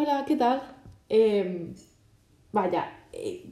Hola, 0.00 0.24
¿qué 0.28 0.36
tal? 0.36 0.62
Em, 1.08 1.74
vaya, 2.52 2.84
eh, 3.12 3.46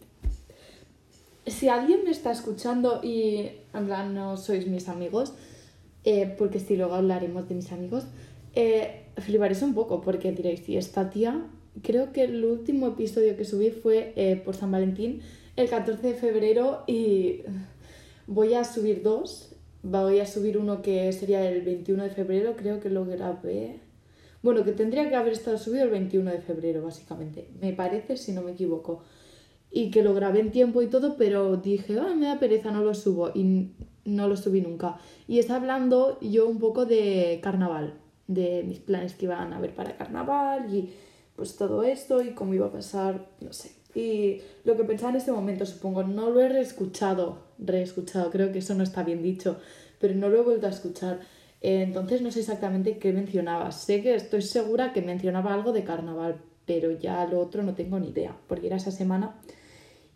si 1.44 1.68
alguien 1.68 2.04
me 2.04 2.12
está 2.12 2.30
escuchando 2.30 3.00
y 3.02 3.50
en 3.74 4.14
no 4.14 4.36
sois 4.36 4.68
mis 4.68 4.88
amigos, 4.88 5.32
eh, 6.04 6.32
porque 6.38 6.60
si 6.60 6.76
luego 6.76 6.94
hablaremos 6.94 7.48
de 7.48 7.56
mis 7.56 7.72
amigos, 7.72 8.04
eh, 8.54 9.06
fliparéis 9.16 9.62
un 9.62 9.74
poco 9.74 10.00
porque 10.02 10.30
diréis, 10.30 10.68
y 10.68 10.76
esta 10.76 11.10
tía, 11.10 11.48
creo 11.82 12.12
que 12.12 12.22
el 12.22 12.44
último 12.44 12.86
episodio 12.86 13.36
que 13.36 13.44
subí 13.44 13.70
fue 13.70 13.98
por 14.44 14.54
San 14.54 14.70
Valentín, 14.70 15.22
el 15.56 15.68
14 15.68 16.06
de 16.06 16.14
febrero, 16.14 16.84
y 16.86 17.42
voy 18.28 18.54
a 18.54 18.62
subir 18.62 19.02
dos. 19.02 19.52
Voy 19.82 20.20
a 20.20 20.26
subir 20.26 20.58
uno 20.58 20.80
que 20.80 21.12
sería 21.12 21.48
el 21.50 21.62
21 21.62 22.04
de 22.04 22.10
febrero, 22.10 22.54
creo 22.56 22.78
que 22.78 22.88
lo 22.88 23.04
grabé. 23.04 23.85
Bueno, 24.46 24.62
que 24.62 24.70
tendría 24.70 25.08
que 25.08 25.16
haber 25.16 25.32
estado 25.32 25.58
subido 25.58 25.82
el 25.82 25.90
21 25.90 26.30
de 26.30 26.40
febrero, 26.40 26.80
básicamente. 26.80 27.48
Me 27.60 27.72
parece, 27.72 28.16
si 28.16 28.30
no 28.30 28.42
me 28.42 28.52
equivoco. 28.52 29.02
Y 29.72 29.90
que 29.90 30.04
lo 30.04 30.14
grabé 30.14 30.38
en 30.38 30.52
tiempo 30.52 30.82
y 30.82 30.86
todo, 30.86 31.16
pero 31.16 31.56
dije, 31.56 31.98
ah, 31.98 32.14
me 32.14 32.26
da 32.26 32.38
pereza, 32.38 32.70
no 32.70 32.84
lo 32.84 32.94
subo. 32.94 33.32
Y 33.34 33.72
no 34.04 34.28
lo 34.28 34.36
subí 34.36 34.60
nunca. 34.60 34.98
Y 35.26 35.40
está 35.40 35.56
hablando 35.56 36.20
yo 36.20 36.46
un 36.46 36.60
poco 36.60 36.86
de 36.86 37.40
carnaval, 37.42 37.94
de 38.28 38.62
mis 38.62 38.78
planes 38.78 39.14
que 39.14 39.24
iban 39.24 39.52
a 39.52 39.56
haber 39.56 39.74
para 39.74 39.96
carnaval 39.96 40.72
y 40.72 40.90
pues 41.34 41.56
todo 41.56 41.82
esto 41.82 42.22
y 42.22 42.30
cómo 42.30 42.54
iba 42.54 42.66
a 42.66 42.72
pasar, 42.72 43.26
no 43.40 43.52
sé. 43.52 43.72
Y 43.96 44.42
lo 44.62 44.76
que 44.76 44.84
pensaba 44.84 45.10
en 45.10 45.16
este 45.16 45.32
momento, 45.32 45.66
supongo, 45.66 46.04
no 46.04 46.30
lo 46.30 46.40
he 46.40 46.48
reescuchado, 46.48 47.38
reescuchado, 47.58 48.30
creo 48.30 48.52
que 48.52 48.60
eso 48.60 48.76
no 48.76 48.84
está 48.84 49.02
bien 49.02 49.24
dicho, 49.24 49.56
pero 49.98 50.14
no 50.14 50.28
lo 50.28 50.38
he 50.38 50.42
vuelto 50.42 50.68
a 50.68 50.70
escuchar. 50.70 51.18
Entonces 51.60 52.22
no 52.22 52.30
sé 52.30 52.40
exactamente 52.40 52.98
qué 52.98 53.12
mencionaba. 53.12 53.72
Sé 53.72 54.02
que 54.02 54.14
estoy 54.14 54.42
segura 54.42 54.92
que 54.92 55.02
mencionaba 55.02 55.54
algo 55.54 55.72
de 55.72 55.84
carnaval, 55.84 56.36
pero 56.66 56.90
ya 56.90 57.26
lo 57.26 57.40
otro 57.40 57.62
no 57.62 57.74
tengo 57.74 57.98
ni 57.98 58.10
idea, 58.10 58.36
porque 58.46 58.66
era 58.66 58.76
esa 58.76 58.90
semana. 58.90 59.36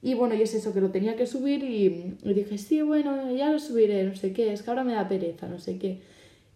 Y 0.02 0.14
bueno, 0.14 0.34
y 0.34 0.42
es 0.42 0.54
eso, 0.54 0.72
que 0.72 0.80
lo 0.80 0.90
tenía 0.90 1.16
que 1.16 1.26
subir 1.26 1.62
y, 1.62 2.16
dije, 2.24 2.56
sí, 2.58 2.80
bueno, 2.82 3.30
ya 3.34 3.50
lo 3.52 3.58
subiré, 3.58 4.02
no 4.04 4.14
sé 4.14 4.32
qué, 4.32 4.52
es 4.52 4.62
que 4.62 4.70
ahora 4.70 4.84
me 4.84 4.94
da 4.94 5.08
pereza, 5.08 5.46
no 5.48 5.58
sé 5.58 5.78
qué. 5.78 6.00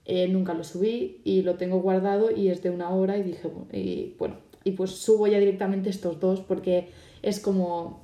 Eh, 0.06 0.28
nunca 0.28 0.54
lo 0.54 0.64
subí 0.64 1.20
y 1.24 1.42
lo 1.42 1.54
tengo 1.56 1.80
guardado 1.80 2.30
y 2.30 2.48
es 2.48 2.62
de 2.62 2.70
una 2.70 2.90
hora 2.90 3.16
y 3.18 3.22
dije, 3.22 3.48
y 3.72 4.14
bueno, 4.18 4.36
y 4.62 4.72
pues 4.72 4.90
subo 4.90 5.26
ya 5.26 5.38
directamente 5.38 5.88
estos 5.90 6.20
dos 6.20 6.40
porque 6.40 6.88
es 7.22 7.40
como 7.40 8.02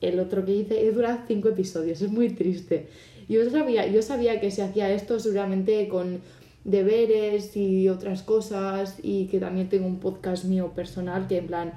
el 0.00 0.18
otro 0.20 0.44
que 0.44 0.52
hice, 0.52 0.90
dura 0.92 1.24
cinco 1.26 1.48
episodios, 1.48 2.02
es 2.02 2.10
muy 2.10 2.30
triste. 2.30 2.88
Yo 3.28 3.48
sabía, 3.50 3.86
yo 3.86 4.02
sabía 4.02 4.40
que 4.40 4.50
se 4.50 4.62
hacía 4.62 4.90
esto 4.90 5.18
seguramente 5.18 5.88
con 5.88 6.20
deberes 6.64 7.56
y 7.56 7.88
otras 7.88 8.22
cosas 8.22 8.96
y 9.02 9.26
que 9.26 9.38
también 9.38 9.68
tengo 9.68 9.86
un 9.86 10.00
podcast 10.00 10.44
mío 10.44 10.72
personal 10.74 11.26
que 11.26 11.38
en 11.38 11.46
plan 11.46 11.72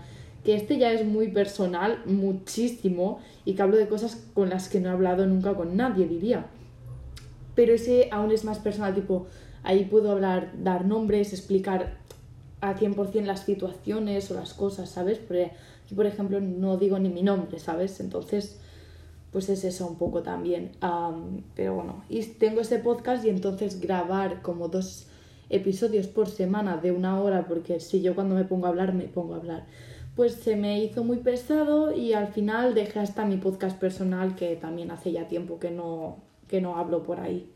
que 0.48 0.56
este 0.56 0.78
ya 0.78 0.94
es 0.94 1.06
muy 1.06 1.28
personal, 1.28 2.02
muchísimo, 2.06 3.20
y 3.44 3.56
que 3.56 3.62
hablo 3.62 3.76
de 3.76 3.89
cosas 3.89 4.30
con 4.34 4.50
las 4.50 4.70
que 4.70 4.80
no 4.80 4.88
he 4.88 4.92
hablado 4.94 5.26
nunca 5.26 5.54
con 5.56 5.76
nadie, 5.76 6.08
diría. 6.08 6.45
Pero 7.54 7.73
ese 7.73 8.08
aún 8.14 8.32
es 8.32 8.45
más 8.45 8.59
personal, 8.59 8.95
tipo, 8.95 9.28
ahí 9.64 9.84
puedo 9.84 10.09
hablar, 10.09 10.54
dar 10.64 10.86
nombres, 10.86 11.34
explicar 11.34 11.98
a 12.61 12.76
100% 12.76 13.26
las 13.26 13.42
situaciones 13.42 14.32
o 14.32 14.36
las 14.36 14.54
cosas, 14.54 14.89
¿sabes? 14.89 15.17
Porque 15.17 15.52
yo, 15.89 15.98
por 15.98 16.06
ejemplo, 16.06 16.39
no 16.39 16.78
digo 16.78 16.98
ni 16.98 17.09
mi 17.09 17.23
nombre, 17.23 17.59
¿sabes? 17.59 18.00
Entonces, 18.00 18.58
pues 19.31 19.50
es 19.50 19.64
eso 19.64 19.88
un 19.88 19.97
poco 19.97 20.23
también. 20.23 20.72
Pero 21.56 21.75
bueno, 21.75 22.03
y 22.09 22.23
tengo 22.23 22.61
este 22.61 22.80
podcast 22.80 23.25
y 23.25 23.30
entonces 23.30 23.80
grabar 23.80 24.42
como 24.42 24.67
dos 24.67 25.08
episodios 25.50 26.08
por 26.08 26.28
semana 26.30 26.78
de 26.78 26.92
una 26.92 27.22
hora, 27.22 27.48
porque 27.48 27.80
si 27.80 28.02
yo 28.02 28.16
cuando 28.16 28.36
me 28.36 28.44
pongo 28.44 28.66
a 28.66 28.70
hablar, 28.70 28.94
me 28.94 29.05
pongo 29.05 29.33
a 29.33 29.38
hablar 29.38 29.66
pues 30.17 30.33
se 30.33 30.55
me 30.55 30.83
hizo 30.83 31.03
muy 31.03 31.17
pesado 31.17 31.95
y 31.95 32.14
al 32.14 32.30
final 32.30 32.73
dejé 32.73 33.00
hasta 33.00 33.23
mi 33.23 33.38
podcast 33.38 33.80
personal 33.80 34.36
que 34.36 34.55
también 34.55 34.89
hace 34.89 35.11
ya 35.11 35.28
tiempo 35.28 35.59
que 35.59 35.70
no, 35.70 36.17
que 36.48 36.60
no 36.60 36.76
hablo 36.77 37.04
por 37.04 37.20
ahí. 37.20 37.52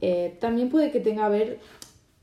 Eh, 0.00 0.38
también 0.40 0.70
puede 0.70 0.92
que 0.92 1.00
tenga 1.00 1.26
a 1.26 1.28
ver, 1.28 1.58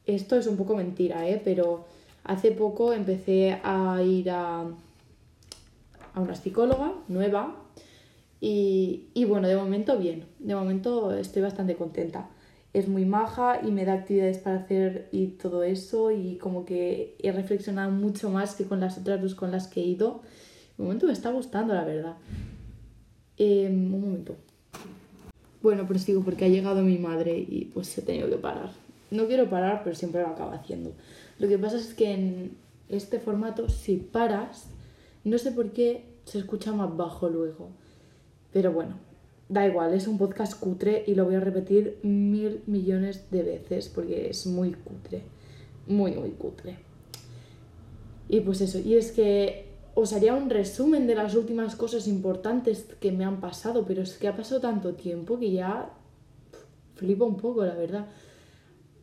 esto 0.06 0.38
es 0.38 0.48
un 0.48 0.56
poco 0.56 0.74
mentira, 0.74 1.28
¿eh? 1.28 1.42
pero 1.44 1.84
hace 2.24 2.52
poco 2.52 2.94
empecé 2.94 3.60
a 3.62 4.02
ir 4.02 4.30
a, 4.30 4.62
a 4.62 6.20
una 6.22 6.36
psicóloga 6.36 6.94
nueva 7.10 7.54
y, 8.40 9.08
y 9.14 9.26
bueno, 9.26 9.48
de 9.48 9.56
momento 9.56 9.98
bien, 9.98 10.26
de 10.40 10.56
momento 10.56 11.14
estoy 11.14 11.42
bastante 11.42 11.76
contenta 11.76 12.30
es 12.78 12.88
muy 12.88 13.06
maja 13.06 13.60
y 13.66 13.72
me 13.72 13.86
da 13.86 13.94
actividades 13.94 14.38
para 14.38 14.58
hacer 14.58 15.10
y 15.12 15.28
todo 15.28 15.64
eso 15.64 16.12
y 16.12 16.38
como 16.38 16.64
que 16.66 17.16
he 17.20 17.32
reflexionado 17.32 17.90
mucho 17.92 18.30
más 18.30 18.56
que 18.56 18.66
con 18.66 18.80
las 18.80 18.98
otras 19.00 19.20
dos 19.20 19.34
con 19.34 19.52
las 19.52 19.68
que 19.68 19.82
he 19.82 19.86
ido. 19.86 20.22
De 20.78 20.84
momento 20.84 21.08
me 21.08 21.14
está 21.14 21.32
gustando, 21.32 21.74
la 21.74 21.84
verdad. 21.84 22.18
Em, 23.38 23.94
un 23.94 24.02
momento. 24.02 24.36
Bueno, 25.64 25.86
pero 25.88 26.00
sigo 26.00 26.22
porque 26.22 26.46
ha 26.46 26.50
llegado 26.50 26.84
mi 26.84 27.00
madre 27.00 27.38
y 27.38 27.66
pues 27.74 27.98
he 27.98 28.04
tenido 28.04 28.30
que 28.30 28.38
parar. 28.38 28.70
No 29.10 29.26
quiero 29.26 29.50
parar, 29.50 29.82
pero 29.84 29.96
siempre 29.96 30.22
lo 30.22 30.28
acabo 30.28 30.52
haciendo. 30.52 30.92
Lo 31.40 31.48
que 31.48 31.58
pasa 31.58 31.78
es 31.78 31.96
que 31.96 32.12
en 32.12 32.58
este 32.90 33.20
formato, 33.20 33.70
si 33.70 33.98
paras, 33.98 34.68
no 35.24 35.40
sé 35.40 35.52
por 35.52 35.72
qué 35.72 36.04
se 36.26 36.38
escucha 36.38 36.74
más 36.74 36.96
bajo 36.96 37.28
luego. 37.28 37.72
Pero 38.52 38.72
bueno, 38.72 38.96
Da 39.50 39.66
igual, 39.66 39.94
es 39.94 40.08
un 40.08 40.18
podcast 40.18 40.60
cutre 40.60 41.06
y 41.08 41.16
lo 41.16 41.24
voy 41.24 41.36
a 41.36 41.40
repetir 41.40 42.00
mil 42.04 42.64
millones 42.66 43.32
de 43.32 43.44
veces 43.44 43.88
porque 43.88 44.30
es 44.30 44.46
muy 44.46 44.74
cutre. 44.74 45.22
Muy, 45.88 46.12
muy 46.16 46.32
cutre. 46.32 46.80
Y 48.28 48.42
pues 48.42 48.60
eso, 48.60 48.80
y 48.80 48.96
es 48.96 49.14
que 49.14 49.68
os 49.96 50.12
haría 50.12 50.34
un 50.34 50.50
resumen 50.50 51.08
de 51.08 51.16
las 51.16 51.34
últimas 51.34 51.78
cosas 51.78 52.10
importantes 52.10 52.88
que 53.00 53.14
me 53.14 53.24
han 53.24 53.40
pasado, 53.40 53.86
pero 53.88 54.02
es 54.02 54.18
que 54.18 54.28
ha 54.28 54.36
pasado 54.36 54.60
tanto 54.60 54.96
tiempo 54.96 55.40
que 55.40 55.52
ya 55.52 55.92
flipo 56.96 57.24
un 57.26 57.38
poco, 57.38 57.66
la 57.66 57.76
verdad. 57.76 58.08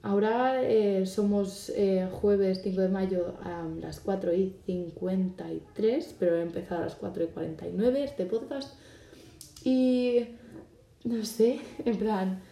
Ahora 0.02 0.62
eh, 0.62 1.06
somos 1.06 1.70
eh, 1.70 2.06
jueves 2.12 2.60
5 2.62 2.82
de 2.82 2.88
mayo 2.90 3.36
a 3.42 3.66
las 3.80 3.98
4 4.00 4.34
y 4.34 4.56
53, 4.66 6.16
pero 6.18 6.36
he 6.36 6.42
empezado 6.42 6.82
a 6.82 6.84
las 6.84 6.96
4 6.96 7.24
y 7.24 7.26
49 7.28 8.04
este 8.04 8.26
podcast. 8.26 8.74
Y 9.64 10.26
no 11.04 11.24
sé, 11.24 11.60
en 11.84 11.96
plan, 11.96 12.42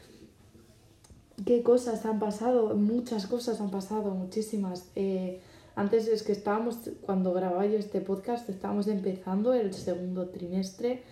qué 1.45 1.63
cosas 1.63 2.05
han 2.07 2.19
pasado, 2.19 2.75
muchas 2.75 3.27
cosas 3.27 3.61
han 3.61 3.71
pasado, 3.71 4.15
muchísimas. 4.15 4.91
Eh, 4.97 5.41
antes 5.75 6.09
es 6.09 6.23
que 6.23 6.33
estábamos, 6.33 6.79
cuando 7.03 7.33
grababa 7.33 7.67
yo 7.67 7.79
este 7.79 8.01
podcast, 8.01 8.49
estábamos 8.49 8.89
empezando 8.89 9.53
el 9.53 9.75
segundo 9.75 10.31
trimestre 10.31 11.03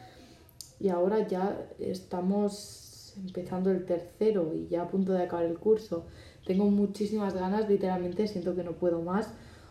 y 0.79 0.89
ahora 0.89 1.27
ya 1.29 1.67
estamos 1.79 3.15
empezando 3.17 3.71
el 3.71 3.85
tercero 3.85 4.55
y 4.55 4.69
ya 4.69 4.83
a 4.83 4.89
punto 4.89 5.13
de 5.13 5.23
acabar 5.23 5.45
el 5.45 5.59
curso. 5.59 6.07
Tengo 6.47 6.65
muchísimas 6.65 7.35
ganas, 7.35 7.69
literalmente 7.69 8.27
siento 8.27 8.55
que 8.55 8.65
no 8.65 8.73
puedo 8.73 9.03
más. 9.03 9.29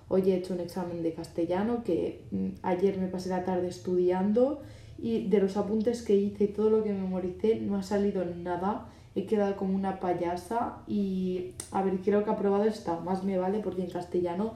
Hoy 0.08 0.32
he 0.32 0.36
hecho 0.36 0.54
un 0.54 0.60
examen 0.60 1.02
de 1.02 1.14
castellano 1.14 1.84
que 1.84 2.26
mm, 2.32 2.48
ayer 2.64 2.98
me 2.98 3.08
pasé 3.08 3.30
la 3.30 3.44
tarde 3.44 3.68
estudiando 3.68 4.62
y 5.02 5.28
de 5.28 5.40
los 5.40 5.58
apuntes 5.58 6.02
que 6.02 6.16
hice 6.16 6.46
y 6.46 6.48
todo 6.48 6.70
lo 6.70 6.84
que 6.84 6.92
memoricé 6.92 7.60
no 7.60 7.78
ha 7.78 7.84
salido 7.84 8.26
nada. 8.26 8.88
He 9.16 9.26
quedado 9.26 9.56
como 9.56 9.76
una 9.76 10.00
payasa 10.00 10.78
y 10.88 11.52
a 11.72 11.82
ver, 11.82 11.98
creo 11.98 12.24
que 12.24 12.30
aprobado 12.30 12.66
está, 12.66 13.00
más 13.00 13.24
me 13.24 13.38
vale 13.38 13.60
porque 13.60 13.84
en 13.84 13.90
castellano 13.90 14.54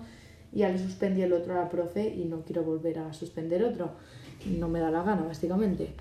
ya 0.52 0.70
le 0.70 0.78
suspendí 0.78 1.22
el 1.22 1.34
otro 1.34 1.54
a 1.54 1.64
la 1.64 1.70
profe 1.70 2.08
y 2.08 2.26
no 2.26 2.42
quiero 2.42 2.64
volver 2.64 3.00
a 3.00 3.14
suspender 3.14 3.64
otro. 3.64 3.92
No 4.46 4.68
me 4.68 4.80
da 4.80 4.92
la 4.92 5.04
gana, 5.04 5.24
básicamente. 5.24 5.94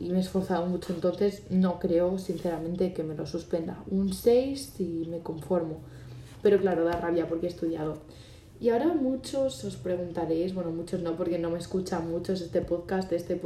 y 0.00 0.10
me 0.10 0.18
he 0.18 0.20
esforzado 0.20 0.66
mucho, 0.66 0.92
entonces 0.92 1.44
no 1.50 1.78
creo 1.78 2.18
sinceramente 2.18 2.92
que 2.92 3.02
me 3.02 3.14
lo 3.14 3.26
suspenda. 3.26 3.82
Un 3.90 4.12
6 4.12 4.80
y 4.80 5.06
me 5.08 5.20
conformo. 5.20 5.78
Pero 6.42 6.58
claro, 6.58 6.84
da 6.84 7.00
rabia 7.00 7.28
porque 7.28 7.46
he 7.46 7.48
estudiado. 7.48 7.98
Y 8.58 8.70
ahora 8.70 8.86
muchos 8.86 9.64
os 9.64 9.76
preguntaréis, 9.76 10.54
bueno, 10.54 10.70
muchos 10.70 11.02
no, 11.02 11.16
porque 11.16 11.38
no 11.38 11.50
me 11.50 11.58
escuchan 11.58 12.10
muchos 12.10 12.40
este 12.40 12.62
podcast, 12.62 13.12
este, 13.12 13.40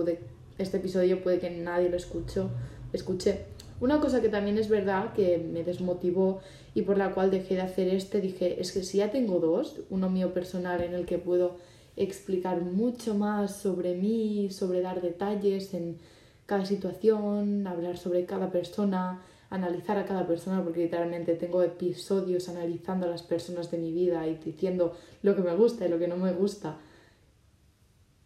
este 0.58 0.76
episodio 0.76 1.22
puede 1.22 1.40
que 1.40 1.50
nadie 1.50 1.88
lo 1.88 1.96
escucho, 1.96 2.50
escuche. 2.92 3.46
Una 3.80 3.98
cosa 3.98 4.20
que 4.20 4.28
también 4.28 4.58
es 4.58 4.68
verdad 4.68 5.12
que 5.14 5.38
me 5.38 5.64
desmotivó 5.64 6.40
y 6.74 6.82
por 6.82 6.96
la 6.96 7.12
cual 7.12 7.30
dejé 7.30 7.54
de 7.54 7.62
hacer 7.62 7.88
este, 7.88 8.20
dije, 8.20 8.60
es 8.60 8.72
que 8.72 8.84
si 8.84 8.98
ya 8.98 9.10
tengo 9.10 9.40
dos, 9.40 9.80
uno 9.90 10.10
mío 10.10 10.32
personal 10.32 10.80
en 10.82 10.94
el 10.94 11.06
que 11.06 11.18
puedo 11.18 11.56
explicar 11.96 12.60
mucho 12.60 13.14
más 13.14 13.56
sobre 13.56 13.96
mí, 13.96 14.50
sobre 14.50 14.80
dar 14.80 15.00
detalles 15.00 15.74
en 15.74 15.98
cada 16.46 16.66
situación, 16.66 17.66
hablar 17.66 17.96
sobre 17.96 18.26
cada 18.26 18.50
persona, 18.50 19.22
analizar 19.50 19.98
a 19.98 20.04
cada 20.04 20.26
persona, 20.26 20.62
porque 20.62 20.80
literalmente 20.84 21.34
tengo 21.34 21.62
episodios 21.62 22.48
analizando 22.48 23.06
a 23.06 23.10
las 23.10 23.22
personas 23.22 23.70
de 23.70 23.78
mi 23.78 23.92
vida 23.92 24.26
y 24.26 24.36
diciendo 24.36 24.96
lo 25.22 25.34
que 25.34 25.42
me 25.42 25.54
gusta 25.54 25.86
y 25.86 25.90
lo 25.90 25.98
que 25.98 26.08
no 26.08 26.16
me 26.16 26.32
gusta. 26.32 26.78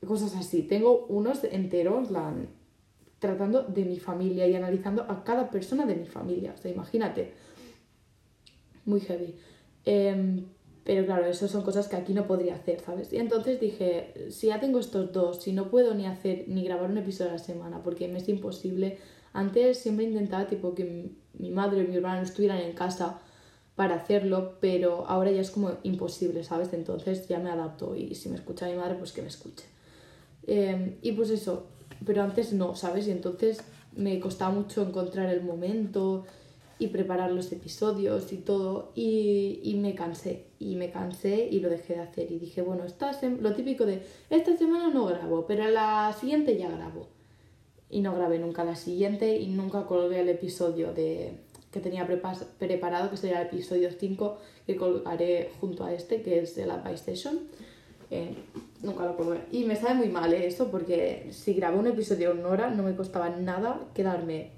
Cosas 0.07 0.37
así. 0.37 0.63
Tengo 0.63 1.07
unos 1.07 1.43
enteros 1.45 2.09
tratando 3.19 3.63
de 3.63 3.85
mi 3.87 3.99
familia 3.99 4.47
y 4.47 4.55
analizando 4.55 5.03
a 5.09 5.25
cada 5.25 5.51
persona 5.51 5.87
de 5.87 5.97
mi 5.97 6.07
familia. 6.07 6.53
O 6.55 6.61
sea, 6.61 6.71
imagínate. 6.71 7.33
Muy 8.85 9.01
heavy. 9.01 9.35
Em, 9.87 10.45
Pero 10.85 11.07
claro, 11.07 11.25
eso 11.25 11.49
son 11.49 11.63
cosas 11.63 11.89
que 11.89 11.97
aquí 11.97 12.13
no 12.13 12.27
podría 12.27 12.57
hacer, 12.57 12.81
¿sabes? 12.81 13.11
Y 13.11 13.17
entonces 13.17 13.59
dije, 13.59 14.13
si 14.29 14.49
ya 14.49 14.61
tengo 14.61 14.79
estos 14.79 15.13
dos, 15.13 15.43
si 15.43 15.53
no 15.55 15.71
puedo 15.71 15.95
ni 15.95 16.05
hacer 16.05 16.45
ni 16.49 16.63
grabar 16.63 16.91
un 16.91 16.99
episodio 16.99 17.31
a 17.31 17.35
la 17.35 17.39
semana, 17.39 17.83
porque 17.83 18.07
me 18.09 18.19
es 18.19 18.29
imposible. 18.29 18.99
Antes 19.35 19.79
siempre 19.81 20.07
intentaba 20.07 20.47
tipo 20.47 20.75
que 20.75 21.11
mi 21.35 21.51
madre 21.51 21.83
y 21.83 21.87
mi 21.87 21.97
hermano 21.97 22.23
estuvieran 22.23 22.61
en 22.61 22.73
casa 22.73 23.21
para 23.77 23.97
hacerlo, 23.97 24.55
pero 24.61 25.05
ahora 25.07 25.31
ya 25.31 25.41
es 25.41 25.51
como 25.51 25.73
imposible, 25.83 26.45
¿sabes? 26.45 26.73
Entonces 26.73 27.29
ya 27.29 27.41
me 27.41 27.51
adapto 27.51 27.97
y 27.97 28.15
si 28.15 28.29
me 28.29 28.37
escucha 28.37 28.67
mi 28.69 28.77
madre, 28.77 28.95
pues 28.95 29.13
que 29.13 29.21
me 29.21 29.29
escuche. 29.29 29.67
Em, 30.47 30.97
y 31.03 31.13
pues 31.13 31.31
eso, 31.31 31.67
pero 32.07 32.23
antes 32.23 32.53
no, 32.53 32.77
¿sabes? 32.77 33.09
Y 33.09 33.11
entonces 33.11 33.63
me 33.97 34.21
costaba 34.21 34.53
mucho 34.55 34.83
encontrar 34.83 35.29
el 35.31 35.43
momento 35.43 36.25
y 36.79 36.89
preparar 36.89 37.31
los 37.33 37.51
episodios 37.53 38.33
y 38.33 38.39
todo 38.39 38.93
y, 38.95 39.61
y 39.63 39.75
me 39.75 39.95
cansé 39.95 40.47
y 40.59 40.75
me 40.77 40.91
cansé 40.91 41.49
y 41.51 41.61
lo 41.61 41.69
dejé 41.71 41.95
de 41.95 42.01
hacer 42.01 42.33
y 42.33 42.39
dije 42.41 42.63
bueno 42.63 42.85
esta 42.85 43.13
lo 43.41 43.55
típico 43.55 43.87
de 43.87 44.03
esta 44.29 44.57
semana 44.57 44.89
no 44.93 45.07
grabo 45.07 45.47
pero 45.47 45.71
la 45.71 46.13
siguiente 46.19 46.59
ya 46.59 46.69
grabo 46.69 47.07
y 47.91 48.01
no 48.01 48.15
grabé 48.15 48.39
nunca 48.39 48.65
la 48.65 48.77
siguiente 48.77 49.37
y 49.37 49.49
nunca 49.49 49.87
colgué 49.87 50.21
el 50.21 50.29
episodio 50.29 50.93
de 50.93 51.33
que 51.71 51.81
tenía 51.81 52.07
preparado 52.07 53.11
que 53.11 53.17
sería 53.17 53.41
el 53.41 53.49
episodio 53.49 53.91
5 53.91 54.39
que 54.67 54.77
colgaré 54.77 55.51
junto 55.61 55.85
a 55.85 55.93
este 55.93 56.23
que 56.23 56.41
es 56.41 56.55
de 56.55 56.67
la 56.67 56.83
PlayStation 56.83 57.41
eh, 58.11 58.35
nunca 58.83 59.05
lo 59.05 59.17
colgué 59.17 59.41
y 59.51 59.65
me 59.65 59.77
sabe 59.77 59.95
muy 59.95 60.09
mal 60.09 60.33
eh, 60.33 60.47
eso 60.47 60.71
porque 60.71 61.29
si 61.31 61.55
grabé 61.55 61.79
un 61.79 61.89
episodio 61.89 62.31
en 62.31 62.39
una 62.41 62.49
hora 62.49 62.71
no 62.71 62.85
me 62.85 62.95
costaba 62.95 63.29
nada 63.31 63.81
quedarme 63.95 64.51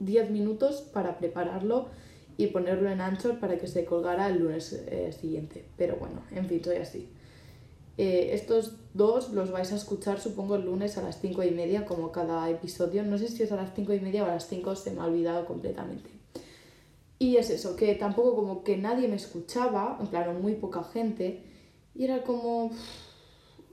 10 0.00 0.30
minutos 0.30 0.82
para 0.82 1.18
prepararlo 1.18 1.88
y 2.36 2.48
ponerlo 2.48 2.90
en 2.90 3.00
Anchor 3.00 3.38
para 3.38 3.58
que 3.58 3.66
se 3.66 3.84
colgara 3.84 4.28
el 4.28 4.40
lunes 4.40 4.72
eh, 4.72 5.12
siguiente. 5.12 5.64
Pero 5.76 5.96
bueno, 5.96 6.22
en 6.32 6.46
fin, 6.46 6.62
soy 6.64 6.76
así. 6.76 7.08
Eh, 7.96 8.30
estos 8.32 8.72
dos 8.92 9.32
los 9.32 9.52
vais 9.52 9.70
a 9.72 9.76
escuchar 9.76 10.20
supongo 10.20 10.56
el 10.56 10.64
lunes 10.64 10.98
a 10.98 11.02
las 11.02 11.20
5 11.20 11.44
y 11.44 11.50
media 11.52 11.86
como 11.86 12.12
cada 12.12 12.48
episodio. 12.50 13.02
No 13.04 13.18
sé 13.18 13.28
si 13.28 13.42
es 13.42 13.52
a 13.52 13.56
las 13.56 13.74
5 13.74 13.92
y 13.92 14.00
media 14.00 14.24
o 14.24 14.26
a 14.26 14.30
las 14.30 14.48
5, 14.48 14.76
se 14.76 14.90
me 14.90 15.00
ha 15.00 15.06
olvidado 15.06 15.46
completamente. 15.46 16.10
Y 17.18 17.36
es 17.36 17.50
eso, 17.50 17.76
que 17.76 17.94
tampoco 17.94 18.34
como 18.34 18.64
que 18.64 18.76
nadie 18.76 19.08
me 19.08 19.16
escuchaba, 19.16 19.98
en 20.00 20.06
claro, 20.08 20.34
muy 20.34 20.54
poca 20.54 20.82
gente. 20.84 21.42
Y 21.94 22.04
era 22.04 22.22
como... 22.22 22.70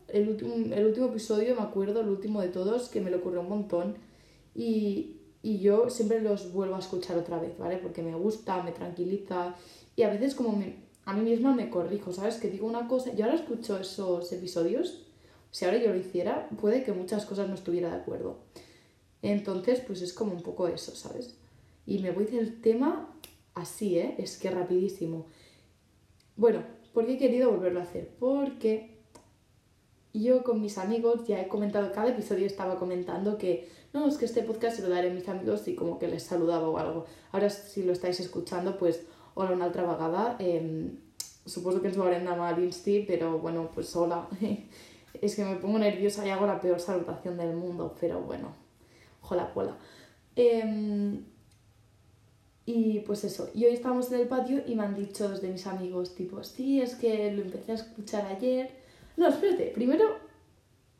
El 0.07 0.27
el 0.73 0.85
último 0.85 1.07
episodio, 1.07 1.55
me 1.55 1.61
acuerdo, 1.61 2.01
el 2.01 2.09
último 2.09 2.41
de 2.41 2.49
todos, 2.49 2.89
que 2.89 2.99
me 2.99 3.09
lo 3.09 3.17
ocurrió 3.17 3.39
un 3.39 3.49
montón. 3.49 3.95
Y, 4.53 5.21
y 5.41 5.59
yo 5.59 5.89
siempre 5.89 6.21
los 6.21 6.51
vuelvo 6.51 6.75
a 6.75 6.79
escuchar 6.79 7.17
otra 7.17 7.39
vez, 7.39 7.57
¿vale? 7.57 7.77
Porque 7.77 8.01
me 8.01 8.13
gusta, 8.13 8.61
me 8.61 8.71
tranquiliza 8.73 9.55
y 9.95 10.03
a 10.03 10.09
veces 10.09 10.35
como 10.35 10.61
a 11.05 11.13
mí 11.13 11.29
misma 11.29 11.53
me 11.53 11.69
corrijo, 11.69 12.13
¿sabes? 12.13 12.37
Que 12.37 12.49
digo 12.49 12.67
una 12.67 12.87
cosa, 12.87 13.13
yo 13.13 13.25
ahora 13.25 13.37
escucho 13.37 13.77
esos 13.77 14.31
episodios, 14.31 15.05
si 15.51 15.65
ahora 15.65 15.77
yo 15.77 15.91
lo 15.91 15.97
hiciera, 15.97 16.49
puede 16.59 16.83
que 16.83 16.93
muchas 16.93 17.25
cosas 17.25 17.49
no 17.49 17.55
estuviera 17.55 17.89
de 17.89 17.97
acuerdo. 17.97 18.39
Entonces, 19.21 19.81
pues 19.81 20.01
es 20.01 20.13
como 20.13 20.33
un 20.33 20.41
poco 20.41 20.67
eso, 20.67 20.95
¿sabes? 20.95 21.35
Y 21.85 21.99
me 21.99 22.11
voy 22.11 22.25
del 22.25 22.61
tema 22.61 23.13
así, 23.53 23.97
¿eh? 23.97 24.15
Es 24.17 24.37
que 24.37 24.49
rapidísimo. 24.49 25.25
Bueno, 26.37 26.63
¿por 26.93 27.05
qué 27.05 27.13
he 27.13 27.17
querido 27.17 27.51
volverlo 27.51 27.79
a 27.79 27.83
hacer? 27.83 28.09
Porque 28.19 28.97
yo 30.13 30.43
con 30.43 30.61
mis 30.61 30.77
amigos 30.77 31.27
ya 31.27 31.41
he 31.41 31.47
comentado, 31.47 31.91
cada 31.91 32.09
episodio 32.09 32.45
estaba 32.45 32.77
comentando 32.77 33.37
que 33.37 33.69
no, 33.93 34.07
es 34.07 34.17
que 34.17 34.25
este 34.25 34.43
podcast 34.43 34.77
se 34.77 34.81
lo 34.81 34.89
daré 34.89 35.09
a 35.09 35.13
mis 35.13 35.27
amigos 35.27 35.67
y 35.67 35.75
como 35.75 35.99
que 35.99 36.07
les 36.07 36.23
saludaba 36.23 36.69
o 36.69 36.77
algo. 36.77 37.05
Ahora 37.31 37.49
si 37.49 37.83
lo 37.83 37.91
estáis 37.91 38.19
escuchando, 38.19 38.77
pues 38.77 39.01
hola 39.35 39.51
una 39.51 39.65
altra 39.65 39.83
vegada. 39.83 40.35
Eh, 40.39 40.91
suposo 41.45 41.81
que 41.81 41.87
ens 41.89 41.97
veurem 41.97 42.25
demà 42.25 42.49
a 42.49 42.57
l'Insti, 42.57 43.01
pero 43.07 43.39
bueno, 43.39 43.69
pues 43.73 43.95
hola. 43.95 44.27
es 45.13 45.35
que 45.35 45.45
me 45.45 45.55
pongo 45.55 45.79
nerviosa 45.79 46.25
y 46.25 46.29
hago 46.29 46.45
la 46.45 46.59
peor 46.59 46.79
salutación 46.79 47.37
del 47.37 47.55
mundo, 47.55 47.95
pero 47.99 48.21
bueno, 48.21 48.53
hola, 49.29 49.51
hola. 49.55 49.75
Eh, 50.35 51.19
y 52.65 52.99
pues 52.99 53.23
eso, 53.23 53.49
y 53.53 53.65
hoy 53.65 53.73
estamos 53.73 54.11
en 54.11 54.21
el 54.21 54.27
patio 54.27 54.63
y 54.65 54.75
me 54.75 54.83
han 54.83 54.95
dicho 54.95 55.27
dos 55.27 55.41
de 55.41 55.49
mis 55.49 55.65
amigos, 55.67 56.15
tipo, 56.15 56.43
sí, 56.43 56.81
es 56.81 56.95
que 56.95 57.31
lo 57.33 57.41
empecé 57.41 57.71
a 57.71 57.75
escuchar 57.75 58.25
ayer. 58.27 58.69
No, 59.17 59.27
espérate, 59.27 59.71
primero 59.73 60.05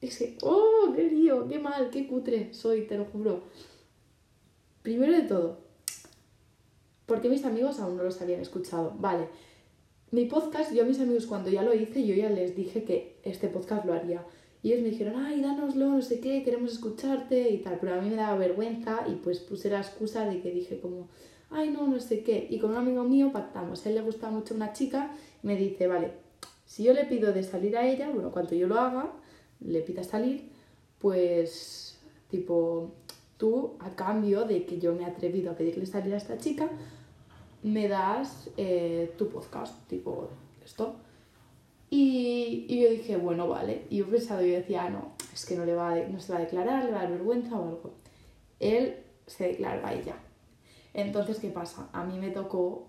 es 0.02 0.18
que, 0.18 0.38
oh, 0.42 0.92
qué 0.96 1.04
lío, 1.04 1.48
qué 1.48 1.60
mal, 1.60 1.90
qué 1.92 2.08
cutre 2.08 2.54
soy, 2.54 2.88
te 2.88 2.98
lo 2.98 3.06
juro. 3.06 3.44
Primero 4.82 5.14
de 5.14 5.22
todo, 5.22 5.60
porque 7.12 7.28
mis 7.28 7.44
amigos 7.44 7.78
aún 7.82 7.98
no 7.98 8.04
los 8.04 8.22
habían 8.22 8.40
escuchado. 8.40 8.96
Vale, 8.98 9.28
mi 10.12 10.28
podcast, 10.28 10.74
yo 10.74 10.84
a 10.84 10.86
mis 10.86 10.98
amigos 11.02 11.26
cuando 11.26 11.50
ya 11.50 11.62
lo 11.62 11.74
hice, 11.74 12.08
yo 12.08 12.16
ya 12.16 12.30
les 12.30 12.56
dije 12.56 12.86
que 12.86 13.18
este 13.26 13.50
podcast 13.50 13.84
lo 13.84 13.92
haría. 13.92 14.24
Y 14.64 14.72
ellos 14.72 14.84
me 14.86 14.92
dijeron, 14.92 15.18
ay, 15.18 15.42
dánoslo, 15.42 15.90
no 15.90 16.02
sé 16.02 16.22
qué, 16.22 16.42
queremos 16.42 16.72
escucharte 16.72 17.50
y 17.50 17.58
tal. 17.58 17.80
Pero 17.82 17.96
a 17.96 18.02
mí 18.02 18.10
me 18.10 18.16
daba 18.16 18.38
vergüenza 18.38 19.04
y 19.10 19.16
pues 19.16 19.40
puse 19.40 19.70
la 19.70 19.82
excusa 19.82 20.24
de 20.24 20.42
que 20.42 20.52
dije 20.52 20.80
como, 20.80 21.10
ay, 21.50 21.72
no, 21.72 21.86
no 21.86 22.00
sé 22.00 22.24
qué. 22.24 22.48
Y 22.50 22.60
con 22.60 22.72
un 22.72 22.78
amigo 22.78 23.04
mío 23.04 23.34
pactamos. 23.34 23.86
Él 23.86 23.96
le 23.96 24.02
gusta 24.04 24.30
mucho 24.30 24.56
una 24.56 24.72
chica 24.72 25.12
y 25.44 25.48
me 25.48 25.58
dice, 25.58 25.88
vale, 25.88 26.14
si 26.66 26.84
yo 26.84 26.94
le 26.94 27.04
pido 27.04 27.34
de 27.34 27.44
salir 27.44 27.76
a 27.76 27.86
ella, 27.86 28.10
bueno, 28.10 28.32
cuando 28.32 28.56
yo 28.56 28.70
lo 28.70 28.80
haga, 28.80 29.12
le 29.60 29.82
pida 29.82 30.06
salir, 30.06 30.50
pues 30.98 32.00
tipo, 32.30 32.94
tú 33.36 33.74
a 33.80 33.98
cambio 33.98 34.46
de 34.46 34.66
que 34.66 34.80
yo 34.80 34.96
me 34.96 35.02
he 35.02 35.06
atrevido 35.06 35.52
a 35.52 35.56
pedirle 35.56 35.86
salir 35.86 36.14
a 36.14 36.18
esta 36.18 36.38
chica, 36.38 36.70
me 37.64 37.88
das 37.88 38.50
eh, 38.58 39.14
tu 39.18 39.30
podcast, 39.30 39.88
tipo 39.88 40.30
esto. 40.64 40.96
Y, 41.90 42.66
y, 42.70 42.84
yo 42.84 42.90
dije, 42.90 43.18
bueno, 43.18 43.48
vale. 43.48 43.86
Y 43.90 43.98
yo 43.98 44.08
pensado, 44.08 44.42
yo 44.42 44.54
decía, 44.54 44.86
ah, 44.86 44.90
no, 44.90 45.14
es 45.34 45.46
que 45.46 45.56
no, 45.56 45.66
le 45.66 45.74
va 45.74 45.96
no 45.96 46.20
se 46.20 46.32
va 46.32 46.40
a 46.40 46.42
declarar, 46.42 46.86
le 46.86 46.92
va 46.92 47.00
a 47.00 47.04
dar 47.04 47.12
vergüenza 47.12 47.60
o 47.60 47.68
algo. 47.68 47.94
Él 48.60 48.98
se 49.28 49.48
declaró 49.48 49.86
a 49.86 49.94
ella. 49.94 50.16
Entonces, 50.94 51.40
¿qué 51.40 51.50
pasa? 51.50 51.90
A 51.92 52.04
mí 52.06 52.18
me 52.18 52.32
tocó 52.32 52.88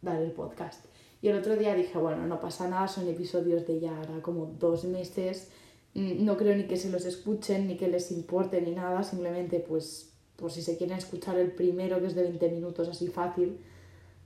dar 0.00 0.20
el 0.22 0.32
podcast. 0.32 0.84
Y 1.22 1.28
el 1.28 1.38
otro 1.38 1.56
día 1.56 1.74
dije, 1.74 1.98
bueno, 1.98 2.26
no 2.26 2.40
pasa 2.40 2.68
nada, 2.68 2.88
son 2.88 3.08
episodios 3.08 3.66
de 3.66 3.80
ya 3.80 3.96
ahora 3.96 4.22
como 4.22 4.46
dos 4.46 4.84
meses 4.84 5.50
Mm, 5.94 6.24
no 6.24 6.36
creo 6.36 6.56
ni 6.56 6.64
que 6.66 6.76
se 6.76 6.90
los 6.90 7.04
escuchen, 7.04 7.66
ni 7.66 7.76
que 7.76 7.88
les 7.88 8.12
importe, 8.12 8.60
ni 8.60 8.72
nada, 8.72 9.02
simplemente 9.02 9.60
pues 9.60 10.12
por 10.36 10.52
si 10.52 10.62
se 10.62 10.76
quieren 10.76 10.96
escuchar 10.96 11.38
el 11.38 11.52
primero, 11.52 12.00
que 12.00 12.06
es 12.06 12.14
de 12.14 12.22
20 12.22 12.48
minutos, 12.50 12.88
así 12.88 13.08
fácil. 13.08 13.58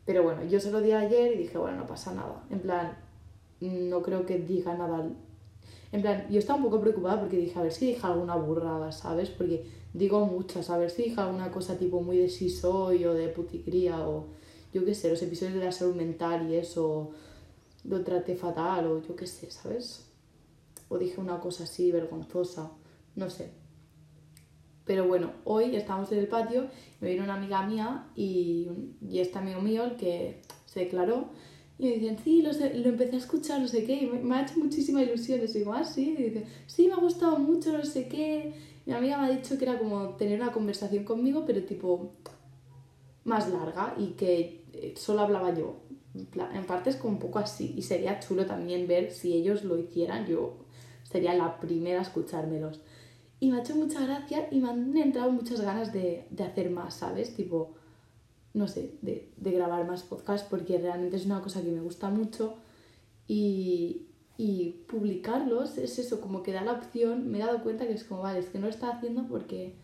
Pero 0.04 0.22
bueno, 0.22 0.44
yo 0.44 0.60
se 0.60 0.70
lo 0.70 0.80
di 0.80 0.92
ayer 0.92 1.32
y 1.32 1.38
dije, 1.38 1.58
bueno, 1.58 1.78
no 1.78 1.86
pasa 1.86 2.12
nada. 2.12 2.44
En 2.50 2.60
plan, 2.60 2.96
no 3.60 4.02
creo 4.02 4.26
que 4.26 4.38
diga 4.38 4.74
nada. 4.74 5.08
En 5.92 6.02
plan, 6.02 6.26
yo 6.28 6.38
estaba 6.38 6.58
un 6.58 6.64
poco 6.64 6.80
preocupada 6.80 7.20
porque 7.20 7.36
dije, 7.36 7.58
a 7.58 7.62
ver 7.62 7.72
si 7.72 7.86
dije 7.86 8.06
alguna 8.06 8.36
burrada, 8.36 8.92
¿sabes? 8.92 9.30
Porque 9.30 9.64
digo 9.92 10.26
muchas, 10.26 10.70
a 10.70 10.78
ver 10.78 10.90
si 10.90 11.04
dije 11.04 11.20
alguna 11.20 11.50
cosa 11.50 11.78
tipo 11.78 12.02
muy 12.02 12.18
de 12.18 12.28
sí 12.28 12.50
soy 12.50 13.04
o 13.04 13.14
de 13.14 13.28
puticría 13.28 14.06
o 14.06 14.26
yo 14.72 14.84
qué 14.84 14.94
sé, 14.94 15.08
los 15.08 15.22
episodios 15.22 15.54
de 15.54 15.64
la 15.64 15.72
salud 15.72 15.94
mental 15.94 16.50
y 16.50 16.56
eso, 16.56 17.12
lo 17.84 18.02
traté 18.02 18.34
fatal 18.34 18.86
o 18.88 19.00
yo 19.00 19.14
qué 19.14 19.26
sé, 19.26 19.50
¿sabes? 19.50 20.04
o 20.88 20.98
dije 20.98 21.20
una 21.20 21.40
cosa 21.40 21.64
así 21.64 21.90
vergonzosa, 21.90 22.70
no 23.16 23.30
sé. 23.30 23.50
Pero 24.84 25.06
bueno, 25.06 25.32
hoy 25.44 25.76
estamos 25.76 26.12
en 26.12 26.18
el 26.18 26.28
patio, 26.28 26.68
me 27.00 27.08
viene 27.08 27.24
una 27.24 27.34
amiga 27.34 27.66
mía 27.66 28.06
y, 28.14 28.68
y 29.00 29.20
este 29.20 29.38
amigo 29.38 29.60
mío, 29.60 29.84
el 29.84 29.96
que 29.96 30.42
se 30.66 30.80
declaró, 30.80 31.30
y 31.78 31.86
me 31.86 31.94
dicen, 31.94 32.18
sí, 32.22 32.42
lo, 32.42 32.52
lo 32.52 32.88
empecé 32.88 33.16
a 33.16 33.18
escuchar, 33.18 33.60
no 33.60 33.66
sé 33.66 33.84
qué, 33.84 33.94
y 33.94 34.06
me, 34.06 34.36
ha 34.36 34.42
hecho 34.42 34.58
muchísima 34.58 35.02
ilusión. 35.02 35.40
Y 35.42 35.46
digo, 35.46 35.72
ah, 35.72 35.84
sí, 35.84 36.14
y 36.16 36.22
dice, 36.22 36.46
sí, 36.66 36.86
me 36.86 36.94
ha 36.94 36.98
gustado 36.98 37.38
mucho, 37.38 37.72
no 37.72 37.84
sé 37.84 38.06
qué. 38.06 38.54
Mi 38.86 38.92
amiga 38.92 39.18
me 39.18 39.26
ha 39.26 39.30
dicho 39.30 39.58
que 39.58 39.64
era 39.64 39.78
como 39.78 40.10
tener 40.10 40.40
una 40.40 40.52
conversación 40.52 41.04
conmigo, 41.04 41.44
pero 41.46 41.64
tipo 41.64 42.12
más 43.24 43.48
larga 43.48 43.94
y 43.98 44.08
que 44.08 44.64
eh, 44.72 44.94
solo 44.96 45.22
hablaba 45.22 45.52
yo. 45.54 45.80
En 46.14 46.64
parte 46.64 46.90
es 46.90 46.96
como 46.96 47.14
un 47.14 47.18
poco 47.18 47.40
así, 47.40 47.74
y 47.76 47.82
sería 47.82 48.20
chulo 48.20 48.46
también 48.46 48.86
ver 48.86 49.10
si 49.10 49.34
ellos 49.34 49.64
lo 49.64 49.76
hicieran. 49.76 50.26
Yo 50.26 50.58
sería 51.02 51.34
la 51.34 51.58
primera 51.58 51.98
a 51.98 52.02
escuchármelos. 52.02 52.80
Y 53.40 53.50
me 53.50 53.58
ha 53.58 53.60
hecho 53.60 53.74
mucha 53.74 54.04
gracia 54.04 54.48
y 54.50 54.60
me 54.60 54.70
han 54.70 54.96
entrado 54.96 55.30
muchas 55.30 55.60
ganas 55.60 55.92
de, 55.92 56.26
de 56.30 56.44
hacer 56.44 56.70
más, 56.70 56.94
¿sabes? 56.94 57.34
Tipo, 57.34 57.74
no 58.54 58.68
sé, 58.68 58.94
de, 59.02 59.32
de, 59.36 59.50
grabar 59.50 59.86
más 59.86 60.02
podcasts 60.04 60.46
porque 60.48 60.78
realmente 60.78 61.16
es 61.16 61.26
una 61.26 61.42
cosa 61.42 61.62
que 61.62 61.70
me 61.70 61.80
gusta 61.80 62.08
mucho 62.08 62.54
y, 63.26 64.06
y 64.36 64.84
publicarlos 64.88 65.76
es 65.78 65.98
eso, 65.98 66.20
como 66.20 66.42
que 66.42 66.52
da 66.52 66.62
la 66.62 66.72
opción, 66.72 67.30
me 67.30 67.38
he 67.38 67.40
dado 67.40 67.62
cuenta 67.62 67.86
que 67.86 67.94
es 67.94 68.04
como, 68.04 68.22
vale, 68.22 68.38
es 68.38 68.46
que 68.46 68.58
no 68.58 68.66
lo 68.66 68.72
estaba 68.72 68.94
haciendo 68.94 69.26
porque, 69.26 69.74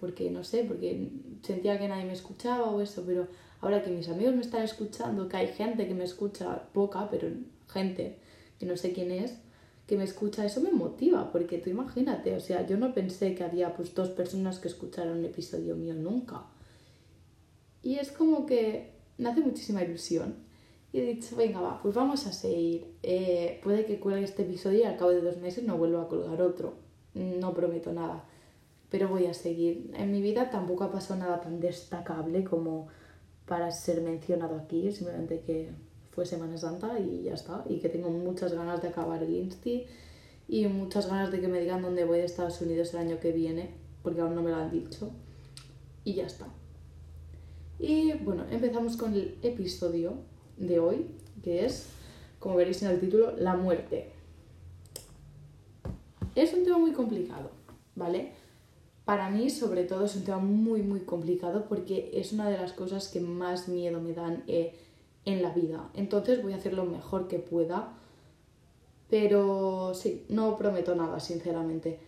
porque 0.00 0.30
no 0.30 0.44
sé, 0.44 0.64
porque 0.64 1.10
sentía 1.42 1.78
que 1.78 1.88
nadie 1.88 2.06
me 2.06 2.12
escuchaba 2.12 2.70
o 2.70 2.80
eso, 2.80 3.04
pero 3.06 3.28
ahora 3.60 3.82
que 3.82 3.90
mis 3.90 4.08
amigos 4.08 4.34
me 4.34 4.40
están 4.40 4.62
escuchando, 4.62 5.28
que 5.28 5.36
hay 5.36 5.48
gente 5.48 5.86
que 5.86 5.94
me 5.94 6.04
escucha, 6.04 6.68
poca, 6.72 7.08
pero 7.10 7.28
gente 7.68 8.18
que 8.58 8.66
no 8.66 8.76
sé 8.76 8.92
quién 8.92 9.10
es, 9.10 9.38
que 9.86 9.96
me 9.96 10.04
escucha, 10.04 10.44
eso 10.44 10.60
me 10.60 10.72
motiva, 10.72 11.30
porque 11.30 11.58
tú 11.58 11.70
imagínate, 11.70 12.34
o 12.34 12.40
sea, 12.40 12.66
yo 12.66 12.76
no 12.76 12.92
pensé 12.92 13.34
que 13.34 13.44
había 13.44 13.74
pues 13.74 13.94
dos 13.94 14.10
personas 14.10 14.58
que 14.58 14.68
escucharan 14.68 15.18
un 15.18 15.24
episodio 15.24 15.76
mío 15.76 15.94
nunca. 15.94 16.44
Y 17.82 17.98
es 17.98 18.10
como 18.10 18.46
que 18.46 18.94
me 19.18 19.28
hace 19.28 19.40
muchísima 19.40 19.82
ilusión. 19.82 20.34
Y 20.92 21.00
he 21.00 21.06
dicho, 21.14 21.36
venga, 21.36 21.60
va, 21.60 21.80
pues 21.82 21.94
vamos 21.94 22.26
a 22.26 22.32
seguir. 22.32 22.96
Eh, 23.02 23.60
puede 23.62 23.84
que 23.84 24.00
cuelgue 24.00 24.24
este 24.24 24.42
episodio 24.42 24.80
y 24.80 24.82
al 24.82 24.96
cabo 24.96 25.10
de 25.10 25.20
dos 25.20 25.36
meses 25.38 25.62
no 25.64 25.76
vuelva 25.76 26.02
a 26.02 26.08
colgar 26.08 26.40
otro. 26.42 26.74
No 27.14 27.54
prometo 27.54 27.92
nada. 27.92 28.24
Pero 28.90 29.08
voy 29.08 29.26
a 29.26 29.34
seguir. 29.34 29.92
En 29.94 30.10
mi 30.10 30.20
vida 30.20 30.50
tampoco 30.50 30.84
ha 30.84 30.90
pasado 30.90 31.20
nada 31.20 31.40
tan 31.40 31.60
destacable 31.60 32.44
como 32.44 32.88
para 33.46 33.70
ser 33.70 34.00
mencionado 34.00 34.56
aquí. 34.56 34.90
Simplemente 34.90 35.40
que 35.40 35.70
fue 36.16 36.24
Semana 36.24 36.56
Santa 36.56 36.98
y 36.98 37.24
ya 37.24 37.34
está. 37.34 37.62
Y 37.68 37.78
que 37.78 37.90
tengo 37.90 38.08
muchas 38.08 38.54
ganas 38.54 38.80
de 38.80 38.88
acabar 38.88 39.22
el 39.22 39.34
Insti 39.34 39.84
y 40.48 40.66
muchas 40.66 41.08
ganas 41.08 41.30
de 41.30 41.40
que 41.40 41.46
me 41.46 41.60
digan 41.60 41.82
dónde 41.82 42.04
voy 42.04 42.18
de 42.18 42.24
Estados 42.24 42.60
Unidos 42.62 42.94
el 42.94 43.00
año 43.00 43.20
que 43.20 43.32
viene, 43.32 43.74
porque 44.02 44.22
aún 44.22 44.34
no 44.34 44.42
me 44.42 44.50
lo 44.50 44.56
han 44.56 44.70
dicho. 44.70 45.10
Y 46.04 46.14
ya 46.14 46.26
está. 46.26 46.46
Y 47.78 48.14
bueno, 48.14 48.46
empezamos 48.50 48.96
con 48.96 49.12
el 49.12 49.36
episodio 49.42 50.14
de 50.56 50.78
hoy, 50.78 51.06
que 51.42 51.66
es, 51.66 51.88
como 52.38 52.56
veréis 52.56 52.82
en 52.82 52.92
el 52.92 52.98
título, 52.98 53.36
la 53.36 53.54
muerte. 53.54 54.10
Es 56.34 56.54
un 56.54 56.64
tema 56.64 56.78
muy 56.78 56.92
complicado, 56.92 57.50
¿vale? 57.94 58.32
Para 59.04 59.28
mí, 59.28 59.50
sobre 59.50 59.84
todo, 59.84 60.06
es 60.06 60.16
un 60.16 60.24
tema 60.24 60.38
muy, 60.38 60.80
muy 60.80 61.00
complicado 61.00 61.66
porque 61.68 62.10
es 62.14 62.32
una 62.32 62.48
de 62.48 62.56
las 62.56 62.72
cosas 62.72 63.08
que 63.08 63.20
más 63.20 63.68
miedo 63.68 64.00
me 64.00 64.14
dan 64.14 64.44
eh, 64.46 64.74
en 65.26 65.42
la 65.42 65.50
vida. 65.50 65.90
Entonces 65.92 66.42
voy 66.42 66.54
a 66.54 66.56
hacer 66.56 66.72
lo 66.72 66.86
mejor 66.86 67.28
que 67.28 67.38
pueda, 67.38 67.92
pero 69.10 69.92
sí, 69.94 70.24
no 70.28 70.56
prometo 70.56 70.94
nada, 70.94 71.20
sinceramente. 71.20 71.98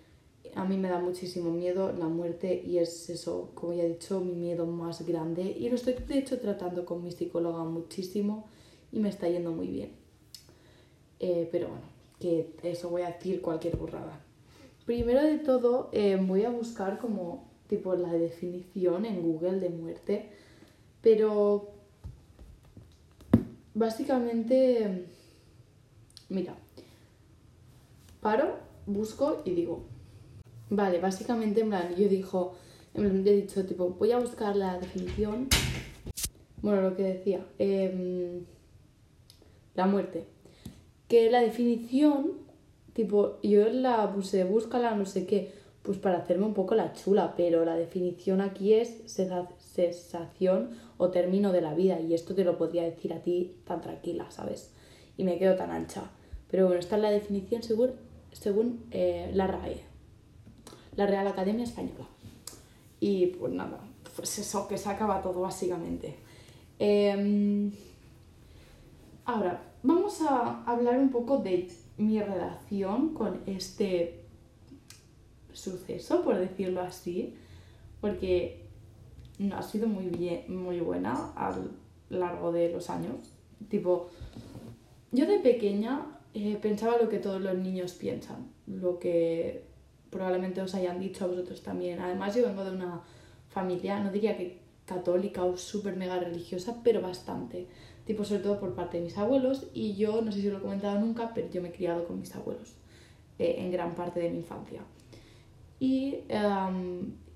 A 0.54 0.64
mí 0.64 0.78
me 0.78 0.88
da 0.88 0.98
muchísimo 0.98 1.50
miedo 1.50 1.92
la 1.92 2.06
muerte 2.06 2.62
y 2.64 2.78
es 2.78 3.10
eso, 3.10 3.50
como 3.54 3.74
ya 3.74 3.84
he 3.84 3.88
dicho, 3.88 4.20
mi 4.20 4.32
miedo 4.32 4.66
más 4.66 5.06
grande. 5.06 5.42
Y 5.42 5.68
lo 5.68 5.74
estoy, 5.74 5.94
de 5.94 6.18
hecho, 6.18 6.40
tratando 6.40 6.86
con 6.86 7.04
mi 7.04 7.12
psicóloga 7.12 7.64
muchísimo 7.64 8.46
y 8.90 9.00
me 9.00 9.10
está 9.10 9.28
yendo 9.28 9.52
muy 9.52 9.66
bien. 9.66 9.90
Eh, 11.20 11.48
pero 11.52 11.68
bueno, 11.68 11.84
que 12.18 12.54
eso 12.62 12.88
voy 12.88 13.02
a 13.02 13.10
decir 13.10 13.42
cualquier 13.42 13.76
burrada. 13.76 14.20
Primero 14.86 15.22
de 15.22 15.38
todo, 15.38 15.90
eh, 15.92 16.16
voy 16.16 16.44
a 16.44 16.50
buscar 16.50 16.98
como 16.98 17.46
tipo 17.68 17.94
la 17.94 18.12
definición 18.12 19.04
en 19.04 19.22
Google 19.22 19.60
de 19.60 19.68
muerte, 19.68 20.30
pero 21.02 21.77
básicamente, 23.78 25.06
mira, 26.28 26.54
paro, 28.20 28.56
busco 28.86 29.42
y 29.44 29.52
digo, 29.52 29.84
vale, 30.68 30.98
básicamente 30.98 31.60
en 31.60 31.68
plan, 31.68 31.94
yo 31.96 32.08
dijo, 32.08 32.56
en 32.94 33.26
he 33.26 33.32
dicho 33.32 33.64
tipo, 33.64 33.90
voy 33.90 34.12
a 34.12 34.18
buscar 34.18 34.56
la 34.56 34.78
definición, 34.78 35.48
bueno, 36.60 36.82
lo 36.82 36.96
que 36.96 37.04
decía, 37.04 37.46
eh, 37.58 38.42
la 39.74 39.86
muerte. 39.86 40.26
Que 41.06 41.30
la 41.30 41.40
definición, 41.40 42.32
tipo, 42.92 43.38
yo 43.42 43.68
la 43.68 44.12
puse, 44.12 44.42
búscala, 44.44 44.94
no 44.96 45.06
sé 45.06 45.24
qué, 45.24 45.52
pues 45.82 45.98
para 45.98 46.18
hacerme 46.18 46.46
un 46.46 46.54
poco 46.54 46.74
la 46.74 46.92
chula, 46.92 47.34
pero 47.36 47.64
la 47.64 47.76
definición 47.76 48.40
aquí 48.40 48.74
es 48.74 49.02
cesación 49.06 50.70
o 50.98 51.08
término 51.10 51.52
de 51.52 51.62
la 51.62 51.74
vida, 51.74 52.00
y 52.00 52.12
esto 52.12 52.34
te 52.34 52.44
lo 52.44 52.58
podría 52.58 52.82
decir 52.82 53.12
a 53.14 53.22
ti 53.22 53.56
tan 53.64 53.80
tranquila, 53.80 54.30
¿sabes? 54.30 54.72
Y 55.16 55.24
me 55.24 55.38
quedo 55.38 55.56
tan 55.56 55.70
ancha. 55.70 56.10
Pero 56.50 56.66
bueno, 56.66 56.80
esta 56.80 56.96
es 56.96 57.02
la 57.02 57.10
definición 57.10 57.62
según, 57.62 57.92
según 58.32 58.84
eh, 58.90 59.30
la 59.34 59.46
RAE, 59.46 59.80
la 60.96 61.06
Real 61.06 61.26
Academia 61.26 61.64
Española. 61.64 62.06
Y 63.00 63.26
pues 63.26 63.52
nada, 63.52 63.80
pues 64.14 64.38
eso, 64.38 64.68
que 64.68 64.76
se 64.76 64.88
acaba 64.88 65.22
todo 65.22 65.40
básicamente. 65.40 66.16
Eh, 66.78 67.70
Ahora, 69.28 69.60
vamos 69.82 70.22
a 70.22 70.64
hablar 70.64 70.98
un 70.98 71.10
poco 71.10 71.36
de 71.36 71.68
mi 71.98 72.18
relación 72.18 73.12
con 73.12 73.42
este 73.44 74.24
suceso, 75.52 76.22
por 76.22 76.38
decirlo 76.38 76.80
así, 76.80 77.34
porque 78.00 78.67
no 79.38 79.56
ha 79.56 79.62
sido 79.62 79.86
muy 79.88 80.06
bien, 80.06 80.44
muy 80.48 80.80
buena 80.80 81.32
a 81.34 81.50
lo 81.50 82.18
largo 82.18 82.52
de 82.52 82.70
los 82.70 82.90
años. 82.90 83.32
Tipo, 83.68 84.08
yo 85.12 85.26
de 85.26 85.38
pequeña 85.38 86.18
eh, 86.34 86.58
pensaba 86.60 86.98
lo 86.98 87.08
que 87.08 87.18
todos 87.18 87.40
los 87.40 87.56
niños 87.56 87.92
piensan, 87.92 88.50
lo 88.66 88.98
que 88.98 89.64
probablemente 90.10 90.60
os 90.60 90.74
hayan 90.74 91.00
dicho 91.00 91.24
a 91.24 91.28
vosotros 91.28 91.62
también. 91.62 92.00
Además, 92.00 92.34
yo 92.34 92.46
vengo 92.46 92.64
de 92.64 92.72
una 92.72 93.02
familia, 93.48 94.00
no 94.00 94.10
diría 94.10 94.36
que 94.36 94.60
católica 94.84 95.44
o 95.44 95.56
súper 95.56 95.96
mega 95.96 96.18
religiosa, 96.18 96.80
pero 96.82 97.00
bastante 97.02 97.68
tipo 98.08 98.24
sobre 98.24 98.40
todo 98.40 98.58
por 98.58 98.74
parte 98.74 98.96
de 98.96 99.04
mis 99.04 99.18
abuelos 99.18 99.66
y 99.74 99.94
yo, 99.94 100.22
no 100.22 100.32
sé 100.32 100.40
si 100.40 100.48
lo 100.48 100.56
he 100.56 100.62
comentado 100.62 100.98
nunca, 100.98 101.32
pero 101.34 101.50
yo 101.50 101.60
me 101.60 101.68
he 101.68 101.72
criado 101.72 102.06
con 102.06 102.18
mis 102.18 102.34
abuelos 102.34 102.74
eh, 103.38 103.56
en 103.58 103.70
gran 103.70 103.94
parte 103.94 104.18
de 104.18 104.30
mi 104.30 104.38
infancia. 104.38 104.80
Y 105.78 106.20
he 106.30 106.38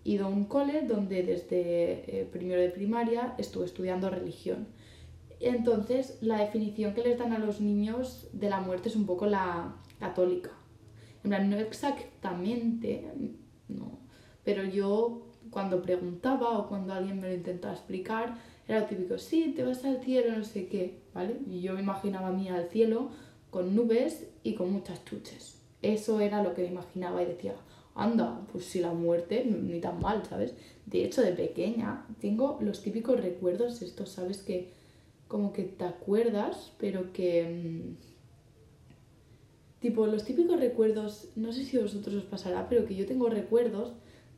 ido 0.05 0.27
a 0.27 0.29
un 0.29 0.45
cole 0.45 0.83
donde 0.83 1.23
desde 1.23 2.21
eh, 2.21 2.29
primero 2.31 2.61
de 2.61 2.71
primaria 2.71 3.35
estuve 3.39 3.67
estudiando 3.67 4.11
religión. 4.11 4.69
Entonces, 5.41 6.19
la 6.21 6.39
definición 6.39 6.95
que 6.95 7.03
les 7.03 7.19
dan 7.19 7.33
a 7.33 7.39
los 7.39 7.61
niños 7.61 8.29
de 8.33 8.49
la 8.49 8.61
muerte 8.61 8.89
es 8.89 8.97
un 8.97 9.07
poco 9.07 9.27
la 9.27 9.77
católica. 9.99 10.51
En 11.25 11.31
plan, 11.31 11.51
no 11.51 11.57
exactamente, 11.57 13.05
no, 13.69 13.99
pero 14.45 14.65
yo 14.65 15.29
cuando 15.51 15.83
preguntaba 15.83 16.59
o 16.59 16.69
cuando 16.69 16.93
alguien 16.93 17.21
me 17.21 17.29
lo 17.29 17.35
intentaba 17.35 17.75
explicar, 17.75 18.37
era 18.67 18.81
lo 18.81 18.87
típico, 18.87 19.19
sí, 19.19 19.53
te 19.55 19.65
vas 19.65 19.85
al 19.85 20.03
cielo, 20.03 20.37
no 20.37 20.45
sé 20.45 20.67
qué, 20.67 21.03
¿vale? 21.13 21.37
Y 21.49 21.61
yo 21.61 21.75
me 21.75 21.81
imaginaba 21.81 22.29
a 22.29 22.33
mí 22.33 22.49
al 22.49 22.69
cielo 22.71 23.11
con 23.51 23.75
nubes 23.75 24.29
y 24.43 24.55
con 24.55 24.73
muchas 24.73 25.05
chuches. 25.05 25.61
Eso 25.83 26.21
era 26.21 26.43
lo 26.43 26.55
que 26.55 26.63
me 26.63 26.69
imaginaba 26.69 27.23
y 27.23 27.27
decía, 27.27 27.55
anda, 27.95 28.41
pues 28.51 28.65
si 28.65 28.81
la 28.81 28.93
muerte, 28.93 29.45
ni 29.45 29.81
tan 29.81 30.01
mal, 30.01 30.25
¿sabes? 30.29 30.55
De 30.87 31.05
hecho, 31.05 31.23
de 31.23 31.33
pequeña 31.33 32.07
tengo 32.21 32.59
los 32.61 32.83
típicos 32.83 33.21
recuerdos 33.21 33.83
estos, 33.83 34.11
¿sabes? 34.11 34.43
Que 34.43 34.73
como 35.29 35.53
que 35.53 35.65
te 35.65 35.85
acuerdas, 35.85 36.73
pero 36.79 37.13
que... 37.13 37.45
Mm, 37.45 37.97
tipo, 39.81 40.07
los 40.07 40.25
típicos 40.25 40.61
recuerdos, 40.61 41.29
no 41.37 41.53
sé 41.53 41.65
si 41.65 41.79
a 41.79 41.83
vosotros 41.83 42.15
os 42.15 42.25
pasará, 42.25 42.69
pero 42.69 42.87
que 42.87 42.95
yo 42.95 43.07
tengo 43.07 43.29
recuerdos 43.29 43.93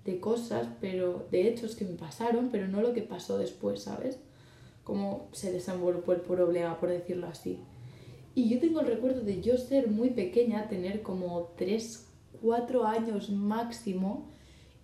de 0.04 0.20
cosas, 0.20 0.68
pero 0.80 1.26
de 1.30 1.48
hechos 1.48 1.76
que 1.76 1.84
me 1.84 1.94
pasaron, 1.94 2.50
pero 2.50 2.68
no 2.68 2.80
lo 2.82 2.92
que 2.92 3.02
pasó 3.02 3.38
después, 3.38 3.82
¿sabes? 3.82 4.18
Cómo 4.84 5.28
se 5.32 5.50
desenvolvió 5.50 6.12
el 6.12 6.20
problema, 6.20 6.78
por 6.78 6.90
decirlo 6.90 7.26
así. 7.26 7.58
Y 8.34 8.48
yo 8.48 8.58
tengo 8.58 8.80
el 8.80 8.86
recuerdo 8.86 9.22
de 9.22 9.40
yo 9.40 9.56
ser 9.56 9.88
muy 9.88 10.10
pequeña, 10.10 10.68
tener 10.68 11.02
como 11.02 11.52
3, 11.56 12.06
4 12.44 12.86
años 12.86 13.30
máximo 13.30 14.28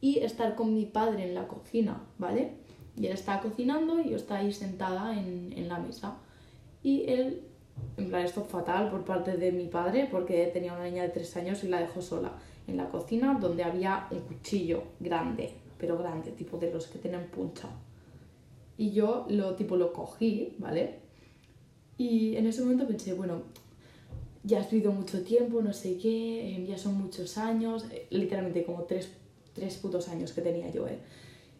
y 0.00 0.18
estar 0.20 0.54
con 0.54 0.74
mi 0.74 0.86
padre 0.86 1.28
en 1.28 1.34
la 1.34 1.46
cocina, 1.46 2.00
¿vale? 2.18 2.52
Y 2.96 3.06
él 3.06 3.12
estaba 3.12 3.42
cocinando 3.42 4.00
y 4.00 4.10
yo 4.10 4.16
estaba 4.16 4.40
ahí 4.40 4.52
sentada 4.52 5.12
en, 5.12 5.52
en 5.54 5.68
la 5.68 5.78
mesa. 5.78 6.16
Y 6.82 7.04
él, 7.06 7.42
en 7.98 8.08
plan, 8.08 8.24
esto 8.24 8.44
fatal 8.44 8.90
por 8.90 9.04
parte 9.04 9.36
de 9.36 9.52
mi 9.52 9.66
padre 9.66 10.08
porque 10.10 10.46
tenía 10.52 10.72
una 10.72 10.84
niña 10.84 11.02
de 11.02 11.10
3 11.10 11.36
años 11.36 11.62
y 11.62 11.68
la 11.68 11.80
dejó 11.80 12.00
sola 12.00 12.32
en 12.66 12.78
la 12.78 12.88
cocina 12.88 13.36
donde 13.38 13.62
había 13.62 14.06
un 14.10 14.20
cuchillo 14.20 14.82
grande, 14.98 15.52
pero 15.78 15.98
grande, 15.98 16.30
tipo 16.32 16.56
de 16.56 16.72
los 16.72 16.86
que 16.86 16.98
tienen 16.98 17.26
puncha. 17.26 17.68
Y 18.78 18.92
yo 18.92 19.26
lo 19.28 19.54
tipo 19.54 19.76
lo 19.76 19.92
cogí, 19.92 20.54
¿vale? 20.58 21.00
Y 21.98 22.36
en 22.36 22.46
ese 22.46 22.62
momento 22.62 22.86
pensé, 22.86 23.12
bueno, 23.12 23.42
ya 24.42 24.60
has 24.60 24.70
vivido 24.70 24.92
mucho 24.92 25.22
tiempo, 25.22 25.60
no 25.62 25.72
sé 25.72 25.98
qué, 25.98 26.54
em, 26.54 26.66
ya 26.66 26.78
son 26.78 26.94
muchos 26.94 27.36
años, 27.38 27.86
eh, 27.90 28.06
literalmente 28.10 28.64
como 28.64 28.84
tres, 28.84 29.10
tres 29.54 29.76
putos 29.76 30.08
años 30.08 30.32
que 30.32 30.42
tenía 30.42 30.70
yo, 30.70 30.86
¿eh? 30.86 30.98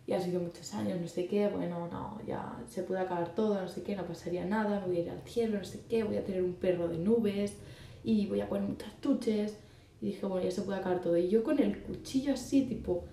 Ya 0.06 0.16
has 0.16 0.24
vivido 0.24 0.42
muchos 0.42 0.72
años, 0.74 1.00
no 1.00 1.06
sé 1.06 1.26
qué, 1.26 1.48
bueno, 1.48 1.88
no, 1.88 2.20
ya 2.26 2.58
se 2.68 2.82
puede 2.82 3.00
acabar 3.00 3.34
todo, 3.34 3.60
no 3.60 3.68
sé 3.68 3.82
qué, 3.82 3.94
no 3.94 4.06
pasaría 4.06 4.44
nada, 4.44 4.84
voy 4.86 4.96
a 4.96 5.00
ir 5.00 5.10
al 5.10 5.22
cielo, 5.22 5.58
no 5.58 5.64
sé 5.64 5.80
qué, 5.88 6.02
voy 6.02 6.16
a 6.16 6.24
tener 6.24 6.42
un 6.42 6.54
perro 6.54 6.88
de 6.88 6.98
nubes 6.98 7.54
y 8.02 8.26
voy 8.26 8.40
a 8.40 8.48
poner 8.48 8.68
muchas 8.68 8.92
tuches 9.00 9.56
y 10.00 10.06
dije, 10.06 10.26
bueno, 10.26 10.44
ya 10.44 10.50
se 10.50 10.62
puede 10.62 10.78
acabar 10.80 11.00
todo. 11.00 11.16
Y 11.16 11.28
yo 11.28 11.44
con 11.44 11.60
el 11.60 11.78
cuchillo 11.82 12.32
así, 12.32 12.62
tipo, 12.62 13.04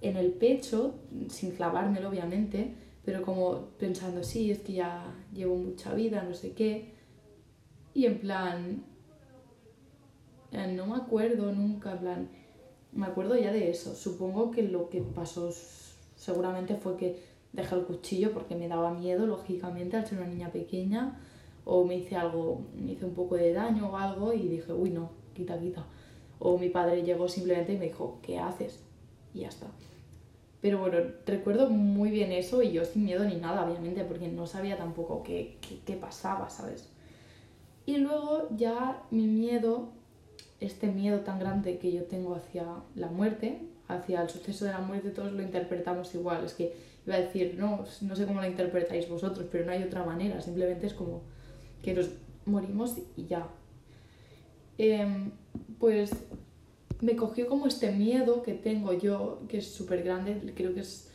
en 0.00 0.16
el 0.16 0.32
pecho, 0.32 0.94
sin 1.28 1.52
clavármelo 1.52 2.08
obviamente, 2.10 2.74
pero 3.04 3.22
como 3.22 3.68
pensando, 3.78 4.22
sí, 4.22 4.50
es 4.50 4.58
que 4.60 4.74
ya 4.74 5.14
llevo 5.32 5.56
mucha 5.56 5.94
vida, 5.94 6.22
no 6.22 6.34
sé 6.34 6.52
qué. 6.52 6.92
Y 7.94 8.06
en 8.06 8.18
plan, 8.18 8.84
no 10.52 10.86
me 10.86 10.96
acuerdo 10.96 11.52
nunca, 11.52 11.92
en 11.92 11.98
plan, 11.98 12.28
me 12.92 13.06
acuerdo 13.06 13.36
ya 13.36 13.52
de 13.52 13.70
eso. 13.70 13.94
Supongo 13.94 14.50
que 14.50 14.62
lo 14.62 14.88
que 14.88 15.00
pasó 15.00 15.50
seguramente 16.16 16.76
fue 16.76 16.96
que 16.96 17.22
dejé 17.52 17.74
el 17.74 17.84
cuchillo 17.84 18.32
porque 18.32 18.54
me 18.54 18.68
daba 18.68 18.92
miedo, 18.92 19.26
lógicamente, 19.26 19.96
al 19.96 20.06
ser 20.06 20.18
una 20.18 20.28
niña 20.28 20.50
pequeña, 20.50 21.20
o 21.64 21.84
me 21.84 21.96
hice 21.96 22.16
algo, 22.16 22.62
me 22.74 22.92
hice 22.92 23.04
un 23.04 23.14
poco 23.14 23.36
de 23.36 23.52
daño 23.52 23.90
o 23.90 23.96
algo 23.96 24.32
y 24.32 24.48
dije, 24.48 24.72
uy, 24.72 24.90
no, 24.90 25.10
quita, 25.34 25.58
quita. 25.58 25.84
O 26.38 26.58
mi 26.58 26.70
padre 26.70 27.02
llegó 27.02 27.28
simplemente 27.28 27.74
y 27.74 27.78
me 27.78 27.86
dijo, 27.86 28.18
¿qué 28.22 28.38
haces? 28.38 28.80
Y 29.32 29.40
ya 29.40 29.48
está. 29.48 29.68
Pero 30.60 30.78
bueno, 30.78 30.98
recuerdo 31.26 31.70
muy 31.70 32.10
bien 32.10 32.32
eso 32.32 32.62
y 32.62 32.72
yo 32.72 32.84
sin 32.84 33.04
miedo 33.04 33.24
ni 33.24 33.36
nada, 33.36 33.64
obviamente, 33.64 34.04
porque 34.04 34.28
no 34.28 34.46
sabía 34.46 34.76
tampoco 34.76 35.22
qué, 35.22 35.58
qué, 35.60 35.80
qué 35.84 35.94
pasaba, 35.94 36.48
¿sabes? 36.50 36.91
Y 37.86 37.96
luego 37.96 38.48
ya 38.56 39.02
mi 39.10 39.26
miedo, 39.26 39.88
este 40.60 40.86
miedo 40.86 41.20
tan 41.20 41.38
grande 41.38 41.78
que 41.78 41.92
yo 41.92 42.04
tengo 42.04 42.34
hacia 42.36 42.64
la 42.94 43.08
muerte, 43.08 43.60
hacia 43.88 44.22
el 44.22 44.30
suceso 44.30 44.64
de 44.64 44.72
la 44.72 44.78
muerte, 44.78 45.10
todos 45.10 45.32
lo 45.32 45.42
interpretamos 45.42 46.14
igual. 46.14 46.44
Es 46.44 46.54
que 46.54 46.74
iba 47.06 47.16
a 47.16 47.20
decir, 47.20 47.56
no, 47.58 47.84
no 48.02 48.16
sé 48.16 48.26
cómo 48.26 48.40
lo 48.40 48.46
interpretáis 48.46 49.08
vosotros, 49.08 49.46
pero 49.50 49.64
no 49.64 49.72
hay 49.72 49.82
otra 49.82 50.04
manera, 50.04 50.40
simplemente 50.40 50.86
es 50.86 50.94
como 50.94 51.22
que 51.82 51.94
nos 51.94 52.10
morimos 52.46 52.96
y 53.16 53.26
ya. 53.26 53.48
Em, 54.78 55.32
pues 55.78 56.10
me 57.00 57.16
cogió 57.16 57.48
como 57.48 57.66
este 57.66 57.90
miedo 57.90 58.42
que 58.42 58.54
tengo 58.54 58.92
yo, 58.92 59.42
que 59.48 59.58
es 59.58 59.66
súper 59.66 60.04
grande, 60.04 60.52
creo 60.54 60.72
que 60.72 60.80
es 60.80 61.10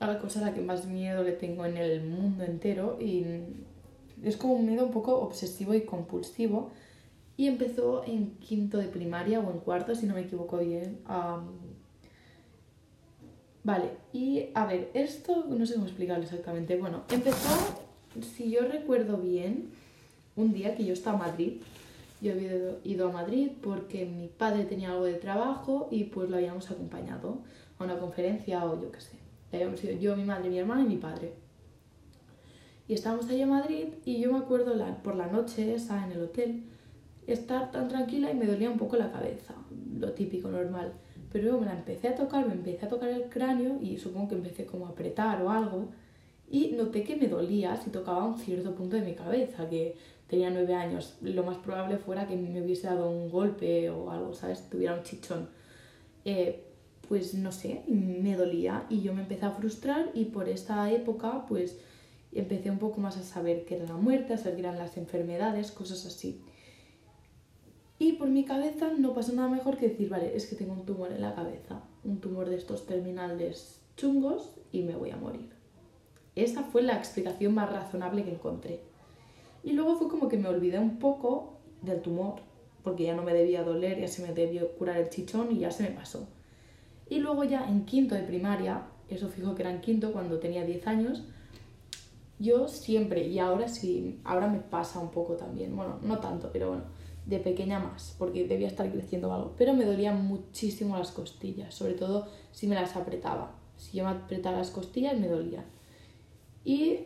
la 0.00 0.18
cosa 0.18 0.40
a 0.40 0.50
la 0.50 0.54
que 0.54 0.60
más 0.60 0.86
miedo 0.86 1.22
le 1.22 1.32
tengo 1.32 1.64
en 1.64 1.76
el 1.76 2.02
mundo 2.02 2.42
entero 2.44 2.98
y 3.00 3.24
es 4.22 4.36
como 4.36 4.54
un 4.54 4.66
miedo 4.66 4.84
un 4.84 4.92
poco 4.92 5.18
obsesivo 5.20 5.74
y 5.74 5.82
compulsivo 5.82 6.70
y 7.36 7.46
empezó 7.48 8.04
en 8.04 8.32
quinto 8.36 8.78
de 8.78 8.86
primaria 8.86 9.40
o 9.40 9.50
en 9.50 9.60
cuarto, 9.60 9.94
si 9.94 10.06
no 10.06 10.14
me 10.14 10.22
equivoco 10.22 10.58
bien. 10.58 10.98
Vale, 13.62 13.90
y 14.12 14.48
a 14.54 14.66
ver, 14.66 14.90
esto 14.94 15.46
no 15.48 15.66
sé 15.66 15.74
cómo 15.74 15.86
explicarlo 15.86 16.24
exactamente. 16.24 16.76
Bueno, 16.76 17.02
empezó, 17.10 17.48
si 18.36 18.50
yo 18.50 18.60
recuerdo 18.62 19.18
bien, 19.18 19.70
un 20.36 20.52
día 20.52 20.74
que 20.74 20.84
yo 20.84 20.92
estaba 20.92 21.18
en 21.18 21.30
Madrid 21.30 21.62
yo 22.20 22.32
había 22.32 22.52
ido 22.84 23.08
a 23.08 23.12
Madrid 23.12 23.50
porque 23.62 24.04
mi 24.04 24.28
padre 24.28 24.64
tenía 24.64 24.90
algo 24.90 25.04
de 25.04 25.14
trabajo 25.14 25.88
y 25.90 26.04
pues 26.04 26.28
lo 26.28 26.36
habíamos 26.36 26.70
acompañado 26.70 27.38
a 27.78 27.84
una 27.84 27.98
conferencia 27.98 28.64
o 28.66 28.80
yo 28.80 28.92
qué 28.92 29.00
sé. 29.00 29.12
Habíamos 29.52 29.82
ido 29.82 29.98
yo, 29.98 30.16
mi 30.16 30.24
madre, 30.24 30.50
mi 30.50 30.58
hermana 30.58 30.82
y 30.82 30.88
mi 30.88 30.96
padre. 30.96 31.32
Y 32.90 32.94
estábamos 32.94 33.28
ahí 33.28 33.40
en 33.40 33.50
Madrid 33.50 33.86
y 34.04 34.18
yo 34.18 34.32
me 34.32 34.38
acuerdo 34.38 34.74
la, 34.74 35.00
por 35.00 35.14
la 35.14 35.28
noche 35.28 35.76
esa 35.76 36.04
en 36.04 36.10
el 36.10 36.22
hotel 36.22 36.64
estar 37.24 37.70
tan 37.70 37.86
tranquila 37.86 38.32
y 38.32 38.34
me 38.34 38.46
dolía 38.46 38.68
un 38.68 38.78
poco 38.78 38.96
la 38.96 39.12
cabeza, 39.12 39.54
lo 39.96 40.10
típico, 40.10 40.48
normal. 40.48 40.94
Pero 41.30 41.44
luego 41.44 41.60
me 41.60 41.66
la 41.66 41.74
empecé 41.74 42.08
a 42.08 42.16
tocar, 42.16 42.48
me 42.48 42.54
empecé 42.54 42.86
a 42.86 42.88
tocar 42.88 43.10
el 43.10 43.28
cráneo 43.28 43.78
y 43.80 43.96
supongo 43.96 44.30
que 44.30 44.34
empecé 44.34 44.66
como 44.66 44.86
a 44.86 44.88
apretar 44.88 45.40
o 45.40 45.50
algo 45.50 45.90
y 46.50 46.72
noté 46.72 47.04
que 47.04 47.14
me 47.14 47.28
dolía 47.28 47.76
si 47.76 47.90
tocaba 47.90 48.26
un 48.26 48.36
cierto 48.36 48.74
punto 48.74 48.96
de 48.96 49.02
mi 49.02 49.14
cabeza, 49.14 49.68
que 49.68 49.94
tenía 50.26 50.50
nueve 50.50 50.74
años, 50.74 51.16
lo 51.22 51.44
más 51.44 51.58
probable 51.58 51.96
fuera 51.96 52.26
que 52.26 52.34
me 52.34 52.60
hubiese 52.60 52.88
dado 52.88 53.08
un 53.08 53.30
golpe 53.30 53.88
o 53.88 54.10
algo, 54.10 54.34
¿sabes? 54.34 54.68
Tuviera 54.68 54.96
un 54.96 55.04
chichón. 55.04 55.48
Eh, 56.24 56.64
pues 57.08 57.34
no 57.34 57.52
sé, 57.52 57.84
me 57.86 58.34
dolía 58.34 58.86
y 58.90 59.00
yo 59.00 59.14
me 59.14 59.22
empecé 59.22 59.46
a 59.46 59.52
frustrar 59.52 60.10
y 60.12 60.24
por 60.24 60.48
esa 60.48 60.90
época 60.90 61.46
pues 61.46 61.78
empecé 62.32 62.70
un 62.70 62.78
poco 62.78 63.00
más 63.00 63.16
a 63.16 63.22
saber 63.22 63.64
qué 63.64 63.76
era 63.76 63.86
la 63.86 63.96
muerte, 63.96 64.34
a 64.34 64.38
saber 64.38 64.54
qué 64.54 64.60
eran 64.60 64.78
las 64.78 64.96
enfermedades, 64.96 65.72
cosas 65.72 66.06
así. 66.06 66.42
Y 67.98 68.12
por 68.12 68.28
mi 68.28 68.44
cabeza 68.44 68.92
no 68.96 69.12
pasó 69.12 69.32
nada 69.32 69.48
mejor 69.48 69.76
que 69.76 69.88
decir, 69.88 70.08
vale, 70.08 70.34
es 70.34 70.46
que 70.46 70.56
tengo 70.56 70.72
un 70.72 70.86
tumor 70.86 71.12
en 71.12 71.20
la 71.20 71.34
cabeza, 71.34 71.82
un 72.02 72.20
tumor 72.20 72.48
de 72.48 72.56
estos 72.56 72.86
terminales 72.86 73.82
chungos 73.96 74.52
y 74.72 74.82
me 74.82 74.96
voy 74.96 75.10
a 75.10 75.16
morir. 75.16 75.50
Esa 76.34 76.62
fue 76.62 76.80
la 76.82 76.96
explicación 76.96 77.54
más 77.54 77.70
razonable 77.70 78.24
que 78.24 78.32
encontré. 78.32 78.80
Y 79.62 79.72
luego 79.72 79.96
fue 79.96 80.08
como 80.08 80.28
que 80.28 80.38
me 80.38 80.48
olvidé 80.48 80.78
un 80.78 80.98
poco 80.98 81.58
del 81.82 82.00
tumor, 82.00 82.36
porque 82.82 83.04
ya 83.04 83.14
no 83.14 83.22
me 83.22 83.34
debía 83.34 83.62
doler, 83.62 84.00
ya 84.00 84.08
se 84.08 84.22
me 84.22 84.32
debió 84.32 84.72
curar 84.76 84.96
el 84.96 85.10
chichón 85.10 85.52
y 85.52 85.58
ya 85.58 85.70
se 85.70 85.82
me 85.82 85.90
pasó. 85.90 86.26
Y 87.10 87.18
luego 87.18 87.44
ya 87.44 87.68
en 87.68 87.84
quinto 87.84 88.14
de 88.14 88.22
primaria, 88.22 88.86
eso 89.08 89.28
fijo 89.28 89.54
que 89.54 89.62
era 89.62 89.70
en 89.70 89.80
quinto 89.80 90.12
cuando 90.12 90.38
tenía 90.38 90.64
10 90.64 90.86
años, 90.86 91.24
yo 92.40 92.66
siempre, 92.66 93.28
y 93.28 93.38
ahora 93.38 93.68
sí, 93.68 94.18
ahora 94.24 94.48
me 94.48 94.58
pasa 94.58 94.98
un 94.98 95.10
poco 95.10 95.34
también, 95.34 95.76
bueno, 95.76 95.98
no 96.02 96.18
tanto, 96.18 96.50
pero 96.52 96.68
bueno, 96.68 96.84
de 97.26 97.38
pequeña 97.38 97.78
más, 97.78 98.16
porque 98.18 98.48
debía 98.48 98.66
estar 98.66 98.90
creciendo 98.90 99.32
algo, 99.32 99.54
pero 99.56 99.74
me 99.74 99.84
dolían 99.84 100.26
muchísimo 100.26 100.96
las 100.96 101.12
costillas, 101.12 101.74
sobre 101.74 101.92
todo 101.92 102.26
si 102.50 102.66
me 102.66 102.74
las 102.74 102.96
apretaba. 102.96 103.54
Si 103.76 103.96
yo 103.96 104.04
me 104.04 104.10
apretaba 104.10 104.58
las 104.58 104.70
costillas 104.70 105.18
me 105.18 105.28
dolían. 105.28 105.64
Y 106.64 106.98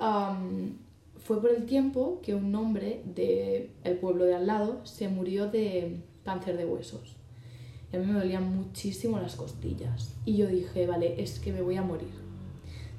fue 1.17 1.41
por 1.41 1.51
el 1.51 1.67
tiempo 1.67 2.21
que 2.23 2.35
un 2.35 2.55
hombre 2.55 3.03
del 3.05 3.71
el 3.85 3.97
pueblo 3.99 4.25
de 4.25 4.35
al 4.35 4.47
lado 4.47 4.85
se 4.85 5.09
murió 5.09 5.49
de 5.49 6.01
cáncer 6.25 6.57
de 6.57 6.67
huesos. 6.67 7.17
Y 7.93 7.97
a 7.97 8.01
mí 8.01 8.07
me 8.07 8.19
dolían 8.19 8.57
muchísimo 8.57 9.19
las 9.21 9.37
costillas. 9.37 10.15
Y 10.25 10.37
yo 10.37 10.47
dije, 10.49 10.87
vale, 10.87 11.23
es 11.23 11.39
que 11.39 11.53
me 11.53 11.63
voy 11.63 11.77
a 11.77 11.83
morir. 11.83 12.24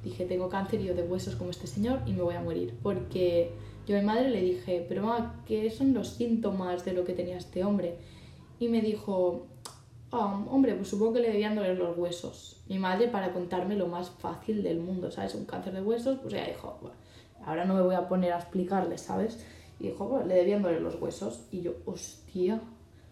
Dije, 0.05 0.25
tengo 0.25 0.49
cáncer 0.49 0.81
y 0.81 0.83
yo 0.83 0.93
de 0.93 1.01
huesos 1.01 1.35
como 1.35 1.49
este 1.49 1.65
señor 1.65 1.99
y 2.05 2.13
me 2.13 2.21
voy 2.21 2.35
a 2.35 2.41
morir. 2.41 2.77
Porque 2.83 3.51
yo 3.87 3.97
a 3.97 3.99
mi 3.99 4.05
madre 4.05 4.29
le 4.29 4.39
dije, 4.39 4.85
pero 4.87 5.01
mamá, 5.01 5.41
¿qué 5.47 5.71
son 5.71 5.95
los 5.95 6.09
síntomas 6.09 6.85
de 6.85 6.93
lo 6.93 7.05
que 7.05 7.13
tenía 7.13 7.37
este 7.37 7.63
hombre? 7.63 7.97
Y 8.59 8.67
me 8.67 8.81
dijo, 8.81 9.47
oh, 10.11 10.45
hombre, 10.51 10.75
pues 10.75 10.89
supongo 10.89 11.13
que 11.13 11.21
le 11.21 11.31
debían 11.31 11.55
doler 11.55 11.75
los 11.75 11.97
huesos. 11.97 12.61
Mi 12.69 12.77
madre 12.77 13.07
para 13.07 13.33
contarme 13.33 13.75
lo 13.75 13.87
más 13.87 14.11
fácil 14.11 14.61
del 14.61 14.79
mundo, 14.79 15.09
¿sabes? 15.09 15.33
Un 15.33 15.45
cáncer 15.45 15.73
de 15.73 15.81
huesos, 15.81 16.19
pues 16.21 16.35
ella 16.35 16.49
dijo, 16.49 16.79
ahora 17.43 17.65
no 17.65 17.73
me 17.73 17.81
voy 17.81 17.95
a 17.95 18.07
poner 18.07 18.31
a 18.33 18.37
explicarle, 18.37 18.99
¿sabes? 18.99 19.43
Y 19.79 19.87
dijo, 19.87 20.07
bueno, 20.07 20.27
le 20.27 20.35
debían 20.35 20.61
doler 20.61 20.83
los 20.83 21.01
huesos. 21.01 21.47
Y 21.49 21.61
yo, 21.61 21.73
hostia, 21.85 22.61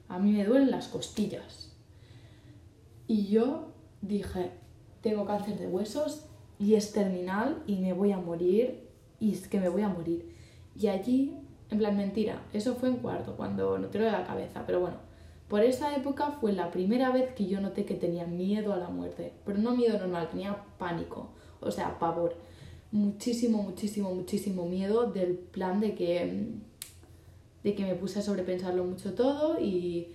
a 0.10 0.20
mí 0.20 0.32
me 0.32 0.46
duelen 0.46 0.70
las 0.70 0.90
costillas. 0.90 1.76
Y 3.08 3.30
yo 3.30 3.70
dije, 4.04 4.52
tengo 5.02 5.26
cáncer 5.26 5.58
de 5.58 5.66
huesos 5.66 6.28
y 6.60 6.76
es 6.76 6.92
terminal 6.92 7.64
y 7.68 7.78
me 7.78 7.94
voy 7.94 8.12
a 8.12 8.18
morir 8.18 8.88
y 9.20 9.32
es 9.34 9.48
que 9.48 9.60
me 9.60 9.70
voy 9.70 9.82
a 9.82 9.90
morir. 9.90 10.34
Y 10.80 10.88
allí, 10.88 11.38
en 11.70 11.78
plan, 11.78 11.96
mentira, 11.96 12.42
eso 12.54 12.76
fue 12.76 12.90
en 12.90 12.98
cuarto, 12.98 13.36
cuando 13.36 13.78
no 13.78 13.88
te 13.88 14.00
lo 14.00 14.06
de 14.06 14.12
la 14.12 14.26
cabeza, 14.26 14.64
pero 14.66 14.80
bueno, 14.80 14.98
por 15.48 15.62
esa 15.62 15.96
época 15.96 16.32
fue 16.40 16.54
la 16.54 16.72
primera 16.72 17.12
vez 17.12 17.34
que 17.34 17.46
yo 17.46 17.62
noté 17.62 17.86
que 17.86 17.96
tenía 17.96 18.26
miedo 18.26 18.74
a 18.74 18.78
la 18.78 18.90
muerte, 18.90 19.34
pero 19.46 19.60
no 19.60 19.76
miedo 19.76 19.98
normal, 19.98 20.30
tenía 20.30 20.58
pánico, 20.78 21.30
o 21.62 21.72
sea, 21.72 22.00
pavor 22.00 22.36
muchísimo, 22.94 23.64
muchísimo, 23.64 24.14
muchísimo 24.14 24.66
miedo 24.68 25.12
del 25.12 25.34
plan 25.34 25.80
de 25.80 25.96
que, 25.96 26.52
de 27.64 27.76
que 27.76 27.86
me 27.86 27.96
puse 27.96 28.20
a 28.20 28.22
sobrepensarlo 28.22 28.84
mucho 28.84 29.16
todo 29.16 29.60
y, 29.60 30.10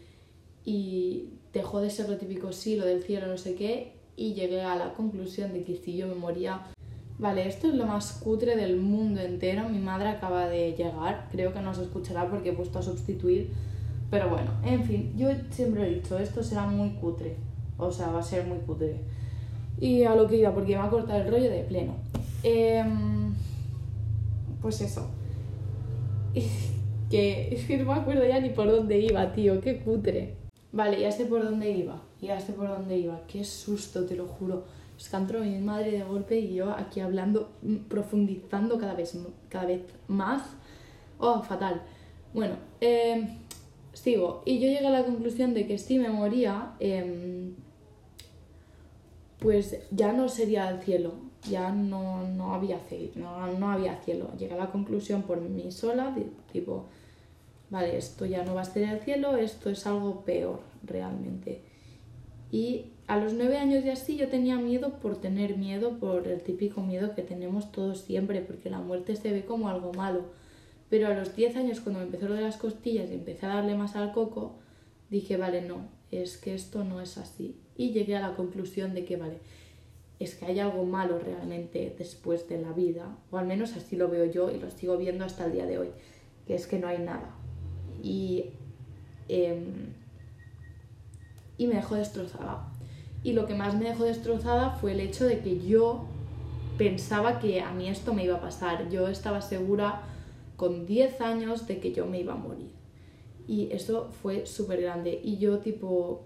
y 0.64 1.31
dejó 1.53 1.81
de 1.81 1.90
ser 1.90 2.09
lo 2.09 2.16
típico 2.18 2.53
sí, 2.53 2.77
lo 2.77 2.87
del 2.87 3.03
cielo, 3.03 3.27
no 3.27 3.37
sé 3.37 3.57
qué, 3.57 3.97
y 4.18 4.35
llegué 4.35 4.62
a 4.62 4.76
la 4.76 4.92
conclusión 4.94 5.52
de 5.52 5.62
que 5.62 5.76
si 5.76 5.96
yo 5.96 6.09
me 6.09 6.14
moría... 6.14 6.61
Vale, 7.18 7.48
esto 7.48 7.68
es 7.68 7.74
lo 7.74 7.87
más 7.87 8.12
cutre 8.12 8.57
del 8.57 8.76
mundo 8.76 9.20
entero. 9.20 9.68
Mi 9.68 9.78
madre 9.78 10.09
acaba 10.09 10.48
de 10.48 10.72
llegar, 10.72 11.28
creo 11.31 11.52
que 11.52 11.61
no 11.61 11.72
se 11.72 11.83
escuchará 11.83 12.28
porque 12.28 12.50
he 12.50 12.52
puesto 12.52 12.78
a 12.78 12.83
sustituir. 12.83 13.50
Pero 14.11 14.28
bueno, 14.28 14.50
en 14.64 14.85
fin, 14.85 15.12
yo 15.16 15.28
siempre 15.50 15.87
he 15.87 15.94
dicho, 15.94 16.18
esto 16.18 16.42
será 16.42 16.66
muy 16.66 16.90
cutre. 16.90 17.37
O 17.76 17.90
sea, 17.90 18.09
va 18.09 18.20
a 18.20 18.22
ser 18.22 18.46
muy 18.46 18.59
cutre. 18.59 19.00
Y 19.81 20.02
a 20.02 20.14
lo 20.14 20.26
que 20.26 20.37
iba, 20.37 20.52
porque 20.52 20.72
me 20.72 20.78
va 20.78 20.87
a 20.87 20.90
cortar 20.90 21.22
el 21.22 21.31
rollo 21.31 21.50
de 21.50 21.62
pleno. 21.62 21.94
Em, 22.42 23.35
pues 24.61 24.81
eso. 24.81 25.09
que 27.11 27.54
es 27.54 27.64
que 27.66 27.78
no 27.78 27.92
me 27.92 28.00
acuerdo 28.00 28.26
ya 28.26 28.40
ni 28.40 28.50
por 28.50 28.70
dónde 28.70 28.98
iba, 28.98 29.33
tío, 29.33 29.61
qué 29.61 29.78
cutre. 29.78 30.35
Vale, 30.72 31.00
ya 31.00 31.11
sé 31.11 31.24
por 31.24 31.42
dónde 31.42 31.70
iba, 31.70 32.02
ya 32.26 32.40
sé 32.40 32.52
por 32.52 32.68
dónde 32.68 32.98
iba, 32.98 33.20
qué 33.26 33.44
susto, 33.44 34.04
te 34.04 34.16
lo 34.16 34.26
juro. 34.26 34.64
Es 34.98 35.09
que 35.09 35.16
entró 35.16 35.40
mi 35.40 35.59
madre 35.59 35.92
de 35.92 36.02
golpe 36.02 36.38
y 36.38 36.54
yo 36.54 36.72
aquí 36.72 37.00
hablando, 37.00 37.50
mm, 37.62 37.76
profundizando 37.88 38.78
cada 38.78 38.94
vez, 38.94 39.16
cada 39.48 39.66
vez 39.66 39.83
más. 40.09 40.42
Oh, 41.18 41.42
fatal. 41.42 41.83
Bueno, 42.35 42.57
em, 42.81 43.38
sigo. 43.92 44.42
Y 44.44 44.59
yo 44.59 44.66
llegué 44.68 44.87
a 44.87 44.90
la 44.90 45.04
conclusión 45.04 45.54
de 45.54 45.66
que 45.66 45.78
si 45.78 45.98
me 45.98 46.09
moría, 46.11 46.74
em, 46.81 47.54
pues 49.38 49.78
ya 49.92 50.12
no 50.12 50.28
sería 50.28 50.68
el 50.68 50.83
cielo, 50.83 51.14
ya 51.48 51.70
no, 51.70 52.26
no, 52.26 52.54
había, 52.54 52.81
no, 53.14 53.46
no 53.59 53.70
había 53.70 53.96
cielo. 54.02 54.31
Llegué 54.37 54.54
a 54.54 54.59
la 54.59 54.70
conclusión 54.70 55.22
por 55.22 55.40
mí 55.40 55.70
sola, 55.70 56.14
tipo, 56.52 56.87
vale, 57.70 57.96
esto 57.96 58.26
ya 58.26 58.44
no 58.44 58.54
va 58.54 58.62
a 58.62 58.64
ser 58.64 58.88
el 58.88 59.00
cielo, 59.00 59.37
esto 59.37 59.70
es 59.70 59.87
algo 59.87 60.24
peor 60.24 60.61
realmente. 60.83 61.62
Y 62.50 62.87
a 63.06 63.18
los 63.18 63.32
nueve 63.32 63.58
años 63.58 63.84
y 63.84 63.90
así 63.90 64.16
yo 64.16 64.28
tenía 64.28 64.56
miedo 64.58 64.98
por 65.00 65.20
tener 65.20 65.56
miedo, 65.56 65.98
por 65.98 66.28
el 66.28 66.42
típico 66.42 66.82
miedo 66.82 67.14
que 67.14 67.22
tenemos 67.22 67.72
todos 67.72 68.02
siempre, 68.02 68.40
porque 68.40 68.70
la 68.70 68.80
muerte 68.80 69.16
se 69.16 69.32
ve 69.32 69.44
como 69.44 69.68
algo 69.68 69.92
malo. 69.92 70.24
Pero 70.90 71.08
a 71.08 71.14
los 71.14 71.37
diez 71.37 71.56
años, 71.56 71.80
cuando 71.80 72.00
me 72.00 72.06
empezó 72.06 72.28
lo 72.28 72.34
de 72.34 72.42
las 72.42 72.56
costillas 72.56 73.11
y 73.11 73.14
empecé 73.14 73.46
a 73.46 73.56
darle 73.56 73.74
más 73.74 73.96
al 73.96 74.12
coco, 74.12 74.56
dije, 75.11 75.37
vale, 75.37 75.62
no, 75.62 75.88
es 76.11 76.38
que 76.38 76.54
esto 76.54 76.84
no 76.84 77.00
es 77.00 77.18
así. 77.18 77.56
Y 77.76 77.90
llegué 77.90 78.16
a 78.16 78.20
la 78.20 78.37
conclusión 78.37 78.94
de 78.94 79.04
que, 79.04 79.16
vale, 79.16 79.38
es 80.18 80.34
que 80.34 80.46
hay 80.46 80.58
algo 80.58 80.84
malo 80.84 81.18
realmente 81.18 81.94
después 81.96 82.48
de 82.48 82.61
la 82.61 82.72
vida, 82.72 83.16
o 83.30 83.38
al 83.38 83.46
menos 83.46 83.76
así 83.76 83.96
lo 83.96 84.08
veo 84.08 84.24
yo 84.24 84.50
y 84.50 84.58
lo 84.58 84.70
sigo 84.70 84.96
viendo 84.96 85.24
hasta 85.24 85.44
el 85.44 85.52
día 85.52 85.66
de 85.66 85.78
hoy, 85.78 85.88
que 86.46 86.54
es 86.54 86.66
que 86.66 86.78
no 86.78 86.88
hay 86.88 86.98
nada. 86.98 87.34
Y, 88.02 88.46
em, 89.28 89.92
y 91.59 91.66
me 91.66 91.75
dejó 91.75 91.97
destrozada. 91.97 92.68
Y 93.23 93.33
lo 93.33 93.47
que 93.47 93.55
más 93.55 93.75
me 93.75 93.88
dejó 93.88 94.05
destrozada 94.05 94.71
fue 94.71 94.92
el 94.92 95.01
hecho 95.01 95.27
de 95.27 95.40
que 95.40 95.61
yo 95.61 96.07
pensaba 96.79 97.40
que 97.40 97.61
a 97.61 97.73
mí 97.73 97.88
esto 97.88 98.14
me 98.14 98.25
iba 98.25 98.37
a 98.37 98.40
pasar. 98.40 98.88
Yo 98.88 99.09
estaba 99.09 99.42
segura 99.42 100.03
con 100.57 100.87
10 100.87 101.21
años 101.21 101.66
de 101.66 101.81
que 101.81 101.92
yo 101.92 102.07
me 102.07 102.21
iba 102.21 102.33
a 102.33 102.37
morir. 102.37 102.71
Y 103.47 103.71
eso 103.73 104.11
fue 104.23 104.47
súper 104.47 104.81
grande. 104.81 105.21
Y 105.23 105.38
yo 105.38 105.59
tipo, 105.59 106.23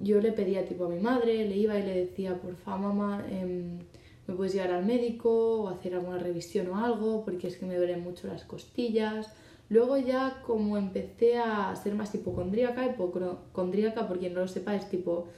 yo 0.00 0.20
le 0.20 0.32
pedía 0.32 0.66
tipo 0.66 0.84
a 0.84 0.88
mi 0.88 1.00
madre, 1.00 1.48
le 1.48 1.56
iba 1.56 1.78
y 1.78 1.82
le 1.82 1.94
decía, 1.94 2.40
por 2.40 2.56
favor 2.56 2.94
mamá, 2.94 3.24
em, 3.30 3.78
me 4.26 4.34
puedes 4.34 4.52
llevar 4.52 4.72
al 4.72 4.84
médico 4.84 5.62
o 5.62 5.68
hacer 5.68 5.94
alguna 5.94 6.18
revisión 6.18 6.68
o 6.68 6.76
algo, 6.76 7.24
porque 7.24 7.46
es 7.46 7.56
que 7.56 7.66
me 7.66 7.76
duelen 7.76 8.02
mucho 8.02 8.26
las 8.26 8.44
costillas. 8.44 9.32
Luego 9.68 9.96
ya 9.98 10.42
como 10.46 10.76
empecé 10.78 11.38
a 11.38 11.74
ser 11.76 11.94
más 11.94 12.14
hipocondríaca, 12.14 12.86
hipocondríaca, 12.86 14.06
por 14.06 14.18
quien 14.18 14.34
no 14.34 14.40
lo 14.40 14.48
sepa, 14.48 14.76
es 14.76 14.88
tipo 14.88 15.28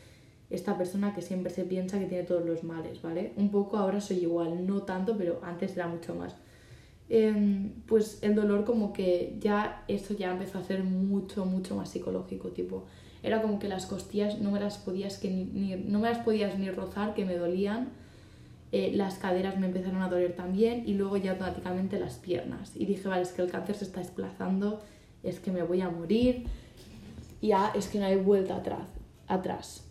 esta 0.50 0.76
persona 0.78 1.14
que 1.14 1.22
siempre 1.22 1.52
se 1.52 1.64
piensa 1.64 1.98
que 1.98 2.06
tiene 2.06 2.24
todos 2.24 2.44
los 2.44 2.64
males, 2.64 3.02
¿vale? 3.02 3.32
Un 3.36 3.50
poco 3.50 3.76
ahora 3.76 4.00
soy 4.00 4.18
igual, 4.18 4.66
no 4.66 4.82
tanto, 4.82 5.16
pero 5.16 5.40
antes 5.42 5.76
era 5.76 5.88
mucho 5.88 6.14
más. 6.14 6.36
Em, 7.10 7.70
pues 7.86 8.18
el 8.22 8.34
dolor 8.34 8.64
como 8.64 8.92
que 8.92 9.36
ya 9.40 9.84
eso 9.88 10.14
ya 10.14 10.30
empezó 10.30 10.58
a 10.58 10.62
ser 10.62 10.84
mucho, 10.84 11.46
mucho 11.46 11.74
más 11.74 11.90
psicológico, 11.90 12.48
tipo, 12.50 12.84
era 13.22 13.40
como 13.42 13.58
que 13.58 13.68
las 13.68 13.86
costillas 13.86 14.40
no 14.40 14.50
me 14.50 14.60
las 14.60 14.78
podías, 14.78 15.18
que 15.18 15.30
ni, 15.30 15.74
no 15.76 16.00
me 16.00 16.10
las 16.10 16.18
podías 16.18 16.58
ni 16.58 16.70
rozar, 16.70 17.14
que 17.14 17.24
me 17.24 17.36
dolían, 17.36 17.88
eh, 18.72 18.92
las 18.94 19.18
caderas 19.18 19.58
me 19.58 19.66
empezaron 19.66 20.02
a 20.02 20.08
doler 20.08 20.34
también 20.34 20.84
y 20.86 20.94
luego 20.94 21.16
ya 21.16 21.32
automáticamente 21.32 21.98
las 21.98 22.16
piernas. 22.18 22.72
Y 22.74 22.86
dije, 22.86 23.08
vale, 23.08 23.22
es 23.22 23.32
que 23.32 23.42
el 23.42 23.50
cáncer 23.50 23.76
se 23.76 23.84
está 23.84 24.00
desplazando, 24.00 24.80
es 25.22 25.40
que 25.40 25.50
me 25.50 25.62
voy 25.62 25.80
a 25.80 25.90
morir, 25.90 26.44
ya 27.40 27.72
es 27.74 27.88
que 27.88 27.98
no 27.98 28.06
hay 28.06 28.16
vuelta 28.16 28.56
atrás. 28.56 28.88
atrás 29.26 29.88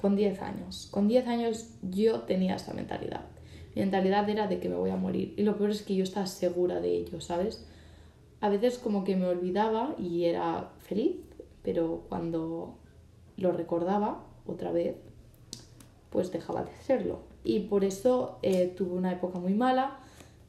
con 0.00 0.16
10 0.16 0.42
años. 0.42 0.88
Con 0.90 1.08
10 1.08 1.26
años 1.26 1.70
yo 1.82 2.20
tenía 2.22 2.56
esa 2.56 2.72
mentalidad. 2.74 3.24
Mi 3.74 3.82
mentalidad 3.82 4.28
era 4.28 4.46
de 4.46 4.60
que 4.60 4.68
me 4.68 4.76
voy 4.76 4.90
a 4.90 4.96
morir. 4.96 5.34
Y 5.36 5.42
lo 5.42 5.56
peor 5.56 5.70
es 5.70 5.82
que 5.82 5.96
yo 5.96 6.04
estaba 6.04 6.26
segura 6.26 6.80
de 6.80 6.96
ello, 6.96 7.20
¿sabes? 7.20 7.66
A 8.40 8.48
veces 8.48 8.78
como 8.78 9.04
que 9.04 9.16
me 9.16 9.26
olvidaba 9.26 9.94
y 9.98 10.24
era 10.24 10.70
feliz, 10.78 11.16
pero 11.62 12.04
cuando 12.08 12.78
lo 13.36 13.52
recordaba 13.52 14.24
otra 14.46 14.70
vez, 14.70 14.96
pues 16.10 16.30
dejaba 16.30 16.62
de 16.62 16.72
serlo. 16.82 17.20
Y 17.46 17.60
por 17.60 17.84
eso 17.84 18.38
eh, 18.42 18.74
tuve 18.76 18.94
una 18.94 19.12
época 19.12 19.38
muy 19.38 19.54
mala 19.54 19.98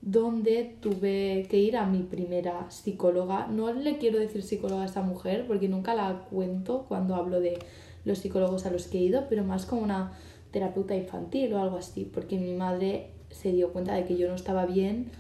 donde 0.02 0.76
tuve 0.82 1.46
que 1.50 1.58
ir 1.58 1.78
a 1.78 1.86
mi 1.86 2.02
primera 2.02 2.70
psicóloga. 2.72 3.48
No 3.48 3.72
le 3.72 3.98
quiero 3.98 4.20
decir 4.20 4.42
psicóloga 4.42 4.84
a 4.84 4.86
esa 4.86 5.04
mujer 5.04 5.46
porque 5.48 5.70
nunca 5.70 5.94
la 5.94 6.26
cuento 6.30 6.86
cuando 6.88 7.16
hablo 7.16 7.40
de 7.40 7.60
los 8.04 8.20
psicólogos 8.20 8.66
a 8.66 8.72
los 8.72 8.88
que 8.88 8.98
he 8.98 9.02
ido, 9.02 9.26
pero 9.30 9.44
más 9.44 9.66
como 9.66 9.82
una 9.82 10.14
terapeuta 10.52 10.96
infantil 10.96 11.54
o 11.54 11.62
algo 11.62 11.78
así, 11.78 12.04
porque 12.06 12.40
mi 12.40 12.54
madre 12.54 13.12
se 13.30 13.52
dio 13.52 13.72
cuenta 13.74 13.94
de 13.94 14.06
que 14.06 14.18
yo 14.18 14.28
no 14.28 14.36
estaba 14.36 14.66
bien 14.66 15.12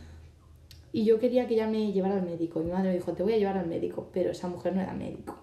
y 0.93 1.03
yo 1.03 1.19
quería 1.19 1.47
que 1.47 1.55
ella 1.55 1.67
me 1.67 1.91
llevara 1.91 2.15
al 2.15 2.23
médico. 2.25 2.61
Mi 2.61 2.71
madre 2.71 2.89
me 2.89 2.95
dijo, 2.95 3.13
te 3.13 3.21
voy 3.21 3.33
a 3.33 3.37
llevar 3.37 3.57
al 3.57 3.67
médico, 3.67 4.07
pero 4.13 4.31
esa 4.31 4.47
mujer 4.47 4.73
no 4.73 4.81
era 4.81 4.93
médico, 4.93 5.35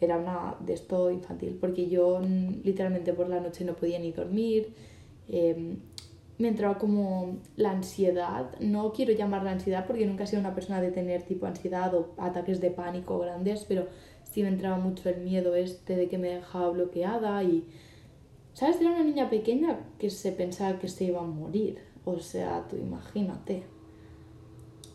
era 0.00 0.16
una 0.16 0.54
de 0.60 0.74
esto 0.74 1.10
infantil, 1.10 1.58
porque 1.60 1.88
yo 1.88 2.20
mm, 2.20 2.62
literalmente 2.64 3.12
por 3.12 3.28
la 3.28 3.40
noche 3.40 3.64
no 3.64 3.74
podía 3.74 3.98
ni 3.98 4.12
dormir, 4.12 4.72
em, 5.28 5.78
me 6.38 6.48
entraba 6.48 6.78
como 6.78 7.38
la 7.56 7.70
ansiedad, 7.70 8.50
no 8.60 8.92
quiero 8.92 9.12
llamarla 9.12 9.52
ansiedad 9.52 9.86
porque 9.86 10.06
nunca 10.06 10.24
he 10.24 10.26
sido 10.26 10.40
una 10.40 10.54
persona 10.54 10.80
de 10.80 10.90
tener 10.90 11.22
tipo 11.22 11.46
ansiedad 11.46 11.94
o 11.94 12.14
ataques 12.18 12.60
de 12.60 12.70
pánico 12.70 13.18
grandes, 13.18 13.64
pero 13.66 13.86
sí 14.24 14.42
me 14.42 14.48
entraba 14.48 14.76
mucho 14.76 15.08
el 15.08 15.22
miedo 15.22 15.54
este 15.54 15.96
de 15.96 16.08
que 16.08 16.18
me 16.18 16.28
dejaba 16.28 16.70
bloqueada 16.70 17.42
y... 17.42 17.66
¿Sabes? 18.52 18.80
Era 18.80 18.90
una 18.90 19.04
niña 19.04 19.28
pequeña 19.28 19.80
que 19.98 20.08
se 20.08 20.32
pensaba 20.32 20.78
que 20.78 20.88
se 20.88 21.04
iba 21.04 21.20
a 21.20 21.24
morir. 21.24 21.78
O 22.06 22.20
sea, 22.20 22.66
tú 22.68 22.76
imagínate. 22.76 23.64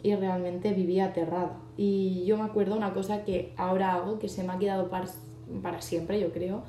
Y 0.02 0.15
realmente 0.15 0.74
vivía 0.74 1.06
aterrada. 1.06 1.60
Y 1.78 2.26
yo 2.26 2.38
me 2.38 2.44
acuerdo 2.44 2.76
una 2.76 2.94
cosa 2.94 3.24
que 3.24 3.54
ahora 3.58 3.94
hago, 3.94 4.17
que 4.17 4.30
se 4.30 4.44
me 4.44 4.54
ha 4.54 4.58
quedado 4.58 4.89
para, 4.89 5.06
para 5.62 5.80
siempre, 5.82 6.20
yo 6.20 6.32
creo, 6.32 6.63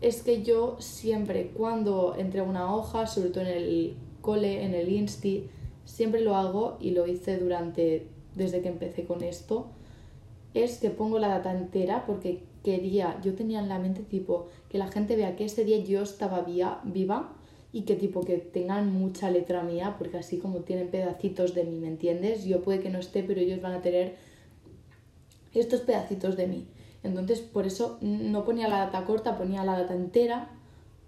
es 0.00 0.22
que 0.22 0.42
yo 0.42 0.76
siempre 0.78 1.50
cuando 1.54 2.14
entrego 2.16 2.48
una 2.48 2.74
hoja, 2.74 3.06
sobre 3.06 3.30
todo 3.30 3.44
en 3.44 3.50
el 3.50 3.96
cole, 4.20 4.64
en 4.64 4.74
el 4.74 4.88
insti, 4.88 5.48
siempre 5.84 6.20
lo 6.20 6.36
hago 6.36 6.76
y 6.80 6.92
lo 6.92 7.06
hice 7.06 7.38
durante, 7.38 8.06
desde 8.34 8.60
que 8.60 8.68
empecé 8.68 9.04
con 9.04 9.22
esto, 9.22 9.66
es 10.54 10.78
que 10.78 10.90
pongo 10.90 11.18
la 11.18 11.28
data 11.28 11.52
entera 11.52 12.04
porque 12.06 12.42
quería, 12.62 13.20
yo 13.22 13.34
tenía 13.34 13.60
en 13.60 13.68
la 13.68 13.78
mente 13.78 14.02
tipo 14.02 14.48
que 14.68 14.78
la 14.78 14.88
gente 14.88 15.16
vea 15.16 15.36
que 15.36 15.44
ese 15.44 15.64
día 15.64 15.78
yo 15.78 16.02
estaba 16.02 16.42
viva 16.42 17.32
y 17.72 17.82
que 17.82 17.96
tipo 17.96 18.20
que 18.22 18.38
tengan 18.38 18.92
mucha 18.92 19.30
letra 19.30 19.62
mía 19.62 19.96
porque 19.98 20.18
así 20.18 20.38
como 20.38 20.60
tienen 20.60 20.88
pedacitos 20.88 21.54
de 21.54 21.64
mí, 21.64 21.78
¿me 21.78 21.88
entiendes? 21.88 22.44
Yo 22.44 22.62
puede 22.62 22.80
que 22.80 22.90
no 22.90 22.98
esté, 22.98 23.22
pero 23.22 23.40
ellos 23.40 23.60
van 23.60 23.72
a 23.72 23.82
tener 23.82 24.16
estos 25.54 25.80
pedacitos 25.80 26.36
de 26.36 26.46
mí. 26.46 26.66
Entonces 27.02 27.40
por 27.40 27.66
eso 27.66 27.98
no 28.00 28.44
ponía 28.44 28.68
la 28.68 28.78
data 28.78 29.04
corta, 29.04 29.38
ponía 29.38 29.64
la 29.64 29.78
data 29.78 29.94
entera, 29.94 30.50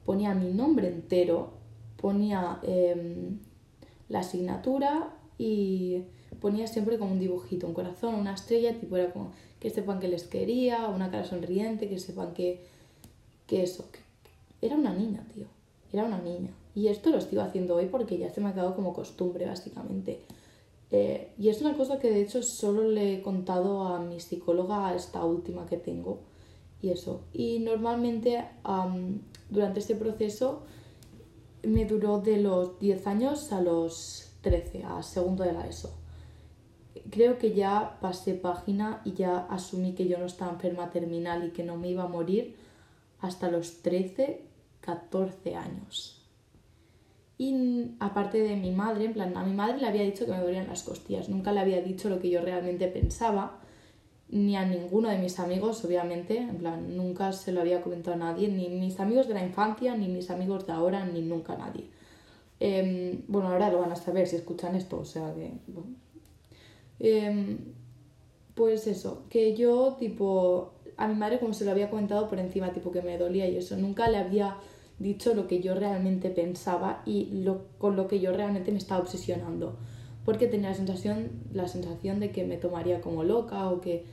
ponía 0.05 0.35
mi 0.35 0.53
nombre 0.53 0.89
entero, 0.89 1.51
ponía 1.97 2.59
em, 2.63 3.39
la 4.09 4.21
asignatura 4.21 5.15
y 5.39 6.05
ponía 6.41 6.67
siempre 6.67 6.99
como 6.99 7.13
un 7.13 7.19
dibujito, 7.19 7.67
un 7.67 7.75
corazón, 7.75 8.15
una 8.15 8.35
estrella, 8.35 8.79
tipo 8.79 8.97
era 8.97 9.13
como 9.13 9.33
que 9.59 9.71
sepan 9.71 10.01
que 10.01 10.09
les 10.09 10.25
quería, 10.25 10.89
una 10.89 11.11
cara 11.11 11.25
sonriente, 11.25 11.89
que 11.89 11.99
sepan 11.99 12.33
que, 12.33 12.65
que 13.47 13.63
eso, 13.63 13.85
era 14.63 14.77
una 14.77 14.93
niña, 14.93 15.25
tío, 15.35 15.47
era 15.93 16.05
una 16.05 16.19
niña. 16.19 16.51
Y 16.75 16.89
esto 16.89 17.11
lo 17.11 17.21
sigo 17.21 17.43
haciendo 17.43 17.77
hoy 17.77 17.87
porque 17.87 18.17
ya 18.17 18.31
se 18.31 18.41
me 18.41 18.49
ha 18.49 18.55
quedado 18.55 18.75
como 18.75 18.95
costumbre, 18.95 19.47
básicamente. 19.47 20.21
Eh, 20.93 21.33
y 21.39 21.49
es 21.49 21.61
una 21.61 21.77
cosa 21.77 21.99
que 21.99 22.11
de 22.11 22.21
hecho 22.21 22.43
solo 22.43 22.83
le 22.83 23.15
he 23.15 23.23
contado 23.23 23.83
a 23.83 24.01
mi 24.01 24.21
psicóloga, 24.21 24.95
esta 24.95 25.25
última 25.25 25.67
que 25.67 25.77
tengo, 25.77 26.21
y 26.83 26.91
eso. 26.91 27.23
Y 27.33 27.61
normalmente 27.61 28.45
durante 29.49 29.81
este 29.81 29.95
proceso 29.95 30.63
me 31.63 31.85
duró 31.85 32.21
de 32.21 32.39
los 32.39 32.79
10 32.79 33.07
años 33.07 33.53
a 33.53 33.61
los 33.61 34.33
13, 34.41 34.85
a 34.85 35.03
segundo 35.03 35.45
de 35.45 35.53
la 35.53 35.67
ESO 35.67 36.01
creo 37.11 37.39
que 37.39 37.55
ya 37.55 37.99
pasé 38.01 38.35
página 38.35 39.03
y 39.05 39.13
ya 39.13 39.39
asumí 39.51 39.95
que 39.95 40.09
yo 40.09 40.19
no 40.19 40.27
estaba 40.27 40.53
enferma 40.53 40.91
terminal 40.91 41.45
y 41.45 41.51
que 41.51 41.65
no 41.65 41.77
me 41.77 41.89
iba 41.89 42.05
a 42.05 42.09
morir 42.09 42.57
hasta 43.21 43.51
los 43.51 43.83
13, 43.83 44.43
14 44.81 45.57
años. 45.57 46.20
Y 47.41 47.93
aparte 48.01 48.39
de 48.39 48.55
mi 48.55 48.71
madre, 48.71 49.07
en 49.07 49.15
plan, 49.15 49.35
a 49.35 49.43
mi 49.43 49.55
madre 49.55 49.79
le 49.79 49.87
había 49.87 50.03
dicho 50.03 50.27
que 50.27 50.33
me 50.33 50.43
dolían 50.43 50.67
las 50.67 50.83
costillas, 50.83 51.31
nunca 51.31 51.53
le 51.53 51.61
había 51.61 51.81
dicho 51.81 52.11
lo 52.11 52.21
que 52.21 52.29
yo 52.29 52.43
realmente 52.43 52.87
pensaba, 52.87 53.61
ni 54.29 54.57
a 54.57 54.67
ninguno 54.67 55.09
de 55.09 55.17
mis 55.17 55.41
amigos, 55.41 55.83
obviamente, 55.83 56.37
en 56.37 56.59
plan, 56.59 56.95
nunca 56.95 57.33
se 57.33 57.53
lo 57.53 57.63
había 57.63 57.81
comentado 57.81 58.17
a 58.17 58.19
nadie, 58.19 58.49
ni 58.49 58.69
mis 58.69 59.01
amigos 59.01 59.27
de 59.27 59.33
la 59.33 59.43
infancia, 59.43 59.97
ni 59.97 60.09
mis 60.09 60.29
amigos 60.29 60.67
de 60.67 60.75
ahora, 60.75 61.07
ni 61.07 61.23
nunca 61.23 61.55
a 61.55 61.57
nadie. 61.57 61.87
Em, 62.61 63.23
bueno, 63.27 63.49
ahora 63.49 63.71
lo 63.71 63.81
van 63.81 63.93
a 63.93 63.97
saber 63.97 64.27
si 64.27 64.37
escuchan 64.37 64.77
esto, 64.77 64.99
o 64.99 65.07
sea 65.07 65.33
que, 65.35 65.51
Em, 66.99 67.57
pues 68.55 68.87
eso, 68.87 69.25
que 69.31 69.57
yo 69.57 69.97
tipo, 69.99 70.75
a 70.99 71.09
mi 71.09 71.15
madre 71.15 71.39
como 71.39 71.55
se 71.55 71.65
lo 71.65 71.71
había 71.71 71.89
comentado 71.89 72.29
por 72.29 72.39
encima, 72.39 72.75
tipo 72.75 72.93
que 72.93 73.01
me 73.01 73.17
dolía 73.17 73.49
y 73.49 73.57
eso, 73.57 73.77
nunca 73.79 74.11
le 74.11 74.19
había 74.19 74.59
dicho 75.01 75.35
lo 75.35 75.49
que 75.49 75.61
yo 75.61 75.75
realmente 75.75 76.31
pensaba 76.31 77.03
y 77.05 77.43
lo, 77.43 77.67
con 77.79 77.97
lo 77.97 78.07
que 78.07 78.21
yo 78.21 78.33
realmente 78.33 78.71
me 78.71 78.79
estaba 78.79 79.01
obsesionando. 79.01 79.77
Porque 80.25 80.47
tenía 80.47 80.69
la 80.69 80.77
sensación, 80.77 81.31
la 81.53 81.67
sensación 81.67 82.21
de 82.21 82.31
que 82.31 82.45
me 82.45 82.59
tomaría 82.59 83.01
como 83.01 83.25
loca 83.25 83.69
o 83.71 83.81
que 83.81 84.05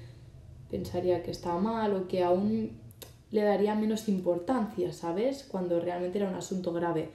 pensaría 0.71 1.21
que 1.21 1.32
estaba 1.32 1.60
mal 1.60 1.93
o 1.93 2.08
que 2.08 2.23
aún 2.23 2.71
le 3.30 3.41
daría 3.41 3.76
menos 3.76 4.08
importancia, 4.08 4.93
¿sabes? 4.93 5.43
Cuando 5.43 5.80
realmente 5.80 6.17
era 6.17 6.30
un 6.30 6.36
asunto 6.36 6.71
grave. 6.71 7.10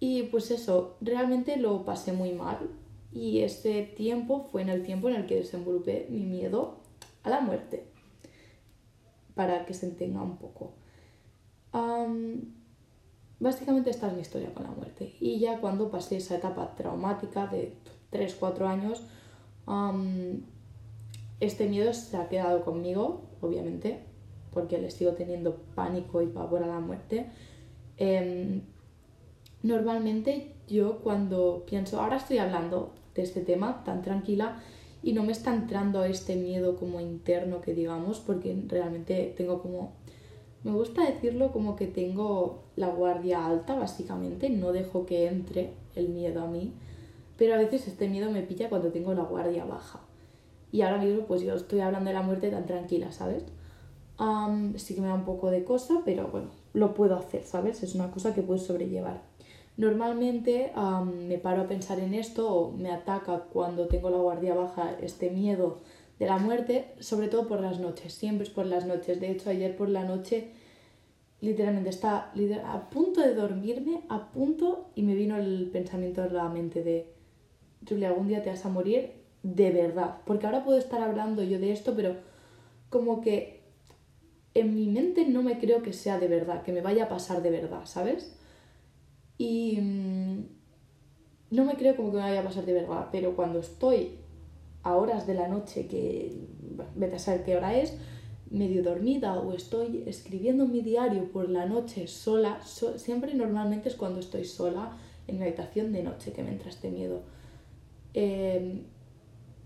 Y 0.00 0.24
pues 0.24 0.50
eso, 0.50 0.96
realmente 1.02 1.58
lo 1.58 1.84
pasé 1.84 2.12
muy 2.12 2.32
mal 2.32 2.70
y 3.12 3.40
ese 3.40 3.82
tiempo 3.82 4.46
fue 4.50 4.62
en 4.62 4.70
el 4.70 4.82
tiempo 4.82 5.08
en 5.08 5.16
el 5.16 5.26
que 5.26 5.36
desenvolupé 5.36 6.06
mi 6.08 6.24
miedo 6.24 6.78
a 7.24 7.30
la 7.30 7.40
muerte, 7.40 7.84
para 9.34 9.66
que 9.66 9.74
se 9.74 9.86
entienda 9.86 10.22
un 10.22 10.38
poco. 10.38 10.77
Básicamente 13.40 13.90
esta 13.90 14.08
es 14.08 14.14
mi 14.14 14.20
historia 14.20 14.52
con 14.54 14.64
la 14.64 14.70
muerte. 14.70 15.14
Y 15.20 15.38
ya 15.38 15.60
cuando 15.60 15.90
pasé 15.90 16.16
esa 16.16 16.36
etapa 16.36 16.74
traumática 16.74 17.46
de 17.46 17.74
3-4 18.12 18.66
años, 18.66 19.02
este 21.40 21.68
miedo 21.68 21.92
se 21.92 22.16
ha 22.16 22.28
quedado 22.28 22.64
conmigo, 22.64 23.22
obviamente, 23.40 24.00
porque 24.52 24.78
le 24.78 24.90
sigo 24.90 25.12
teniendo 25.12 25.56
pánico 25.74 26.22
y 26.22 26.26
pavor 26.26 26.62
a 26.62 26.66
la 26.66 26.80
muerte. 26.80 27.26
Em, 27.96 28.62
normalmente 29.62 30.54
yo 30.68 30.98
cuando 31.00 31.64
pienso, 31.66 32.00
ahora 32.00 32.16
estoy 32.16 32.38
hablando 32.38 32.94
de 33.14 33.22
este 33.22 33.40
tema 33.40 33.84
tan 33.84 34.02
tranquila 34.02 34.60
y 35.02 35.12
no 35.12 35.22
me 35.22 35.32
está 35.32 35.54
entrando 35.54 36.04
este 36.04 36.36
miedo 36.36 36.76
como 36.76 37.00
interno 37.00 37.60
que 37.60 37.74
digamos, 37.74 38.20
porque 38.20 38.56
realmente 38.66 39.34
tengo 39.36 39.62
como 39.62 39.92
Me 40.64 40.72
gusta 40.72 41.04
decirlo 41.04 41.52
como 41.52 41.76
que 41.76 41.86
tengo 41.86 42.64
la 42.76 42.88
guardia 42.88 43.46
alta, 43.46 43.76
básicamente, 43.76 44.50
no 44.50 44.72
dejo 44.72 45.06
que 45.06 45.26
entre 45.26 45.72
el 45.94 46.08
miedo 46.08 46.42
a 46.42 46.46
mí, 46.46 46.72
pero 47.36 47.54
a 47.54 47.58
veces 47.58 47.86
este 47.86 48.08
miedo 48.08 48.30
me 48.30 48.42
pilla 48.42 48.68
cuando 48.68 48.90
tengo 48.90 49.14
la 49.14 49.22
guardia 49.22 49.64
baja. 49.64 50.00
Y 50.72 50.82
ahora 50.82 50.98
mismo 50.98 51.22
pues 51.26 51.42
yo 51.42 51.54
estoy 51.54 51.80
hablando 51.80 52.08
de 52.08 52.14
la 52.14 52.22
muerte 52.22 52.50
tan 52.50 52.66
tranquila, 52.66 53.12
¿sabes? 53.12 53.44
sí 54.76 54.96
que 54.96 55.00
me 55.00 55.06
da 55.06 55.14
un 55.14 55.24
poco 55.24 55.48
de 55.50 55.62
cosa, 55.62 56.02
pero 56.04 56.26
bueno, 56.26 56.48
lo 56.72 56.92
puedo 56.92 57.16
hacer, 57.16 57.44
¿sabes? 57.44 57.84
Es 57.84 57.94
una 57.94 58.10
cosa 58.10 58.34
que 58.34 58.42
puedo 58.42 58.58
sobrellevar. 58.58 59.22
Normalmente 59.76 60.72
me 61.28 61.38
paro 61.38 61.62
a 61.62 61.68
pensar 61.68 62.00
en 62.00 62.14
esto 62.14 62.52
o 62.52 62.72
me 62.72 62.90
ataca 62.90 63.44
cuando 63.52 63.86
tengo 63.86 64.10
la 64.10 64.16
guardia 64.18 64.56
baja 64.56 64.96
este 65.00 65.30
miedo 65.30 65.78
de 66.18 66.26
la 66.26 66.38
muerte, 66.38 66.94
sobre 66.98 67.28
todo 67.28 67.46
por 67.46 67.60
las 67.60 67.78
noches, 67.78 68.12
siempre 68.12 68.46
es 68.46 68.52
por 68.52 68.66
las 68.66 68.86
noches. 68.86 69.20
De 69.20 69.30
hecho, 69.30 69.50
ayer 69.50 69.76
por 69.76 69.88
la 69.88 70.04
noche 70.04 70.48
literalmente 71.40 71.90
estaba 71.90 72.32
a 72.66 72.90
punto 72.90 73.20
de 73.20 73.34
dormirme, 73.34 74.02
a 74.08 74.30
punto, 74.32 74.90
y 74.94 75.02
me 75.02 75.14
vino 75.14 75.36
el 75.36 75.70
pensamiento 75.72 76.22
de 76.22 76.30
la 76.30 76.48
mente 76.48 76.82
de, 76.82 77.12
Julia, 77.88 78.08
algún 78.08 78.26
día 78.26 78.42
te 78.42 78.50
vas 78.50 78.64
a 78.64 78.68
morir 78.68 79.12
de 79.42 79.70
verdad. 79.70 80.16
Porque 80.26 80.46
ahora 80.46 80.64
puedo 80.64 80.78
estar 80.78 81.00
hablando 81.00 81.42
yo 81.44 81.60
de 81.60 81.72
esto, 81.72 81.94
pero 81.94 82.16
como 82.90 83.20
que 83.20 83.62
en 84.54 84.74
mi 84.74 84.88
mente 84.88 85.26
no 85.26 85.42
me 85.42 85.58
creo 85.58 85.82
que 85.82 85.92
sea 85.92 86.18
de 86.18 86.26
verdad, 86.26 86.62
que 86.62 86.72
me 86.72 86.80
vaya 86.80 87.04
a 87.04 87.08
pasar 87.08 87.42
de 87.42 87.50
verdad, 87.50 87.82
¿sabes? 87.84 88.34
Y 89.36 89.78
mm, 89.80 90.46
no 91.52 91.64
me 91.64 91.76
creo 91.76 91.96
como 91.96 92.10
que 92.10 92.16
me 92.16 92.22
vaya 92.22 92.40
a 92.40 92.44
pasar 92.44 92.66
de 92.66 92.72
verdad, 92.72 93.08
pero 93.12 93.36
cuando 93.36 93.60
estoy 93.60 94.17
a 94.82 94.96
horas 94.96 95.26
de 95.26 95.34
la 95.34 95.48
noche, 95.48 95.86
que 95.86 96.32
vete 96.94 97.16
a 97.16 97.18
saber 97.18 97.44
qué 97.44 97.56
hora 97.56 97.76
es, 97.76 97.94
medio 98.50 98.82
dormida 98.82 99.38
o 99.38 99.52
estoy 99.52 100.04
escribiendo 100.06 100.66
mi 100.66 100.80
diario 100.80 101.30
por 101.30 101.50
la 101.50 101.66
noche 101.66 102.06
sola, 102.06 102.60
siempre 102.96 103.34
normalmente 103.34 103.88
es 103.88 103.94
cuando 103.94 104.20
estoy 104.20 104.44
sola 104.44 104.96
en 105.26 105.38
mi 105.38 105.44
habitación 105.44 105.92
de 105.92 106.02
noche 106.02 106.32
que 106.32 106.42
me 106.42 106.50
entra 106.50 106.70
este 106.70 106.90
miedo. 106.90 107.22
Em, 108.14 108.84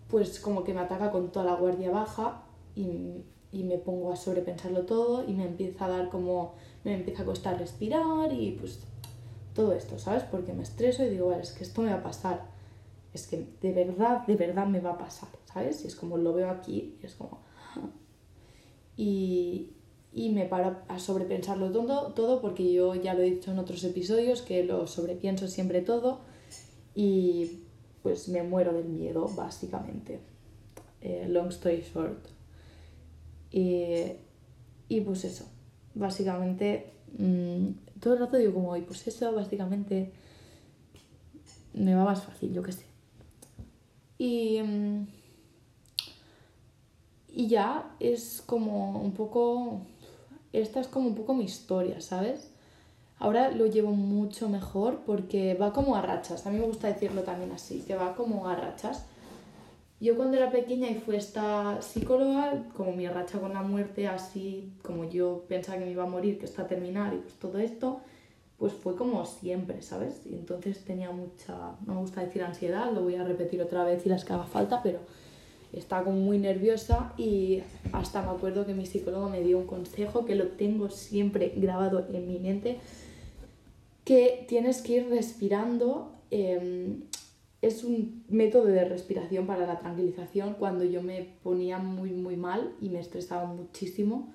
pues 0.08 0.40
como 0.40 0.64
que 0.64 0.74
me 0.74 0.80
ataca 0.80 1.10
con 1.10 1.30
toda 1.30 1.46
la 1.46 1.54
guardia 1.54 1.90
baja 1.90 2.42
y, 2.74 3.22
y, 3.52 3.62
me 3.62 3.78
pongo 3.78 4.12
a 4.12 4.16
sobrepensarlo 4.16 4.82
todo 4.84 5.24
y 5.26 5.32
me 5.32 5.46
empieza 5.46 5.86
a 5.86 5.88
dar 5.88 6.08
como, 6.08 6.54
me 6.84 6.94
empieza 6.94 7.22
a 7.22 7.26
costar 7.26 7.58
respirar 7.58 8.32
y 8.32 8.52
pues 8.52 8.80
todo 9.54 9.72
esto, 9.72 9.98
¿sabes? 9.98 10.24
Porque 10.24 10.52
me 10.52 10.62
estreso 10.62 11.04
y 11.04 11.10
digo, 11.10 11.28
vale, 11.28 11.42
es 11.42 11.52
que 11.52 11.64
esto 11.64 11.82
me 11.82 11.90
va 11.90 11.98
a 11.98 12.02
pasar 12.02 12.42
es 13.12 13.26
que 13.26 13.46
de 13.60 13.72
verdad, 13.72 14.26
de 14.26 14.36
verdad 14.36 14.66
me 14.66 14.80
va 14.80 14.92
a 14.92 14.98
pasar, 14.98 15.28
¿sabes? 15.44 15.84
Y 15.84 15.88
es 15.88 15.96
como 15.96 16.16
lo 16.16 16.32
veo 16.32 16.50
aquí 16.50 16.96
y 17.02 17.06
es 17.06 17.14
como... 17.14 17.40
Y, 18.96 19.70
y 20.12 20.30
me 20.30 20.44
paro 20.44 20.76
a 20.88 20.98
sobrepensarlo 20.98 21.70
todo, 21.72 22.12
todo 22.12 22.40
porque 22.40 22.72
yo 22.72 22.94
ya 22.94 23.14
lo 23.14 23.22
he 23.22 23.30
dicho 23.30 23.50
en 23.50 23.58
otros 23.58 23.82
episodios 23.84 24.42
que 24.42 24.64
lo 24.64 24.86
sobrepienso 24.86 25.48
siempre 25.48 25.80
todo 25.80 26.20
y 26.94 27.62
pues 28.02 28.28
me 28.28 28.42
muero 28.42 28.72
del 28.72 28.88
miedo, 28.88 29.28
básicamente. 29.28 30.20
Eh, 31.00 31.26
long 31.28 31.48
story 31.48 31.82
short. 31.82 32.26
Y, 33.50 34.12
y 34.88 35.00
pues 35.02 35.24
eso, 35.24 35.46
básicamente, 35.94 36.92
mmm, 37.18 37.68
todo 38.00 38.14
el 38.14 38.20
rato 38.20 38.36
digo 38.36 38.54
como, 38.54 38.76
y 38.76 38.82
pues 38.82 39.06
eso, 39.06 39.32
básicamente, 39.32 40.12
me 41.74 41.94
va 41.94 42.04
más 42.04 42.22
fácil, 42.22 42.52
yo 42.52 42.62
qué 42.62 42.72
sé. 42.72 42.91
Y, 44.22 44.62
mm, 44.62 45.06
y 47.28 47.48
ya 47.48 47.90
es 47.98 48.40
como 48.46 49.00
un 49.00 49.14
poco, 49.14 49.80
esta 50.52 50.78
es 50.78 50.86
como 50.86 51.08
un 51.08 51.16
poco 51.16 51.34
mi 51.34 51.42
historia, 51.42 52.00
¿sabes? 52.00 52.52
Ahora 53.18 53.50
lo 53.50 53.66
llevo 53.66 53.90
mucho 53.90 54.48
mejor 54.48 55.00
porque 55.04 55.54
va 55.54 55.72
como 55.72 55.96
a 55.96 56.02
rachas, 56.02 56.46
a 56.46 56.50
mí 56.50 56.58
me 56.60 56.66
gusta 56.66 56.86
decirlo 56.86 57.22
también 57.24 57.50
así, 57.50 57.80
que 57.80 57.96
va 57.96 58.14
como 58.14 58.48
a 58.48 58.54
rachas. 58.54 59.06
Yo 60.00 60.16
cuando 60.16 60.36
era 60.36 60.52
pequeña 60.52 60.88
y 60.88 60.94
fue 60.94 61.16
esta 61.16 61.82
psicóloga, 61.82 62.62
como 62.76 62.92
mi 62.92 63.08
racha 63.08 63.40
con 63.40 63.54
la 63.54 63.62
muerte, 63.62 64.06
así 64.06 64.72
como 64.82 65.04
yo 65.04 65.42
pensaba 65.48 65.78
que 65.78 65.86
me 65.86 65.90
iba 65.90 66.04
a 66.04 66.06
morir, 66.06 66.38
que 66.38 66.44
está 66.44 66.62
a 66.62 66.68
terminar 66.68 67.12
y 67.12 67.16
pues 67.16 67.34
todo 67.40 67.58
esto, 67.58 68.00
pues 68.62 68.74
fue 68.74 68.94
como 68.94 69.26
siempre, 69.26 69.82
¿sabes? 69.82 70.20
Y 70.24 70.34
entonces 70.34 70.84
tenía 70.84 71.10
mucha, 71.10 71.74
no 71.84 71.94
me 71.94 72.00
gusta 72.00 72.20
decir 72.20 72.44
ansiedad, 72.44 72.92
lo 72.92 73.02
voy 73.02 73.16
a 73.16 73.24
repetir 73.24 73.60
otra 73.60 73.82
vez 73.82 74.06
y 74.06 74.08
las 74.08 74.24
que 74.24 74.34
haga 74.34 74.44
falta, 74.44 74.84
pero 74.84 75.00
estaba 75.72 76.04
como 76.04 76.18
muy 76.18 76.38
nerviosa 76.38 77.12
y 77.18 77.64
hasta 77.92 78.22
me 78.22 78.30
acuerdo 78.30 78.64
que 78.64 78.72
mi 78.72 78.86
psicólogo 78.86 79.28
me 79.28 79.40
dio 79.40 79.58
un 79.58 79.66
consejo 79.66 80.24
que 80.24 80.36
lo 80.36 80.46
tengo 80.46 80.90
siempre 80.90 81.52
grabado 81.56 82.06
en 82.12 82.28
mi 82.28 82.38
mente, 82.38 82.78
que 84.04 84.44
tienes 84.46 84.80
que 84.80 84.98
ir 84.98 85.08
respirando. 85.08 86.12
Em, 86.30 87.02
es 87.62 87.82
un 87.82 88.22
método 88.28 88.66
de 88.66 88.84
respiración 88.84 89.44
para 89.44 89.66
la 89.66 89.80
tranquilización 89.80 90.54
cuando 90.54 90.84
yo 90.84 91.02
me 91.02 91.34
ponía 91.42 91.78
muy 91.78 92.12
muy 92.12 92.36
mal 92.36 92.74
y 92.80 92.90
me 92.90 93.00
estresaba 93.00 93.44
muchísimo. 93.44 94.32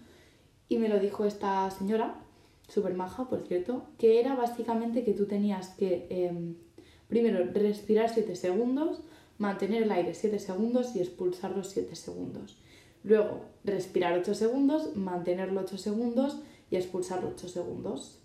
Y 0.67 0.79
me 0.79 0.89
lo 0.89 0.99
dijo 0.99 1.23
esta 1.23 1.71
señora, 1.71 2.26
súper 2.67 2.93
maja, 2.93 3.29
por 3.29 3.47
cierto, 3.47 3.87
que 3.97 4.19
era 4.19 4.35
básicamente 4.35 5.03
que 5.03 5.13
tú 5.13 5.25
tenías 5.25 5.69
que 5.69 6.07
em, 6.09 6.55
primero 7.07 7.45
respirar 7.53 8.09
7 8.09 8.35
segundos, 8.35 9.01
mantener 9.37 9.83
el 9.83 9.91
aire 9.91 10.13
7 10.13 10.39
segundos 10.39 10.95
y 10.95 10.99
expulsarlo 10.99 11.63
7 11.63 11.95
segundos. 11.95 12.57
Luego 13.03 13.41
respirar 13.63 14.17
8 14.17 14.33
segundos, 14.33 14.95
mantenerlo 14.95 15.61
8 15.61 15.77
segundos 15.77 16.41
y 16.69 16.75
expulsarlo 16.75 17.29
8 17.29 17.47
segundos. 17.47 18.19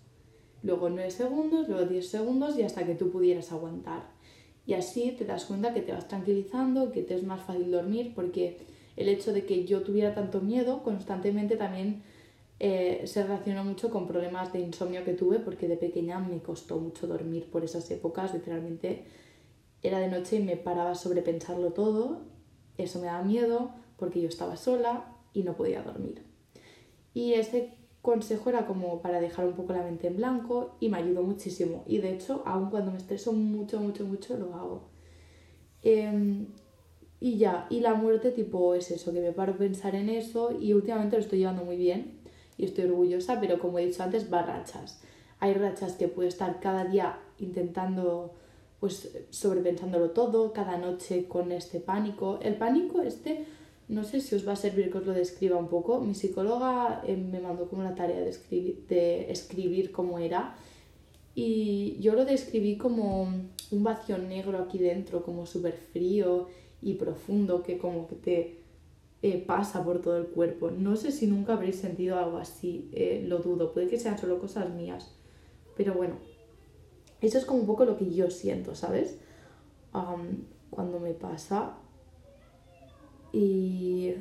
Luego 0.61 0.89
9 0.89 1.11
segundos, 1.11 1.69
luego 1.69 1.85
10 1.85 2.07
segundos 2.07 2.57
y 2.57 2.63
hasta 2.63 2.85
que 2.85 2.95
tú 2.95 3.11
pudieras 3.11 3.51
aguantar. 3.51 4.11
Y 4.65 4.73
así 4.73 5.11
te 5.17 5.25
das 5.25 5.45
cuenta 5.45 5.73
que 5.73 5.81
te 5.81 5.91
vas 5.91 6.07
tranquilizando, 6.07 6.91
que 6.91 7.01
te 7.01 7.15
es 7.15 7.23
más 7.23 7.41
fácil 7.41 7.69
dormir, 7.71 8.13
porque 8.15 8.65
el 8.95 9.09
hecho 9.09 9.33
de 9.33 9.45
que 9.45 9.65
yo 9.65 9.81
tuviera 9.83 10.13
tanto 10.13 10.39
miedo 10.41 10.83
constantemente 10.83 11.57
también 11.57 12.03
eh, 12.59 13.01
se 13.05 13.23
relaciona 13.23 13.63
mucho 13.63 13.89
con 13.89 14.07
problemas 14.07 14.53
de 14.53 14.59
insomnio 14.59 15.03
que 15.03 15.13
tuve 15.13 15.39
porque 15.39 15.67
de 15.67 15.77
pequeña 15.77 16.19
me 16.19 16.39
costó 16.39 16.77
mucho 16.79 17.07
dormir 17.07 17.49
por 17.49 17.63
esas 17.63 17.89
épocas, 17.91 18.33
literalmente 18.33 19.05
era 19.81 19.99
de 19.99 20.07
noche 20.07 20.37
y 20.37 20.43
me 20.43 20.55
paraba 20.55 20.91
a 20.91 20.95
sobrepensarlo 20.95 21.73
todo, 21.73 22.21
eso 22.77 22.99
me 22.99 23.07
daba 23.07 23.23
miedo 23.23 23.71
porque 23.97 24.21
yo 24.21 24.29
estaba 24.29 24.55
sola 24.55 25.17
y 25.33 25.43
no 25.43 25.55
podía 25.55 25.83
dormir. 25.83 26.23
Y 27.13 27.33
ese 27.33 27.73
consejo 28.01 28.49
era 28.49 28.65
como 28.65 29.01
para 29.01 29.19
dejar 29.19 29.45
un 29.45 29.53
poco 29.53 29.73
la 29.73 29.83
mente 29.83 30.07
en 30.07 30.17
blanco 30.17 30.75
y 30.79 30.89
me 30.89 30.97
ayudó 30.97 31.23
muchísimo. 31.23 31.83
Y 31.87 31.99
de 31.99 32.13
hecho, 32.13 32.43
aun 32.45 32.69
cuando 32.69 32.91
me 32.91 32.97
estreso 32.97 33.33
mucho, 33.33 33.79
mucho, 33.79 34.05
mucho, 34.05 34.37
lo 34.37 34.53
hago. 34.55 34.89
Em, 35.81 36.47
y 37.19 37.37
ya, 37.37 37.67
y 37.69 37.79
la 37.79 37.93
muerte 37.93 38.31
tipo 38.31 38.73
es 38.75 38.91
eso, 38.91 39.13
que 39.13 39.21
me 39.21 39.31
paro 39.31 39.53
a 39.53 39.57
pensar 39.57 39.95
en 39.95 40.09
eso 40.09 40.51
y 40.59 40.73
últimamente 40.73 41.15
lo 41.15 41.21
estoy 41.21 41.39
llevando 41.39 41.63
muy 41.63 41.77
bien 41.77 42.12
y 42.57 42.65
estoy 42.65 42.85
orgullosa, 42.85 43.39
pero 43.39 43.59
como 43.59 43.79
he 43.79 43.85
dicho 43.85 44.03
antes, 44.03 44.31
va 44.31 44.43
rachas. 44.43 45.01
Hay 45.39 45.53
rachas 45.53 45.93
que 45.93 46.07
puedo 46.07 46.27
estar 46.27 46.59
cada 46.59 46.85
día 46.85 47.19
intentando, 47.39 48.33
pues 48.79 49.09
sobrepensándolo 49.29 50.11
todo, 50.11 50.53
cada 50.53 50.77
noche 50.77 51.27
con 51.27 51.51
este 51.51 51.79
pánico. 51.79 52.39
El 52.41 52.55
pánico 52.55 53.01
este, 53.01 53.45
no 53.87 54.03
sé 54.03 54.21
si 54.21 54.35
os 54.35 54.47
va 54.47 54.53
a 54.53 54.55
servir 54.55 54.91
que 54.91 54.99
os 54.99 55.05
lo 55.05 55.13
describa 55.13 55.57
un 55.57 55.67
poco. 55.67 55.99
Mi 55.99 56.15
psicóloga 56.15 57.01
eh, 57.05 57.17
me 57.17 57.39
mandó 57.39 57.67
como 57.67 57.81
una 57.81 57.95
tarea 57.95 58.19
de 58.21 58.29
escribir, 58.29 58.85
de 58.87 59.31
escribir 59.31 59.91
cómo 59.91 60.19
era 60.19 60.55
y 61.35 61.97
yo 61.99 62.13
lo 62.13 62.25
describí 62.25 62.77
como 62.77 63.23
un 63.23 63.83
vacío 63.83 64.17
negro 64.17 64.59
aquí 64.59 64.77
dentro, 64.77 65.23
como 65.23 65.45
súper 65.45 65.73
frío 65.73 66.47
y 66.81 66.93
profundo, 66.93 67.63
que 67.63 67.77
como 67.77 68.07
que 68.07 68.15
te 68.15 68.62
eh, 69.23 69.43
pasa 69.47 69.83
por 69.83 70.01
todo 70.01 70.17
el 70.17 70.27
cuerpo. 70.27 70.69
No 70.69 70.95
sé 70.95 71.11
si 71.11 71.25
nunca 71.27 71.53
habréis 71.53 71.77
sentido 71.77 72.19
algo 72.19 72.37
así, 72.37 72.89
eh, 72.93 73.23
lo 73.25 73.39
dudo, 73.39 73.73
puede 73.73 73.87
que 73.87 73.97
sean 73.97 74.17
solo 74.17 74.37
cosas 74.37 74.69
mías, 74.69 75.15
pero 75.75 75.93
bueno, 75.93 76.15
eso 77.21 77.37
es 77.37 77.45
como 77.45 77.61
un 77.61 77.65
poco 77.65 77.85
lo 77.85 77.97
que 77.97 78.13
yo 78.13 78.29
siento, 78.29 78.75
¿sabes? 78.75 79.19
cuando 80.71 80.99
me 80.99 81.13
pasa. 81.13 81.77
Y 83.31 84.15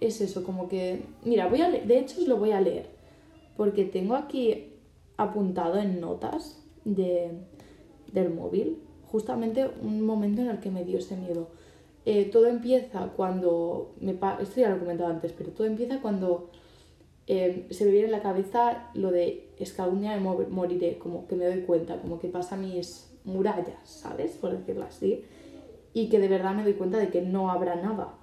es 0.00 0.20
eso, 0.20 0.42
como 0.42 0.68
que... 0.68 1.04
Mira, 1.24 1.48
voy 1.48 1.60
a 1.60 1.70
de 1.70 1.98
hecho 1.98 2.20
os 2.20 2.26
lo 2.26 2.36
voy 2.36 2.50
a 2.50 2.60
leer, 2.60 2.90
porque 3.56 3.84
tengo 3.84 4.16
aquí 4.16 4.72
apuntado 5.16 5.78
en 5.78 6.00
notas 6.00 6.62
de, 6.84 7.30
del 8.12 8.34
móvil 8.34 8.82
justamente 9.06 9.70
un 9.80 10.02
momento 10.02 10.42
en 10.42 10.48
el 10.48 10.58
que 10.58 10.70
me 10.70 10.84
dio 10.84 10.98
ese 10.98 11.16
miedo. 11.16 11.48
Eh, 12.08 12.26
todo 12.26 12.46
empieza 12.46 13.08
cuando, 13.16 13.96
me 14.00 14.12
esto 14.12 14.60
ya 14.60 14.70
lo 14.70 14.76
he 14.76 14.78
comentado 14.78 15.10
antes, 15.10 15.32
pero 15.32 15.50
todo 15.50 15.66
empieza 15.66 16.00
cuando 16.00 16.50
eh, 17.26 17.66
se 17.70 17.84
me 17.84 17.90
viene 17.90 18.06
en 18.06 18.12
la 18.12 18.22
cabeza 18.22 18.90
lo 18.94 19.10
de 19.10 19.50
es 19.58 19.72
que 19.72 19.82
moriré, 19.82 20.98
como 20.98 21.26
que 21.26 21.34
me 21.34 21.46
doy 21.46 21.62
cuenta, 21.62 22.00
como 22.00 22.20
que 22.20 22.28
pasa 22.28 22.56
mis 22.56 23.10
murallas, 23.24 23.74
¿sabes? 23.82 24.32
Por 24.40 24.56
decirlo 24.56 24.84
así, 24.84 25.24
y 25.94 26.08
que 26.08 26.20
de 26.20 26.28
verdad 26.28 26.54
me 26.54 26.62
doy 26.62 26.74
cuenta 26.74 26.98
de 26.98 27.08
que 27.08 27.22
no 27.22 27.50
habrá 27.50 27.74
nada. 27.74 28.14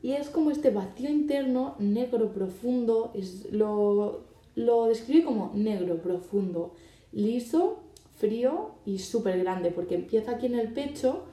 Y 0.00 0.12
es 0.12 0.30
como 0.30 0.52
este 0.52 0.70
vacío 0.70 1.10
interno, 1.10 1.74
negro, 1.80 2.32
profundo, 2.32 3.10
es 3.14 3.50
lo, 3.50 4.20
lo 4.54 4.86
describe 4.86 5.24
como 5.24 5.50
negro, 5.54 5.96
profundo, 5.96 6.72
liso, 7.10 7.80
frío 8.16 8.76
y 8.86 8.98
súper 8.98 9.40
grande, 9.40 9.72
porque 9.72 9.96
empieza 9.96 10.32
aquí 10.32 10.46
en 10.46 10.54
el 10.54 10.72
pecho, 10.72 11.24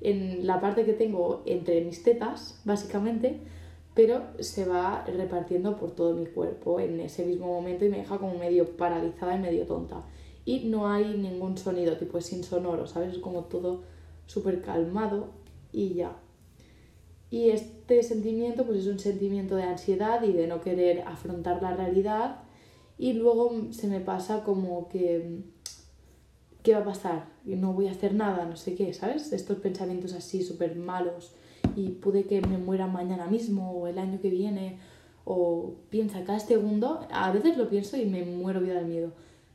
en 0.00 0.46
la 0.46 0.60
parte 0.60 0.84
que 0.84 0.92
tengo 0.92 1.42
entre 1.46 1.84
mis 1.84 2.02
tetas, 2.02 2.60
básicamente, 2.64 3.40
pero 3.94 4.22
se 4.40 4.66
va 4.66 5.04
repartiendo 5.06 5.76
por 5.76 5.92
todo 5.92 6.14
mi 6.14 6.26
cuerpo 6.26 6.80
en 6.80 7.00
ese 7.00 7.24
mismo 7.24 7.46
momento 7.46 7.84
y 7.84 7.88
me 7.88 7.98
deja 7.98 8.18
como 8.18 8.34
medio 8.34 8.76
paralizada 8.76 9.36
y 9.36 9.40
medio 9.40 9.66
tonta. 9.66 10.04
Y 10.44 10.64
no 10.66 10.88
hay 10.88 11.16
ningún 11.16 11.56
sonido, 11.56 11.96
tipo 11.96 12.18
es 12.18 12.32
insonoro, 12.32 12.86
¿sabes? 12.86 13.14
Es 13.14 13.18
como 13.18 13.44
todo 13.44 13.82
súper 14.26 14.62
calmado 14.62 15.28
y 15.72 15.94
ya. 15.94 16.16
Y 17.30 17.50
este 17.50 18.02
sentimiento 18.02 18.64
pues 18.64 18.80
es 18.80 18.86
un 18.86 18.98
sentimiento 18.98 19.56
de 19.56 19.64
ansiedad 19.64 20.22
y 20.22 20.32
de 20.32 20.46
no 20.46 20.60
querer 20.60 21.02
afrontar 21.06 21.62
la 21.62 21.74
realidad 21.74 22.42
y 22.98 23.14
luego 23.14 23.50
se 23.72 23.88
me 23.88 24.00
pasa 24.00 24.44
como 24.44 24.88
que 24.88 25.42
¿qué 26.64 26.72
va 26.72 26.80
a 26.80 26.84
pasar? 26.84 27.26
No 27.44 27.74
voy 27.74 27.86
a 27.86 27.92
hacer 27.92 28.14
nada, 28.14 28.46
no 28.46 28.56
sé 28.56 28.74
qué, 28.74 28.92
¿sabes? 28.94 29.32
Estos 29.32 29.58
pensamientos 29.58 30.14
así 30.14 30.42
súper 30.42 30.74
malos 30.74 31.32
y 31.76 31.90
pude 31.90 32.24
que 32.24 32.40
me 32.40 32.58
muera 32.58 32.86
mañana 32.86 33.26
mismo 33.26 33.72
o 33.72 33.86
el 33.86 33.98
año 33.98 34.18
que 34.20 34.30
viene 34.30 34.78
o 35.26 35.74
piensa 35.90 36.24
cada 36.24 36.40
segundo, 36.40 37.06
a 37.10 37.30
veces 37.30 37.58
lo 37.58 37.68
pienso 37.68 37.96
y 37.98 38.06
me 38.06 38.24
muero 38.24 38.60
vida 38.60 38.74
de 38.80 38.86
miedo. 38.86 39.12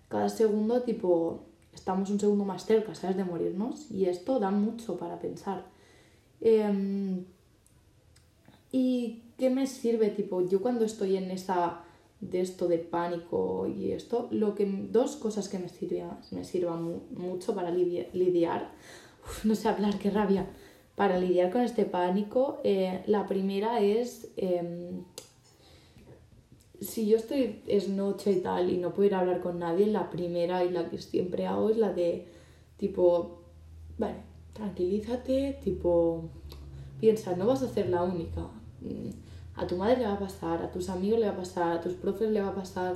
Cada 0.08 0.30
segundo 0.30 0.84
tipo 0.84 1.46
estamos 1.74 2.12
un 2.12 2.20
segundo 2.20 2.46
más 2.46 2.66
cerca, 2.66 2.94
¿sabes? 2.94 3.18
De 3.18 3.24
morirnos 3.24 3.90
y 3.90 4.06
esto 4.06 4.40
da 4.40 4.52
mucho 4.52 4.98
para 4.98 5.20
pensar. 5.20 5.66
Em, 6.42 7.26
¿Y 8.72 9.24
qué 9.40 9.50
me 9.50 9.66
sirve? 9.66 10.10
Tipo, 10.10 10.48
yo 10.48 10.62
cuando 10.62 10.86
estoy 10.86 11.18
en 11.18 11.32
esa 11.32 11.82
de 12.22 12.42
esto 12.42 12.68
de 12.68 12.80
pánico 12.80 13.68
y 13.68 13.92
esto, 13.92 14.28
lo 14.32 14.56
que 14.56 14.66
dos 14.66 15.16
cosas 15.16 15.48
que 15.48 15.60
me 15.60 15.70
sirvan, 15.70 16.20
me 16.32 16.44
sirvan 16.44 17.02
mucho 17.12 17.56
para 17.56 17.72
lidiar, 17.72 18.72
no 19.44 19.56
sé 19.56 19.70
hablar, 19.70 19.98
qué 20.00 20.12
rabia, 20.12 20.48
para 20.96 21.18
lidiar 21.18 21.52
con 21.52 21.62
este 21.62 21.86
pánico, 21.86 22.60
eh, 22.64 23.04
la 23.08 23.26
primera 23.26 23.80
es, 23.80 24.32
em, 24.36 25.04
si 26.82 27.08
yo 27.08 27.18
estoy, 27.18 27.62
es 27.68 27.88
noche 27.90 28.32
y 28.32 28.42
tal, 28.42 28.70
y 28.70 28.78
no 28.78 28.94
puedo 28.94 29.08
ir 29.08 29.16
a 29.16 29.20
hablar 29.20 29.40
con 29.40 29.60
nadie, 29.60 29.88
la 29.88 30.10
primera 30.10 30.64
y 30.66 30.72
la 30.72 30.90
que 30.90 30.98
siempre 30.98 31.46
hago 31.46 31.70
es 31.70 31.78
la 31.78 31.94
de, 31.94 32.28
tipo, 32.78 33.44
vale, 33.98 34.16
tranquilízate, 34.54 35.60
tipo, 35.64 36.30
piensa, 37.00 37.36
no 37.36 37.48
vas 37.48 37.64
a 37.64 37.70
ser 37.70 37.90
la 37.90 38.04
única. 38.04 38.42
Mm, 38.82 39.29
a 39.60 39.68
tu 39.68 39.76
madre 39.76 39.98
le 39.98 40.06
va 40.06 40.14
a 40.14 40.20
pasar, 40.20 40.62
a 40.64 40.72
tus 40.72 40.90
amigos 40.90 41.20
le 41.20 41.26
va 41.26 41.34
a 41.34 41.38
pasar, 41.38 41.78
a 41.78 41.82
tus 41.82 41.94
profes 41.94 42.32
le 42.32 42.42
va 42.42 42.50
a 42.50 42.56
pasar, 42.56 42.96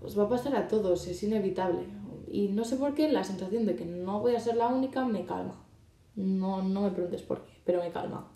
os 0.00 0.18
va 0.18 0.24
a 0.24 0.28
pasar 0.28 0.56
a 0.56 0.66
todos, 0.66 1.06
es 1.06 1.22
inevitable. 1.22 1.84
Y 2.30 2.48
no 2.48 2.64
sé 2.64 2.76
por 2.76 2.94
qué, 2.94 3.12
la 3.12 3.24
sensación 3.24 3.66
de 3.66 3.76
que 3.76 3.84
no 3.84 4.20
voy 4.20 4.34
a 4.34 4.40
ser 4.40 4.56
la 4.56 4.68
única 4.68 5.04
me 5.04 5.26
calma. 5.26 5.62
No, 6.16 6.62
no 6.62 6.82
me 6.82 6.90
preguntes 6.90 7.22
por 7.22 7.44
qué, 7.44 7.52
pero 7.64 7.82
me 7.82 7.90
calma. 7.90 8.26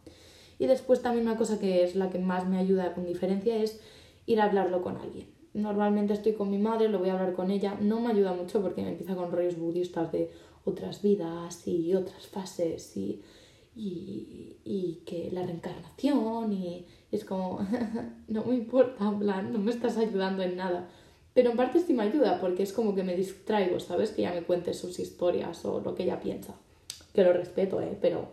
Y 0.58 0.66
después 0.66 1.00
también 1.00 1.26
una 1.26 1.38
cosa 1.38 1.58
que 1.58 1.82
es 1.82 1.96
la 1.96 2.10
que 2.10 2.18
más 2.18 2.46
me 2.46 2.58
ayuda 2.58 2.94
con 2.94 3.06
diferencia 3.06 3.56
es 3.56 3.80
ir 4.26 4.40
a 4.40 4.44
hablarlo 4.44 4.82
con 4.82 4.98
alguien. 4.98 5.28
Normalmente 5.54 6.12
estoy 6.12 6.34
con 6.34 6.50
mi 6.50 6.58
madre, 6.58 6.88
lo 6.88 6.98
voy 6.98 7.08
a 7.08 7.14
hablar 7.14 7.32
con 7.32 7.50
ella. 7.50 7.78
No 7.80 8.00
me 8.00 8.10
ayuda 8.10 8.34
mucho 8.34 8.60
porque 8.60 8.82
me 8.82 8.90
empieza 8.90 9.16
con 9.16 9.32
rollos 9.32 9.58
budistas 9.58 10.12
de 10.12 10.30
otras 10.66 11.00
vidas 11.00 11.66
y 11.66 11.94
otras 11.94 12.26
fases 12.26 12.96
y, 12.96 13.22
y, 13.76 14.56
y 14.64 15.02
que 15.06 15.30
la 15.30 15.44
reencarnación 15.44 16.52
y 16.52 16.86
es 17.12 17.24
como, 17.24 17.60
no 18.28 18.44
me 18.44 18.56
importa, 18.56 19.06
en 19.06 19.18
plan, 19.20 19.52
no 19.52 19.58
me 19.58 19.70
estás 19.70 19.96
ayudando 19.98 20.42
en 20.42 20.56
nada. 20.56 20.88
Pero 21.34 21.50
en 21.50 21.56
parte 21.56 21.80
sí 21.80 21.92
me 21.92 22.02
ayuda 22.02 22.40
porque 22.40 22.62
es 22.62 22.72
como 22.72 22.94
que 22.94 23.04
me 23.04 23.14
distraigo, 23.14 23.78
¿sabes? 23.78 24.10
Que 24.10 24.22
ella 24.22 24.32
me 24.32 24.42
cuente 24.42 24.72
sus 24.72 24.98
historias 24.98 25.64
o 25.66 25.80
lo 25.80 25.94
que 25.94 26.04
ella 26.04 26.18
piensa 26.18 26.54
que 27.16 27.24
lo 27.24 27.32
respeto, 27.32 27.80
¿eh? 27.80 27.98
Pero 28.00 28.28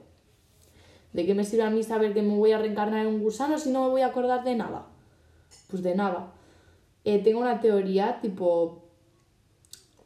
¿de 1.13 1.25
qué 1.25 1.33
me 1.33 1.45
sirve 1.45 1.63
a 1.63 1.69
mí 1.69 1.81
saber 1.81 2.13
que 2.13 2.21
me 2.21 2.37
voy 2.37 2.51
a 2.51 2.59
reencarnar 2.59 3.05
en 3.05 3.07
un 3.07 3.23
gusano 3.23 3.57
si 3.57 3.71
no 3.71 3.85
me 3.85 3.89
voy 3.89 4.01
a 4.01 4.07
acordar 4.07 4.43
de 4.43 4.55
nada? 4.55 4.87
Pues 5.69 5.81
de 5.81 5.95
nada. 5.95 6.33
Eh, 7.05 7.19
tengo 7.23 7.39
una 7.39 7.61
teoría 7.61 8.19
tipo 8.21 8.83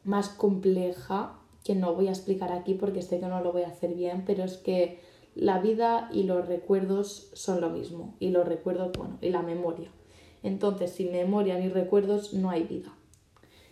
más 0.04 0.28
compleja 0.28 1.38
que 1.64 1.74
no 1.74 1.94
voy 1.94 2.06
a 2.06 2.12
explicar 2.12 2.52
aquí 2.52 2.74
porque 2.74 3.02
sé 3.02 3.18
que 3.20 3.26
no 3.26 3.42
lo 3.42 3.52
voy 3.52 3.62
a 3.62 3.68
hacer 3.68 3.94
bien, 3.94 4.22
pero 4.24 4.44
es 4.44 4.56
que 4.56 5.00
la 5.38 5.60
vida 5.60 6.10
y 6.12 6.24
los 6.24 6.48
recuerdos 6.48 7.30
son 7.32 7.60
lo 7.60 7.70
mismo. 7.70 8.16
Y 8.18 8.30
los 8.30 8.46
recuerdos, 8.46 8.90
bueno, 8.98 9.18
y 9.20 9.30
la 9.30 9.42
memoria. 9.42 9.88
Entonces, 10.42 10.90
sin 10.90 11.12
memoria 11.12 11.56
ni 11.58 11.68
recuerdos 11.68 12.34
no 12.34 12.50
hay 12.50 12.64
vida. 12.64 12.92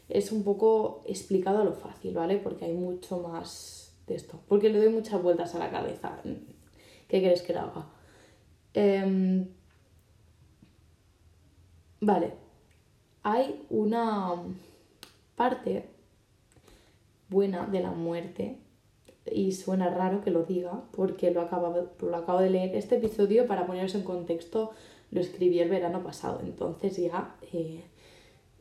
Es 0.08 0.30
un 0.30 0.44
poco 0.44 1.02
explicado 1.06 1.58
a 1.58 1.64
lo 1.64 1.72
fácil, 1.72 2.14
¿vale? 2.14 2.36
Porque 2.36 2.66
hay 2.66 2.74
mucho 2.74 3.18
más 3.18 3.96
de 4.06 4.14
esto, 4.14 4.40
porque 4.46 4.68
le 4.68 4.78
doy 4.78 4.90
muchas 4.90 5.20
vueltas 5.20 5.56
a 5.56 5.58
la 5.58 5.70
cabeza. 5.70 6.20
¿Qué 6.22 7.18
quieres 7.18 7.42
que 7.42 7.52
le 7.52 7.58
haga? 7.58 7.86
Em, 8.72 9.48
vale, 12.00 12.34
hay 13.24 13.66
una 13.70 14.34
parte 15.34 15.88
buena 17.28 17.66
de 17.66 17.80
la 17.80 17.90
muerte 17.90 18.60
y 19.32 19.52
suena 19.52 19.88
raro 19.90 20.22
que 20.22 20.30
lo 20.30 20.44
diga 20.44 20.82
porque 20.92 21.30
lo 21.30 21.40
acabo, 21.40 21.88
lo 22.00 22.16
acabo 22.16 22.40
de 22.40 22.50
leer. 22.50 22.74
Este 22.74 22.96
episodio, 22.96 23.46
para 23.46 23.66
ponerse 23.66 23.98
en 23.98 24.04
contexto, 24.04 24.70
lo 25.10 25.20
escribí 25.20 25.60
el 25.60 25.68
verano 25.68 26.02
pasado, 26.02 26.40
entonces 26.42 26.96
ya 26.96 27.36
eh, 27.52 27.84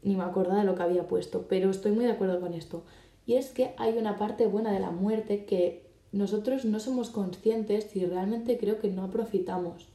ni 0.04 0.15
me 0.15 0.23
acuerdo 0.23 0.56
de 0.56 0.63
lo 0.63 0.75
que 0.75 0.84
había 0.84 1.08
puesto, 1.08 1.45
pero 1.49 1.69
estoy 1.69 1.91
muy 1.91 2.06
de 2.06 2.12
acuerdo 2.12 2.39
con 2.39 2.54
esto. 2.54 2.84
Y 3.25 3.36
es 3.36 3.49
que 3.49 3.73
hay 3.78 3.97
una 3.97 4.17
parte 4.17 4.45
buena 4.45 4.71
de 4.71 4.80
la 4.80 4.91
muerte 4.91 5.45
que 5.45 5.86
nosotros 6.12 6.63
no 6.63 6.80
somos 6.80 7.10
conscientes 7.10 7.95
y 7.95 8.06
realmente 8.06 8.58
creo 8.58 8.80
que 8.80 8.89
no 8.89 9.04
aprovechamos. 9.04 9.88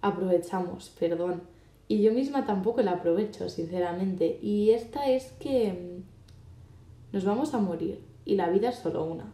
Aprovechamos, 0.00 0.90
perdón. 0.98 1.42
Y 1.88 2.00
yo 2.00 2.12
misma 2.12 2.46
tampoco 2.46 2.80
la 2.82 2.92
aprovecho, 2.92 3.48
sinceramente. 3.48 4.38
Y 4.40 4.70
esta 4.70 5.10
es 5.10 5.32
que 5.32 5.72
mm, 5.72 7.14
nos 7.14 7.24
vamos 7.24 7.52
a 7.52 7.58
morir 7.58 8.00
y 8.24 8.36
la 8.36 8.48
vida 8.48 8.68
es 8.68 8.76
solo 8.76 9.04
una. 9.04 9.32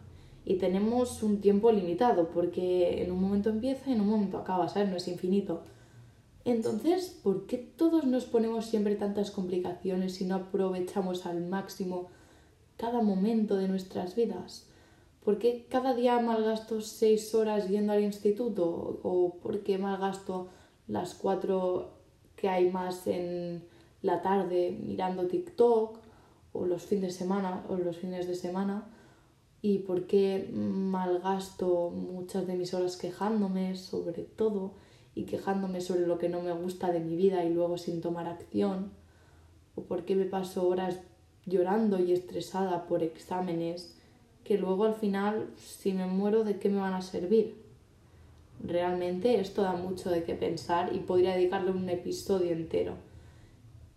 Y 0.49 0.53
tenemos 0.59 1.23
un 1.23 1.41
tiempo 1.41 1.73
limitado 1.73 2.29
porque 2.29 3.03
en 3.03 3.11
un 3.11 3.19
momento 3.19 3.49
empieza 3.49 3.89
y 3.89 3.93
en 3.93 3.99
un 3.99 4.07
momento 4.07 4.37
acaba, 4.37 4.69
¿sabes? 4.69 4.87
No 4.87 4.95
es 4.95 5.09
infinito. 5.09 5.63
Entonces, 6.45 7.09
¿por 7.21 7.47
qué 7.47 7.57
todos 7.57 8.05
nos 8.05 8.23
ponemos 8.23 8.65
siempre 8.65 8.95
tantas 8.95 9.29
complicaciones 9.29 10.21
y 10.21 10.23
no 10.23 10.35
aprovechamos 10.35 11.25
al 11.25 11.45
máximo 11.45 12.07
cada 12.77 13.01
momento 13.01 13.57
de 13.57 13.67
nuestras 13.67 14.15
vidas? 14.15 14.69
¿Por 15.25 15.37
qué 15.37 15.67
cada 15.69 15.93
día 15.93 16.17
malgasto 16.21 16.79
seis 16.79 17.35
horas 17.35 17.67
yendo 17.67 17.91
al 17.91 18.03
instituto? 18.03 19.01
¿O 19.03 19.33
por 19.43 19.63
qué 19.63 19.77
malgasto 19.77 20.47
las 20.87 21.13
cuatro 21.13 21.89
que 22.37 22.47
hay 22.47 22.71
más 22.71 23.05
en 23.07 23.65
la 24.01 24.21
tarde 24.21 24.71
mirando 24.81 25.27
TikTok? 25.27 25.97
¿O 26.53 26.65
los 26.65 26.83
fines 26.83 27.11
de 27.11 27.19
semana? 27.19 27.65
¿O 27.67 27.75
los 27.75 27.97
fines 27.97 28.27
de 28.27 28.35
semana? 28.35 28.93
¿Y 29.61 29.79
por 29.79 30.05
qué 30.05 30.49
malgasto 30.53 31.89
muchas 31.89 32.45
de 32.45 32.55
mis 32.55 32.73
horas 32.73 32.95
quejándome 32.95 33.75
sobre 33.75 34.23
todo? 34.23 34.73
Y 35.15 35.23
quejándome 35.23 35.81
sobre 35.81 36.05
lo 36.05 36.19
que 36.19 36.29
no 36.29 36.41
me 36.41 36.53
gusta 36.53 36.91
de 36.91 36.99
mi 36.99 37.15
vida 37.15 37.43
y 37.43 37.53
luego 37.53 37.77
sin 37.77 38.01
tomar 38.01 38.27
acción? 38.27 38.91
¿O 39.75 39.81
por 39.81 40.05
qué 40.05 40.15
me 40.15 40.25
paso 40.25 40.67
horas 40.67 40.99
llorando 41.45 41.99
y 41.99 42.11
estresada 42.11 42.85
por 42.87 43.01
exámenes 43.01 43.95
que 44.43 44.57
luego 44.57 44.85
al 44.85 44.95
final, 44.95 45.49
si 45.57 45.91
me 45.91 46.05
muero, 46.05 46.43
¿de 46.43 46.59
qué 46.59 46.69
me 46.69 46.79
van 46.79 46.93
a 46.93 47.01
servir? 47.01 47.55
Realmente 48.63 49.39
esto 49.39 49.63
da 49.63 49.73
mucho 49.73 50.09
de 50.09 50.23
qué 50.23 50.35
pensar 50.35 50.95
y 50.95 50.99
podría 50.99 51.35
dedicarle 51.35 51.71
un 51.71 51.89
episodio 51.89 52.51
entero. 52.51 52.93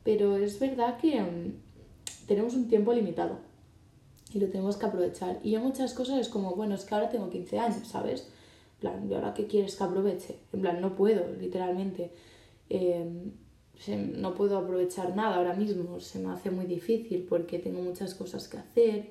Pero 0.05 0.37
es 0.37 0.59
verdad 0.59 0.99
que 0.99 1.21
mm, 1.21 2.27
tenemos 2.27 2.55
un 2.55 2.69
tiempo 2.69 2.93
limitado 2.93 3.50
y 4.33 4.39
lo 4.39 4.49
tenemos 4.49 4.77
que 4.77 4.87
aprovechar. 4.87 5.41
Y 5.43 5.53
yo 5.53 5.61
muchas 5.61 5.95
cosas 5.95 6.19
es 6.21 6.29
como, 6.29 6.55
bueno, 6.55 6.75
es 6.75 6.85
que 6.85 6.95
ahora 6.95 7.09
tengo 7.09 7.31
15 7.31 7.59
años, 7.59 7.89
¿sabes? 7.89 8.29
En 8.75 8.81
plan, 8.81 9.11
¿y 9.11 9.15
ahora 9.15 9.35
qué 9.35 9.47
quieres 9.47 9.77
que 9.77 9.85
aproveche? 9.85 10.37
En 10.53 10.61
plan, 10.61 10.81
no 10.81 10.95
puedo, 10.97 11.27
literalmente. 11.39 12.13
Em, 12.69 13.33
no 14.17 14.35
puedo 14.35 14.59
aprovechar 14.59 15.17
nada 15.17 15.37
ahora 15.37 15.55
mismo, 15.55 16.01
se 16.01 16.19
me 16.19 16.31
hace 16.33 16.51
muy 16.51 16.67
difícil 16.67 17.27
porque 17.29 17.59
tengo 17.59 17.81
muchas 17.81 18.15
cosas 18.15 18.47
que 18.47 18.59
hacer, 18.59 19.11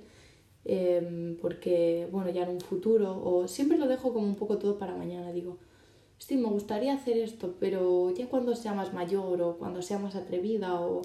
em, 0.66 1.38
porque, 1.38 2.08
bueno, 2.12 2.30
ya 2.30 2.44
en 2.44 2.50
un 2.50 2.62
futuro, 2.62 3.20
o 3.24 3.48
siempre 3.48 3.78
lo 3.78 3.88
dejo 3.88 4.14
como 4.14 4.28
un 4.28 4.36
poco 4.36 4.58
todo 4.60 4.78
para 4.78 4.96
mañana, 4.96 5.32
digo, 5.32 5.58
sí, 6.20 6.38
me 6.38 6.50
gustaría 6.50 6.94
hacer 6.94 7.18
esto, 7.18 7.56
pero 7.60 8.12
ya 8.14 8.28
cuando 8.30 8.56
sea 8.56 8.74
más 8.74 8.94
mayor 8.94 9.42
o 9.42 9.58
cuando 9.58 9.82
sea 9.82 9.98
más 10.00 10.16
atrevida 10.16 10.80
o, 10.82 11.02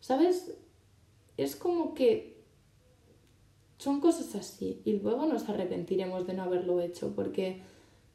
¿sabes? 0.00 0.54
Es 1.36 1.56
como 1.56 1.94
que 1.94 2.31
son 3.82 4.00
cosas 4.00 4.34
así 4.34 4.80
y 4.84 4.98
luego 4.98 5.26
nos 5.26 5.48
arrepentiremos 5.48 6.26
de 6.26 6.34
no 6.34 6.44
haberlo 6.44 6.80
hecho 6.80 7.14
porque 7.14 7.62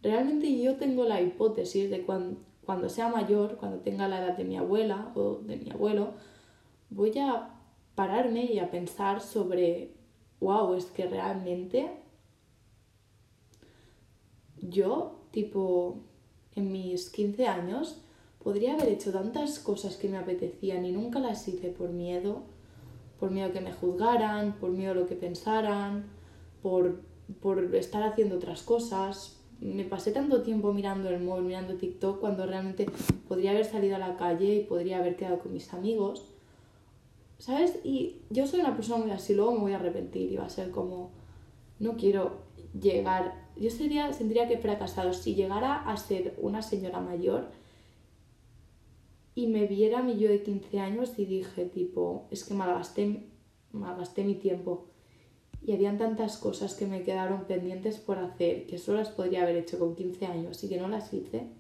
realmente 0.01 0.61
yo 0.61 0.75
tengo 0.77 1.03
la 1.03 1.21
hipótesis 1.21 1.89
de 1.89 2.01
cuando 2.01 2.37
cuando 2.67 2.89
sea 2.89 3.07
mayor, 3.07 3.55
cuando 3.55 3.79
tenga 3.79 4.09
la 4.09 4.19
edad 4.19 4.35
de 4.35 4.43
mi 4.43 4.57
abuela 4.57 5.13
o 5.15 5.35
de 5.35 5.55
mi 5.55 5.71
abuelo, 5.71 6.11
voy 6.89 7.17
a 7.17 7.61
pararme 7.95 8.43
y 8.43 8.59
a 8.59 8.69
pensar 8.69 9.21
sobre, 9.21 9.93
wow, 10.41 10.73
es 10.73 10.87
que 10.87 11.07
realmente 11.07 11.89
yo, 14.57 15.21
tipo, 15.31 16.03
en 16.55 16.73
mis 16.73 17.09
15 17.09 17.47
años, 17.47 18.01
podría 18.43 18.73
haber 18.73 18.89
hecho 18.89 19.13
tantas 19.13 19.59
cosas 19.59 19.95
que 19.95 20.09
me 20.09 20.17
apetecían 20.17 20.83
y 20.83 20.91
nunca 20.91 21.19
las 21.19 21.47
hice 21.47 21.69
por 21.69 21.91
miedo, 21.91 22.43
por 23.19 23.31
miedo 23.31 23.51
que 23.51 23.61
me 23.61 23.73
juzgaran, 23.73 24.53
por 24.53 24.71
miedo 24.71 24.91
a 24.91 24.95
lo 24.95 25.07
que 25.07 25.15
pensaran, 25.15 26.05
por, 26.61 27.01
por 27.41 27.75
estar 27.75 28.03
haciendo 28.03 28.35
otras 28.35 28.61
cosas. 28.63 29.39
Me 29.59 29.83
pasé 29.83 30.11
tanto 30.11 30.43
tiempo 30.43 30.71
mirando 30.71 31.09
el 31.09 31.21
móvil, 31.21 31.45
mirando 31.45 31.75
TikTok, 31.75 32.19
cuando 32.19 32.45
realmente 32.45 32.85
podría 33.27 33.51
haber 33.51 33.65
salido 33.65 33.95
a 33.95 33.99
la 33.99 34.15
calle 34.17 34.55
y 34.55 34.63
podría 34.63 34.99
haber 34.99 35.15
quedado 35.15 35.39
con 35.39 35.53
mis 35.53 35.73
amigos. 35.73 36.25
¿Sabes? 37.39 37.79
Y 37.83 38.17
yo 38.29 38.47
soy 38.47 38.61
una 38.61 38.75
persona 38.75 39.03
muy 39.03 39.11
así, 39.11 39.33
luego 39.35 39.53
me 39.53 39.59
voy 39.59 39.73
a 39.73 39.77
arrepentir 39.77 40.31
y 40.31 40.37
va 40.37 40.45
a 40.45 40.49
ser 40.49 40.71
como, 40.71 41.11
no 41.79 41.95
quiero 41.95 42.47
llegar, 42.79 43.33
yo 43.55 43.69
sería, 43.69 44.11
sentiría 44.13 44.47
que 44.47 44.55
he 44.55 44.59
fracasado 44.59 45.13
si 45.13 45.35
llegara 45.35 45.75
a 45.75 45.97
ser 45.97 46.35
una 46.39 46.61
señora 46.61 46.99
mayor 46.99 47.49
y 49.37 49.45
me 49.45 49.67
viera 49.67 50.01
mí 50.01 50.17
yo 50.17 50.29
de 50.29 50.41
15 50.41 50.79
años 50.79 51.13
y 51.15 51.25
dije 51.25 51.65
tipo, 51.65 52.25
es 52.31 52.43
que 52.43 52.55
malgasté, 52.55 53.29
malgasté 53.71 54.23
mi 54.23 54.33
tiempo 54.33 54.87
y 55.61 55.73
habían 55.73 55.99
tantas 55.99 56.39
cosas 56.39 56.73
que 56.73 56.87
me 56.87 57.03
quedaron 57.03 57.45
pendientes 57.45 57.99
por 57.99 58.17
hacer 58.17 58.65
que 58.65 58.79
solo 58.79 58.97
las 58.97 59.09
podría 59.09 59.43
haber 59.43 59.57
hecho 59.57 59.77
con 59.77 59.93
15 59.93 60.25
años 60.25 60.63
y 60.63 60.69
que 60.69 60.79
no 60.79 60.87
las 60.87 61.13
hice 61.13 61.51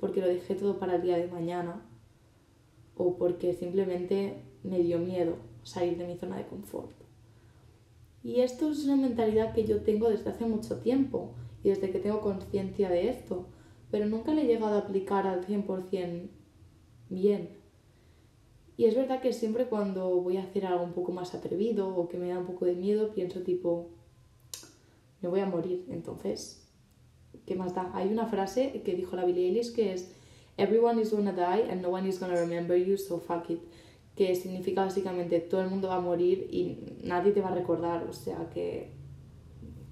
porque 0.00 0.22
lo 0.22 0.28
dejé 0.28 0.54
todo 0.54 0.78
para 0.78 0.96
el 0.96 1.02
día 1.02 1.18
de 1.18 1.26
mañana 1.26 1.86
o 2.96 3.18
porque 3.18 3.52
simplemente 3.52 4.40
me 4.62 4.78
dio 4.78 4.98
miedo 4.98 5.36
salir 5.62 5.98
de 5.98 6.06
mi 6.06 6.16
zona 6.16 6.38
de 6.38 6.46
confort. 6.46 6.96
Y 8.24 8.40
esto 8.40 8.70
es 8.70 8.82
una 8.86 8.96
mentalidad 8.96 9.52
que 9.52 9.66
yo 9.66 9.82
tengo 9.82 10.08
desde 10.08 10.30
hace 10.30 10.46
mucho 10.46 10.78
tiempo 10.78 11.34
y 11.62 11.68
desde 11.68 11.90
que 11.90 11.98
tengo 11.98 12.22
conciencia 12.22 12.88
de 12.88 13.10
esto, 13.10 13.44
pero 13.90 14.06
nunca 14.06 14.32
le 14.32 14.44
he 14.44 14.46
llegado 14.46 14.76
a 14.76 14.78
aplicar 14.78 15.26
al 15.26 15.46
100% 15.46 16.30
bien. 17.08 17.56
Y 18.76 18.84
es 18.84 18.94
verdad 18.94 19.20
que 19.20 19.32
siempre 19.32 19.66
cuando 19.66 20.20
voy 20.20 20.36
a 20.36 20.42
hacer 20.42 20.66
algo 20.66 20.84
un 20.84 20.92
poco 20.92 21.12
más 21.12 21.34
atrevido 21.34 21.88
o 21.96 22.08
que 22.08 22.18
me 22.18 22.28
da 22.28 22.38
un 22.38 22.46
poco 22.46 22.66
de 22.66 22.74
miedo, 22.74 23.12
pienso 23.14 23.40
tipo, 23.40 23.88
me 25.22 25.28
voy 25.28 25.40
a 25.40 25.46
morir, 25.46 25.86
entonces, 25.88 26.68
¿qué 27.46 27.54
más 27.54 27.74
da? 27.74 27.90
Hay 27.94 28.08
una 28.08 28.26
frase 28.26 28.82
que 28.84 28.94
dijo 28.94 29.16
la 29.16 29.24
Billie 29.24 29.48
Eilish 29.48 29.72
que 29.72 29.94
es, 29.94 30.12
Everyone 30.58 31.00
is 31.00 31.10
gonna 31.10 31.32
die 31.32 31.70
and 31.70 31.82
no 31.82 31.90
one 31.90 32.08
is 32.08 32.18
gonna 32.18 32.36
remember 32.36 32.76
you, 32.76 32.96
so 32.96 33.18
fuck 33.18 33.48
it. 33.50 33.60
Que 34.14 34.34
significa 34.34 34.84
básicamente 34.84 35.40
todo 35.40 35.62
el 35.62 35.68
mundo 35.68 35.88
va 35.88 35.96
a 35.96 36.00
morir 36.00 36.48
y 36.50 36.78
nadie 37.02 37.32
te 37.32 37.40
va 37.40 37.48
a 37.48 37.54
recordar, 37.54 38.04
o 38.04 38.12
sea 38.12 38.48
que 38.50 38.92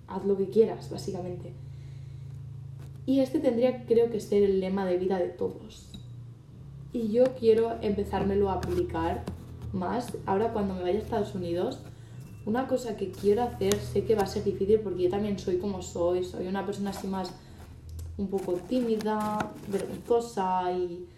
haz 0.07 0.25
lo 0.25 0.37
que 0.37 0.49
quieras, 0.49 0.91
básicamente. 0.91 1.53
Y 3.07 3.21
este 3.21 3.41
tendría, 3.41 3.85
creo 3.85 4.11
que, 4.11 4.21
ser 4.21 4.43
el 4.43 4.61
lema 4.61 4.87
de 4.87 4.97
vida 4.97 5.19
de 5.19 5.29
todos 5.29 5.94
y 6.95 7.09
yo 7.09 7.25
quiero 7.35 7.77
empezármelo 7.83 8.49
a 8.49 8.55
aplicar 8.55 9.25
más. 9.73 10.17
Ahora 10.27 10.53
cuando 10.53 10.75
me 10.75 10.83
vaya 10.83 11.01
a 11.01 11.03
Estados 11.03 11.35
Unidos, 11.35 11.81
una 12.47 12.69
cosa 12.69 12.97
que 12.97 13.11
quiero 13.11 13.43
hacer, 13.43 13.75
sé 13.75 14.05
que 14.05 14.15
va 14.15 14.23
a 14.23 14.27
ser 14.27 14.45
difícil 14.45 14.79
porque 14.79 15.03
yo 15.03 15.11
también 15.11 15.39
soy 15.39 15.59
como 15.59 15.83
soy, 15.83 16.25
soy 16.25 16.47
una 16.47 16.65
persona 16.65 16.91
así 16.91 17.09
más 17.09 17.35
un 18.17 18.29
poco 18.29 18.53
tímida, 18.55 19.53
vergonzosa 19.67 20.73
y 20.73 21.09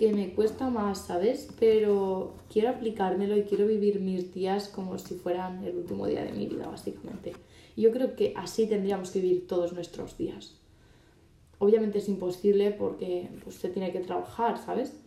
que 0.00 0.12
me 0.12 0.34
cuesta 0.34 0.68
más, 0.68 1.06
¿sabes? 1.06 1.48
Pero 1.60 2.34
quiero 2.52 2.70
aplicármelo 2.70 3.36
y 3.36 3.44
quiero 3.44 3.68
vivir 3.68 4.00
mis 4.00 4.34
días 4.34 4.66
como 4.66 4.98
si 4.98 5.14
fueran 5.14 5.62
el 5.62 5.76
último 5.76 6.08
día 6.08 6.24
de 6.24 6.32
mi 6.32 6.48
vida, 6.48 6.66
básicamente. 6.66 7.34
Yo 7.76 7.92
creo 7.92 8.16
que 8.16 8.32
así 8.36 8.66
tendríamos 8.66 9.12
que 9.12 9.20
vivir 9.20 9.46
todos 9.46 9.72
nuestros 9.74 10.18
días. 10.18 10.56
Obviamente 11.60 11.98
es 11.98 12.08
imposible 12.08 12.72
porque 12.72 13.28
pues, 13.44 13.54
se 13.54 13.68
tiene 13.68 13.92
que 13.92 14.00
trabajar, 14.00 14.58
¿sabes? 14.58 15.03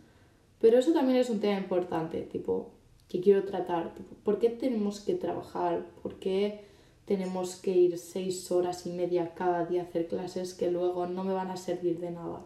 Pero 0.60 0.78
eso 0.78 0.92
también 0.92 1.18
es 1.18 1.30
un 1.30 1.40
tema 1.40 1.58
importante, 1.58 2.22
tipo, 2.22 2.70
que 3.08 3.20
quiero 3.20 3.44
tratar. 3.44 3.94
¿Por 4.24 4.38
qué 4.38 4.50
tenemos 4.50 5.00
que 5.00 5.14
trabajar? 5.14 5.86
¿Por 6.02 6.14
qué 6.16 6.64
tenemos 7.06 7.56
que 7.56 7.70
ir 7.70 7.98
seis 7.98 8.50
horas 8.50 8.86
y 8.86 8.90
media 8.90 9.34
cada 9.34 9.64
día 9.64 9.82
a 9.82 9.84
hacer 9.84 10.08
clases 10.08 10.54
que 10.54 10.70
luego 10.70 11.06
no 11.06 11.24
me 11.24 11.32
van 11.32 11.50
a 11.50 11.56
servir 11.56 12.00
de 12.00 12.10
nada? 12.10 12.42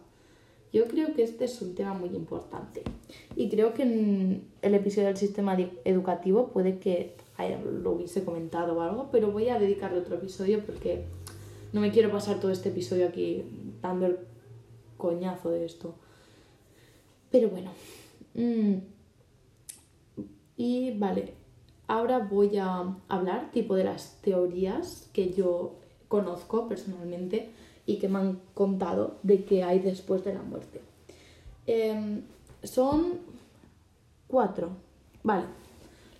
Yo 0.71 0.87
creo 0.87 1.13
que 1.13 1.21
este 1.21 1.45
es 1.45 1.61
un 1.61 1.75
tema 1.75 1.93
muy 1.93 2.09
importante. 2.09 2.83
Y 3.35 3.49
creo 3.49 3.73
que 3.73 3.83
en 3.83 4.47
el 4.61 4.73
episodio 4.73 5.07
del 5.07 5.17
sistema 5.17 5.55
educativo 5.85 6.47
puede 6.47 6.79
que 6.79 7.15
lo 7.81 7.91
hubiese 7.91 8.23
comentado 8.23 8.77
o 8.77 8.81
algo, 8.81 9.09
pero 9.11 9.31
voy 9.31 9.49
a 9.49 9.59
dedicarle 9.59 9.99
otro 9.99 10.15
episodio 10.15 10.65
porque 10.65 11.03
no 11.73 11.81
me 11.81 11.91
quiero 11.91 12.11
pasar 12.11 12.39
todo 12.39 12.51
este 12.51 12.69
episodio 12.69 13.07
aquí 13.07 13.43
dando 13.81 14.07
el 14.07 14.17
coñazo 14.97 15.51
de 15.51 15.65
esto. 15.65 15.95
Pero 17.31 17.49
bueno, 17.49 17.71
Mm. 18.33 18.75
Y 20.57 20.91
vale, 20.97 21.33
ahora 21.87 22.19
voy 22.19 22.57
a 22.57 22.95
hablar 23.07 23.51
tipo 23.51 23.75
de 23.75 23.83
las 23.83 24.19
teorías 24.21 25.09
que 25.13 25.33
yo 25.33 25.75
conozco 26.07 26.67
personalmente 26.67 27.49
y 27.85 27.97
que 27.97 28.07
me 28.07 28.19
han 28.19 28.39
contado 28.53 29.17
de 29.23 29.43
que 29.43 29.63
hay 29.63 29.79
después 29.79 30.23
de 30.23 30.33
la 30.33 30.41
muerte. 30.41 30.81
Em, 31.65 32.21
son 32.63 33.19
cuatro. 34.27 34.69
Vale. 35.23 35.45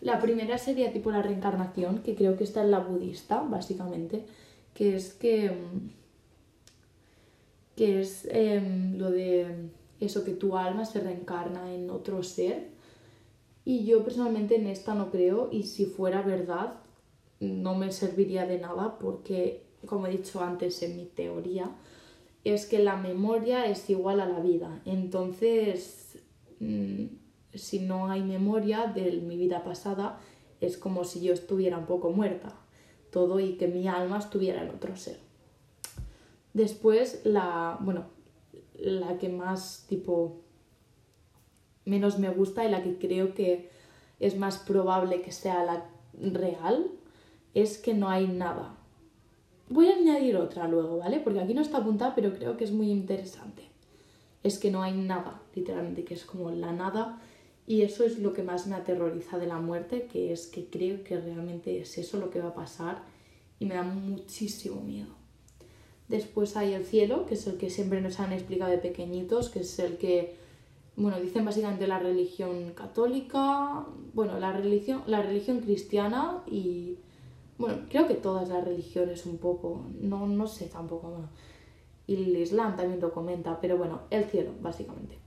La 0.01 0.19
primera 0.19 0.57
sería 0.57 0.91
tipo 0.91 1.11
la 1.11 1.21
reencarnación, 1.21 1.99
que 1.99 2.15
creo 2.15 2.35
que 2.37 2.43
está 2.43 2.61
en 2.61 2.71
la 2.71 2.79
budista, 2.79 3.41
básicamente, 3.41 4.25
que 4.73 4.95
es 4.95 5.13
que, 5.13 5.51
que 7.75 8.01
es 8.01 8.27
em, 8.29 8.97
lo 8.97 9.11
de 9.11 9.69
eso 10.05 10.23
que 10.23 10.33
tu 10.33 10.57
alma 10.57 10.85
se 10.85 10.99
reencarna 10.99 11.73
en 11.73 11.89
otro 11.89 12.23
ser. 12.23 12.69
Y 13.65 13.85
yo 13.85 14.03
personalmente 14.03 14.55
en 14.55 14.67
esta 14.67 14.93
no 14.93 15.09
creo 15.09 15.49
y 15.51 15.63
si 15.63 15.85
fuera 15.85 16.21
verdad 16.21 16.79
no 17.39 17.75
me 17.75 17.91
serviría 17.91 18.45
de 18.45 18.59
nada 18.59 18.97
porque, 18.99 19.63
como 19.85 20.07
he 20.07 20.11
dicho 20.11 20.41
antes 20.41 20.81
en 20.83 20.97
mi 20.97 21.05
teoría, 21.05 21.71
es 22.43 22.65
que 22.65 22.79
la 22.79 22.97
memoria 22.97 23.65
es 23.65 23.89
igual 23.89 24.19
a 24.19 24.27
la 24.27 24.39
vida. 24.39 24.81
Entonces, 24.85 26.19
mm, 26.59 27.05
si 27.53 27.79
no 27.79 28.09
hay 28.09 28.21
memoria 28.21 28.87
de 28.87 29.11
mi 29.21 29.37
vida 29.37 29.63
pasada, 29.63 30.19
es 30.59 30.77
como 30.77 31.03
si 31.03 31.21
yo 31.21 31.33
estuviera 31.33 31.77
un 31.77 31.85
poco 31.85 32.11
muerta. 32.11 32.53
Todo 33.11 33.39
y 33.39 33.53
que 33.53 33.67
mi 33.67 33.87
alma 33.87 34.17
estuviera 34.17 34.63
en 34.63 34.71
otro 34.71 34.95
ser. 34.95 35.19
Después, 36.53 37.21
la, 37.23 37.77
bueno, 37.81 38.05
la 38.83 39.17
que 39.17 39.29
más 39.29 39.85
tipo 39.87 40.41
menos 41.85 42.19
me 42.19 42.29
gusta 42.29 42.65
y 42.65 42.69
la 42.71 42.83
que 42.83 42.97
creo 42.97 43.33
que 43.33 43.69
es 44.19 44.37
más 44.37 44.57
probable 44.57 45.21
que 45.21 45.31
sea 45.31 45.63
la 45.63 45.85
real 46.21 46.91
es 47.53 47.77
que 47.77 47.93
no 47.93 48.09
hay 48.09 48.27
nada. 48.27 48.75
Voy 49.69 49.87
a 49.87 49.95
añadir 49.95 50.35
otra 50.37 50.67
luego, 50.67 50.97
¿vale? 50.97 51.19
Porque 51.19 51.39
aquí 51.39 51.53
no 51.53 51.61
está 51.61 51.77
apuntada, 51.77 52.13
pero 52.15 52.33
creo 52.33 52.57
que 52.57 52.63
es 52.63 52.71
muy 52.71 52.91
interesante. 52.91 53.63
Es 54.43 54.59
que 54.59 54.69
no 54.69 54.83
hay 54.83 54.93
nada, 54.93 55.41
literalmente, 55.55 56.03
que 56.03 56.13
es 56.13 56.25
como 56.25 56.51
la 56.51 56.73
nada. 56.73 57.21
Y 57.65 57.81
eso 57.81 58.03
es 58.03 58.19
lo 58.19 58.33
que 58.33 58.43
más 58.43 58.67
me 58.67 58.75
aterroriza 58.75 59.37
de 59.37 59.47
la 59.47 59.59
muerte, 59.59 60.07
que 60.11 60.33
es 60.33 60.47
que 60.47 60.65
creo 60.65 61.03
que 61.03 61.17
realmente 61.19 61.79
es 61.79 61.97
eso 61.97 62.17
lo 62.17 62.29
que 62.29 62.41
va 62.41 62.49
a 62.49 62.53
pasar 62.53 63.03
y 63.59 63.65
me 63.65 63.75
da 63.75 63.83
muchísimo 63.83 64.81
miedo. 64.81 65.22
Después 66.07 66.57
hay 66.57 66.73
el 66.73 66.85
cielo, 66.85 67.25
que 67.25 67.35
es 67.35 67.47
el 67.47 67.57
que 67.57 67.69
siempre 67.69 68.01
nos 68.01 68.19
han 68.19 68.33
explicado 68.33 68.71
de 68.71 68.77
pequeñitos, 68.77 69.49
que 69.49 69.59
es 69.59 69.79
el 69.79 69.97
que, 69.97 70.35
bueno, 70.95 71.19
dicen 71.19 71.45
básicamente 71.45 71.87
la 71.87 71.99
religión 71.99 72.73
católica, 72.73 73.85
bueno, 74.13 74.37
la 74.39 74.51
religión, 74.51 75.03
la 75.07 75.21
religión 75.21 75.59
cristiana 75.59 76.43
y, 76.45 76.97
bueno, 77.57 77.85
creo 77.89 78.07
que 78.07 78.15
todas 78.15 78.49
las 78.49 78.63
religiones 78.63 79.25
un 79.25 79.37
poco, 79.37 79.85
no, 80.01 80.27
no 80.27 80.47
sé 80.47 80.65
tampoco, 80.65 81.09
bueno, 81.09 81.29
y 82.05 82.15
el 82.15 82.37
Islam 82.37 82.75
también 82.75 82.99
lo 82.99 83.13
comenta, 83.13 83.59
pero 83.61 83.77
bueno, 83.77 84.01
el 84.09 84.25
cielo, 84.25 84.51
básicamente. 84.61 85.17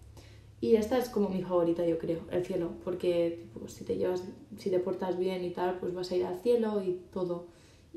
Y 0.60 0.76
esta 0.76 0.98
es 0.98 1.08
como 1.08 1.28
mi 1.28 1.42
favorita, 1.42 1.86
yo 1.86 1.98
creo, 1.98 2.20
el 2.30 2.44
cielo, 2.44 2.70
porque 2.84 3.46
si 3.66 3.84
te 3.84 3.96
llevas, 3.96 4.22
si 4.56 4.70
te 4.70 4.78
portas 4.78 5.18
bien 5.18 5.44
y 5.44 5.50
tal, 5.50 5.78
pues 5.78 5.94
vas 5.94 6.10
a 6.10 6.16
ir 6.16 6.24
al 6.24 6.40
cielo 6.40 6.82
y 6.82 7.00
todo. 7.12 7.46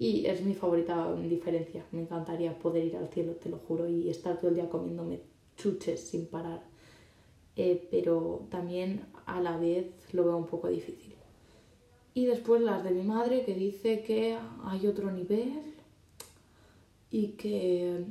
Y 0.02 0.26
es 0.28 0.42
mi 0.42 0.56
favorita 0.56 1.14
en 1.14 1.28
diferencia. 1.28 1.86
Me 1.92 2.00
encantaría 2.02 2.58
poder 2.58 2.86
ir 2.86 2.96
al 2.96 3.10
cielo, 3.10 3.34
te 3.34 3.50
lo 3.50 3.58
juro, 3.58 3.86
y 3.86 4.10
estar 4.10 4.38
todo 4.38 4.48
el 4.48 4.56
día 4.56 4.70
comiéndome 4.70 5.20
chuches 5.58 6.00
sin 6.00 6.26
parar. 6.28 6.64
Eh, 7.58 7.86
pero 7.92 8.48
también 8.50 9.06
a 9.26 9.42
la 9.42 9.58
vez 9.58 9.88
lo 10.14 10.24
veo 10.24 10.38
un 10.38 10.48
poco 10.48 10.70
difícil. 10.70 11.16
Y 12.14 12.26
después 12.28 12.62
las 12.62 12.86
de 12.86 12.92
mi 12.92 13.04
madre 13.04 13.44
que 13.44 13.54
dice 13.54 14.02
que 14.02 14.38
hay 14.64 14.88
otro 14.88 15.12
nivel 15.12 15.74
y 17.12 17.34
que 17.34 18.06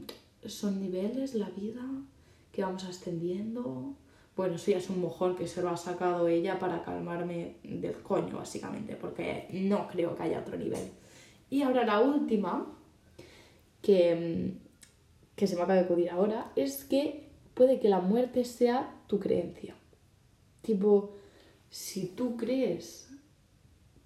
son 0.44 0.82
niveles 0.82 1.34
la 1.34 1.48
vida, 1.48 1.82
que 2.52 2.62
vamos 2.62 2.84
ascendiendo. 2.84 3.94
bueno, 4.36 4.56
eso 4.56 4.70
ya 4.70 4.76
es 4.76 4.90
un 4.90 5.00
mojón 5.00 5.36
que 5.36 5.48
se 5.48 5.62
lo 5.62 5.70
ha 5.70 5.76
sacado 5.78 6.28
ella 6.28 6.58
para 6.58 6.84
calmarme 6.84 7.56
del 7.64 7.96
coño, 8.02 8.36
básicamente, 8.36 8.94
porque 8.94 9.48
no 9.52 9.88
creo 9.88 10.14
que 10.14 10.22
haya 10.24 10.40
otro 10.40 10.58
nivel. 10.58 10.90
Y 11.50 11.62
ahora 11.62 11.84
la 11.84 12.00
última, 12.00 12.78
que, 13.82 14.54
que 15.34 15.46
se 15.46 15.54
me 15.56 15.62
acaba 15.62 15.78
de 15.78 15.84
acudir 15.84 16.10
ahora, 16.10 16.52
es 16.56 16.84
que 16.84 17.28
puede 17.54 17.80
que 17.80 17.88
la 17.88 18.00
muerte 18.00 18.44
sea 18.44 19.02
tu 19.06 19.18
creencia. 19.18 19.74
Tipo, 20.62 21.14
si 21.70 22.06
tú 22.06 22.36
crees 22.36 23.10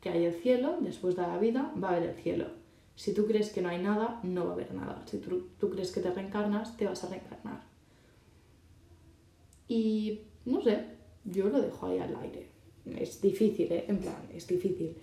que 0.01 0.11
hay 0.11 0.25
el 0.25 0.35
cielo, 0.35 0.79
después 0.81 1.17
de 1.17 1.23
la 1.23 1.39
vida 1.39 1.73
va 1.83 1.91
a 1.91 1.97
haber 1.97 2.11
el 2.11 2.17
cielo. 2.17 2.47
Si 2.95 3.15
tú 3.15 3.27
crees 3.27 3.51
que 3.51 3.63
no 3.63 3.69
hay 3.69 3.83
nada, 3.83 4.21
no 4.23 4.45
va 4.45 4.51
a 4.51 4.55
haber 4.55 4.75
nada. 4.75 5.03
Si 5.07 5.19
tú, 5.19 5.49
tú 5.59 5.71
crees 5.71 5.93
que 5.93 6.01
te 6.01 6.11
reencarnas, 6.11 6.77
te 6.77 6.87
vas 6.87 7.03
a 7.05 7.09
reencarnar. 7.09 7.63
Y 9.69 10.21
no 10.45 10.61
sé, 10.61 10.85
yo 11.25 11.49
lo 11.49 11.61
dejo 11.61 11.87
ahí 11.87 11.99
al 11.99 12.15
aire. 12.17 12.49
Es 12.97 13.21
difícil, 13.23 13.73
¿eh? 13.73 13.85
En 13.89 13.99
plan, 13.99 14.29
es 14.35 14.47
difícil. 14.47 14.97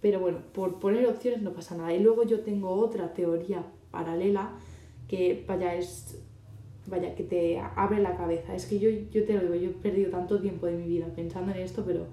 Pero 0.00 0.20
bueno, 0.20 0.38
por 0.52 0.80
poner 0.80 1.06
opciones 1.06 1.42
no 1.42 1.52
pasa 1.52 1.76
nada. 1.76 1.92
Y 1.94 2.00
luego 2.00 2.24
yo 2.24 2.40
tengo 2.40 2.70
otra 2.70 3.12
teoría 3.12 3.64
paralela 3.90 4.52
que, 5.08 5.44
vaya, 5.46 5.74
es. 5.74 6.18
Vaya, 6.86 7.14
que 7.14 7.22
te 7.22 7.58
abre 7.58 8.00
la 8.00 8.16
cabeza. 8.16 8.54
Es 8.54 8.66
que 8.66 8.78
yo, 8.78 8.88
yo 8.88 9.24
te 9.24 9.34
lo 9.34 9.42
digo, 9.42 9.54
yo 9.54 9.70
he 9.70 9.74
perdido 9.74 10.10
tanto 10.10 10.40
tiempo 10.40 10.66
de 10.66 10.72
mi 10.72 10.88
vida 10.88 11.06
pensando 11.14 11.52
en 11.52 11.58
esto, 11.58 11.84
pero 11.86 12.06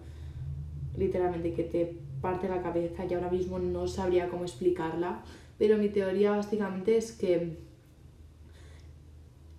literalmente 0.97 1.53
que 1.53 1.63
te 1.63 1.97
parte 2.21 2.49
la 2.49 2.61
cabeza 2.61 3.05
y 3.05 3.13
ahora 3.13 3.29
mismo 3.29 3.59
no 3.59 3.87
sabría 3.87 4.29
cómo 4.29 4.43
explicarla. 4.43 5.23
Pero 5.57 5.77
mi 5.77 5.89
teoría 5.89 6.31
básicamente 6.31 6.97
es 6.97 7.11
que 7.11 7.57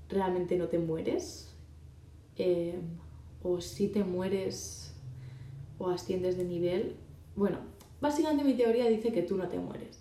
realmente 0.09 0.57
no 0.57 0.69
te 0.69 0.79
mueres, 0.79 1.55
eh, 2.37 2.79
o 3.43 3.61
si 3.61 3.89
te 3.89 4.05
mueres 4.05 4.95
o 5.79 5.89
asciendes 5.89 6.37
de 6.37 6.45
nivel. 6.45 6.97
Bueno, 7.37 7.59
básicamente 8.01 8.45
mi 8.45 8.55
teoría 8.55 8.89
dice 8.89 9.13
que 9.13 9.23
tú 9.23 9.37
no 9.37 9.49
te 9.49 9.59
mueres. 9.59 10.01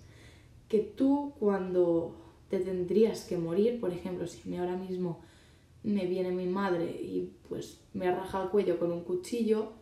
Que 0.68 0.80
tú 0.80 1.34
cuando 1.40 2.16
te 2.50 2.60
tendrías 2.60 3.26
que 3.26 3.38
morir, 3.38 3.80
por 3.80 3.92
ejemplo, 3.92 4.28
si 4.28 4.56
ahora 4.56 4.76
mismo 4.76 5.22
me 5.84 6.06
viene 6.06 6.32
mi 6.32 6.46
madre 6.46 6.86
y 6.86 7.32
pues 7.48 7.82
me 7.94 8.08
arraja 8.08 8.44
el 8.44 8.50
cuello 8.50 8.80
con 8.80 8.92
un 8.92 9.04
cuchillo, 9.04 9.74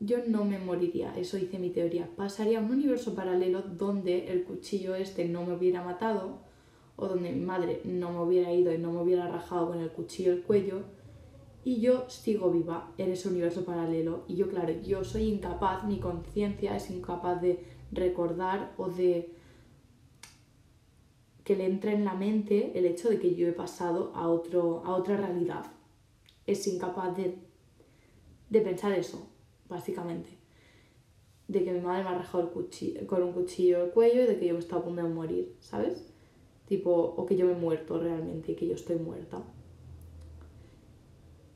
yo 0.00 0.18
no 0.26 0.44
me 0.44 0.58
moriría, 0.58 1.16
eso 1.16 1.36
dice 1.36 1.58
mi 1.58 1.70
teoría. 1.70 2.08
Pasaría 2.16 2.60
un 2.60 2.70
universo 2.70 3.14
paralelo 3.14 3.62
donde 3.62 4.28
el 4.28 4.44
cuchillo 4.44 4.94
este 4.94 5.26
no 5.26 5.44
me 5.44 5.54
hubiera 5.54 5.82
matado 5.82 6.38
o 6.96 7.08
donde 7.08 7.32
mi 7.32 7.40
madre 7.40 7.80
no 7.84 8.12
me 8.12 8.20
hubiera 8.20 8.52
ido 8.52 8.72
y 8.72 8.78
no 8.78 8.92
me 8.92 9.00
hubiera 9.00 9.28
rajado 9.28 9.68
con 9.68 9.80
el 9.80 9.90
cuchillo 9.90 10.32
el 10.32 10.42
cuello 10.42 10.82
y 11.66 11.80
yo 11.80 12.08
sigo 12.08 12.52
viva 12.52 12.92
en 12.96 13.10
ese 13.10 13.28
universo 13.28 13.64
paralelo. 13.64 14.22
Y 14.28 14.36
yo, 14.36 14.48
claro, 14.48 14.72
yo 14.82 15.02
soy 15.02 15.24
incapaz, 15.24 15.82
mi 15.82 15.98
conciencia 15.98 16.76
es 16.76 16.88
incapaz 16.92 17.42
de 17.42 17.58
recordar 17.90 18.72
o 18.76 18.88
de 18.88 19.34
que 21.42 21.56
le 21.56 21.66
entre 21.66 21.94
en 21.94 22.04
la 22.04 22.14
mente 22.14 22.78
el 22.78 22.86
hecho 22.86 23.08
de 23.08 23.18
que 23.18 23.34
yo 23.34 23.48
he 23.48 23.52
pasado 23.52 24.12
a, 24.14 24.28
otro, 24.28 24.84
a 24.84 24.94
otra 24.94 25.16
realidad. 25.16 25.66
Es 26.46 26.68
incapaz 26.68 27.16
de, 27.16 27.36
de 28.48 28.60
pensar 28.60 28.92
eso, 28.92 29.28
básicamente. 29.68 30.30
De 31.48 31.64
que 31.64 31.72
mi 31.72 31.80
madre 31.80 32.04
me 32.04 32.10
ha 32.10 32.18
rajado 32.18 32.44
el 32.44 32.50
cuchillo, 32.50 33.04
con 33.08 33.24
un 33.24 33.32
cuchillo 33.32 33.86
el 33.86 33.90
cuello 33.90 34.22
y 34.22 34.26
de 34.26 34.38
que 34.38 34.46
yo 34.46 34.52
me 34.52 34.60
estaba 34.60 34.82
a 34.82 34.84
punto 34.84 35.02
de 35.02 35.08
morir, 35.08 35.56
¿sabes? 35.58 36.06
Tipo, 36.68 36.92
o 36.92 37.26
que 37.26 37.34
yo 37.34 37.46
me 37.46 37.54
he 37.54 37.56
muerto 37.56 37.98
realmente 37.98 38.52
y 38.52 38.54
que 38.54 38.68
yo 38.68 38.74
estoy 38.74 38.98
muerta. 38.98 39.42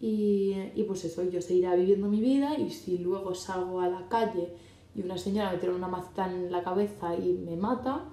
Y, 0.00 0.56
y, 0.74 0.84
pues 0.84 1.04
eso, 1.04 1.22
yo 1.28 1.42
seguiré 1.42 1.76
viviendo 1.76 2.08
mi 2.08 2.20
vida 2.20 2.58
y 2.58 2.70
si 2.70 2.98
luego 2.98 3.34
salgo 3.34 3.80
a 3.80 3.88
la 3.88 4.08
calle 4.08 4.54
y 4.94 5.02
una 5.02 5.18
señora 5.18 5.52
me 5.52 5.58
tiene 5.58 5.74
una 5.74 5.88
maceta 5.88 6.26
en 6.30 6.50
la 6.50 6.62
cabeza 6.62 7.14
y 7.14 7.34
me 7.34 7.56
mata, 7.56 8.06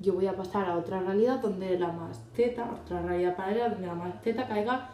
yo 0.00 0.14
voy 0.14 0.26
a 0.26 0.36
pasar 0.36 0.68
a 0.68 0.76
otra 0.76 1.00
realidad 1.00 1.40
donde 1.40 1.78
la 1.78 1.92
maceta, 1.92 2.80
otra 2.82 3.02
realidad 3.02 3.36
paralela 3.36 3.68
donde 3.68 3.86
la 3.86 3.94
maceta 3.94 4.48
caiga 4.48 4.90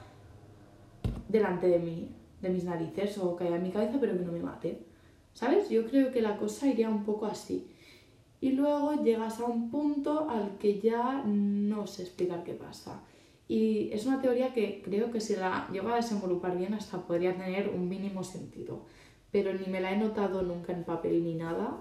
delante 1.29 1.69
de 1.69 1.79
mí, 1.79 2.09
de 2.41 2.49
mis 2.51 2.65
narices 2.65 3.19
o 3.19 3.35
caiga 3.37 3.57
en 3.57 3.63
mi 3.63 3.71
cabeza 3.71 3.99
pero 4.01 4.19
que 4.19 4.25
no 4.25 4.33
me 4.33 4.41
mate. 4.41 4.87
¿Sabes? 5.33 5.71
Yo 5.71 5.87
creo 5.87 6.13
que 6.13 6.21
la 6.21 6.37
cosa 6.37 6.67
iría 6.67 6.91
un 6.91 7.05
poco 7.05 7.27
así. 7.27 7.69
Y 8.41 8.53
luego 8.53 9.03
llegas 9.03 9.41
a 9.41 9.45
un 9.45 9.71
punto 9.71 10.29
al 10.29 10.59
que 10.59 10.81
ya 10.81 11.23
no 11.25 11.87
sé 11.87 12.03
explicar 12.03 12.45
qué 12.45 12.53
pasa. 12.53 13.01
Y 13.49 13.91
es 13.93 14.07
una 14.07 14.21
teoría 14.21 14.55
que 14.55 14.83
creo 14.83 15.11
que 15.11 15.21
si 15.21 15.37
la 15.37 15.69
llego 15.73 15.89
a 15.89 15.97
desenvolupar 15.97 16.57
bien 16.57 16.75
hasta 16.75 17.07
podría 17.07 17.37
tener 17.37 17.69
un 17.69 17.89
mínimo 17.89 18.25
sentido. 18.25 18.87
Pero 19.31 19.53
ni 19.53 19.67
me 19.67 19.81
la 19.81 19.93
he 19.93 19.97
notado 19.97 20.43
nunca 20.43 20.73
en 20.73 20.85
papel 20.85 21.25
ni 21.25 21.35
nada. 21.35 21.79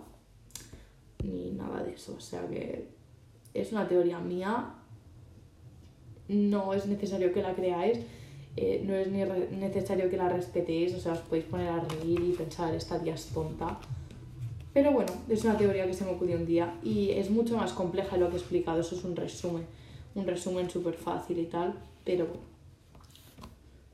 Ni 1.24 1.52
nada 1.52 1.84
de 1.84 1.94
eso. 1.94 2.16
O 2.18 2.20
sea 2.20 2.48
que 2.48 2.90
es 3.54 3.72
una 3.72 3.88
teoría 3.88 4.20
mía. 4.20 4.76
No 6.28 6.74
es 6.74 6.86
necesario 6.88 7.34
que 7.34 7.42
la 7.42 7.54
creáis. 7.54 8.00
Eh, 8.58 8.84
no 8.86 8.94
es 8.96 9.10
ni 9.10 9.24
necesario 9.58 10.10
que 10.10 10.18
la 10.18 10.30
respetéis. 10.30 10.94
O 10.96 11.00
sea, 11.00 11.14
os 11.14 11.20
podéis 11.20 11.46
poner 11.46 11.70
a 11.70 11.80
reír 11.80 12.20
y 12.22 12.32
pensar, 12.34 12.74
esta 12.74 13.00
tía 13.00 13.16
es 13.16 13.28
tonta. 13.28 13.80
Pero 14.74 14.92
bueno, 14.92 15.12
es 15.28 15.44
una 15.44 15.58
teoría 15.58 15.86
que 15.86 15.94
se 15.94 16.06
me 16.06 16.12
ocurrió 16.12 16.38
un 16.38 16.46
día 16.46 16.80
y 16.82 17.12
es 17.12 17.30
mucho 17.30 17.58
más 17.58 17.74
compleja 17.74 18.16
de 18.16 18.22
lo 18.22 18.30
que 18.30 18.38
he 18.38 18.40
explicado. 18.40 18.80
Eso 18.80 18.96
es 18.96 19.04
un 19.04 19.16
resumen 19.16 19.66
un 20.16 20.28
resumen 20.28 20.70
súper 20.70 20.94
fácil 20.94 21.40
y 21.40 21.46
tal, 21.46 21.74
pero 22.04 22.28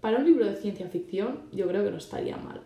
para 0.01 0.19
un 0.19 0.25
libro 0.25 0.45
de 0.45 0.55
ciencia 0.55 0.87
ficción 0.87 1.43
yo 1.51 1.67
creo 1.67 1.83
que 1.83 1.91
no 1.91 1.97
estaría 1.97 2.37
mal. 2.37 2.61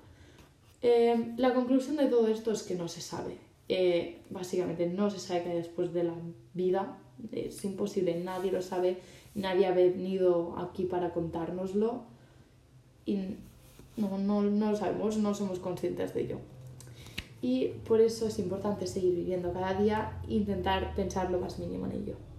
Eh, 0.81 1.33
la 1.37 1.53
conclusión 1.53 1.97
de 1.97 2.07
todo 2.07 2.27
esto 2.27 2.51
es 2.51 2.63
que 2.63 2.75
no 2.75 2.87
se 2.87 3.01
sabe. 3.01 3.37
Eh, 3.69 4.21
básicamente 4.29 4.87
no 4.87 5.09
se 5.09 5.19
sabe 5.19 5.43
qué 5.43 5.49
hay 5.51 5.57
después 5.57 5.93
de 5.93 6.03
la 6.03 6.13
vida. 6.53 6.97
Es 7.31 7.63
imposible, 7.63 8.19
nadie 8.19 8.51
lo 8.51 8.61
sabe, 8.61 8.97
nadie 9.35 9.67
ha 9.67 9.71
venido 9.71 10.57
aquí 10.57 10.85
para 10.85 11.13
contárnoslo 11.13 12.03
y 13.05 13.19
no, 13.97 14.17
no, 14.17 14.41
no 14.41 14.71
lo 14.71 14.77
sabemos, 14.77 15.17
no 15.17 15.33
somos 15.35 15.59
conscientes 15.59 16.13
de 16.13 16.21
ello. 16.21 16.37
Y 17.43 17.67
por 17.87 18.01
eso 18.01 18.27
es 18.27 18.39
importante 18.39 18.87
seguir 18.87 19.15
viviendo 19.15 19.51
cada 19.53 19.73
día 19.73 20.21
e 20.27 20.33
intentar 20.35 20.95
pensar 20.95 21.31
lo 21.31 21.39
más 21.39 21.59
mínimo 21.59 21.85
en 21.87 21.91
ello 21.93 22.30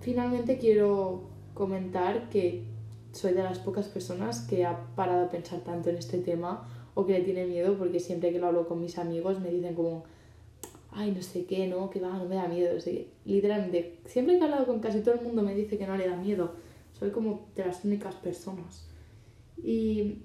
finalmente 0.00 0.58
quiero 0.58 1.22
comentar 1.54 2.28
que 2.28 2.64
soy 3.12 3.34
de 3.34 3.42
las 3.42 3.58
pocas 3.58 3.88
personas 3.88 4.40
que 4.40 4.64
ha 4.64 4.94
parado 4.94 5.26
a 5.26 5.30
pensar 5.30 5.60
tanto 5.60 5.90
en 5.90 5.96
este 5.96 6.18
tema 6.18 6.66
o 6.94 7.06
que 7.06 7.12
le 7.12 7.24
tiene 7.24 7.46
miedo 7.46 7.76
porque 7.78 8.00
siempre 8.00 8.32
que 8.32 8.38
lo 8.38 8.46
hablo 8.46 8.66
con 8.66 8.80
mis 8.80 8.98
amigos 8.98 9.40
me 9.40 9.50
dicen 9.50 9.74
como 9.74 10.04
ay 10.92 11.12
no 11.12 11.22
sé 11.22 11.44
qué, 11.46 11.66
no, 11.66 11.90
que 11.90 12.00
va, 12.00 12.16
no 12.18 12.26
me 12.26 12.36
da 12.36 12.48
miedo. 12.48 12.76
literalmente, 13.24 13.98
siempre 14.06 14.36
que 14.36 14.40
he 14.40 14.44
hablado 14.44 14.66
con 14.66 14.80
casi 14.80 15.00
todo 15.00 15.14
el 15.14 15.22
mundo 15.22 15.42
me 15.42 15.54
dice 15.54 15.78
que 15.78 15.86
no 15.86 15.96
le 15.96 16.08
da 16.08 16.16
miedo. 16.16 16.52
Soy 16.92 17.10
como 17.10 17.48
de 17.56 17.64
las 17.64 17.84
únicas 17.84 18.14
personas. 18.16 18.86
Y 19.56 20.18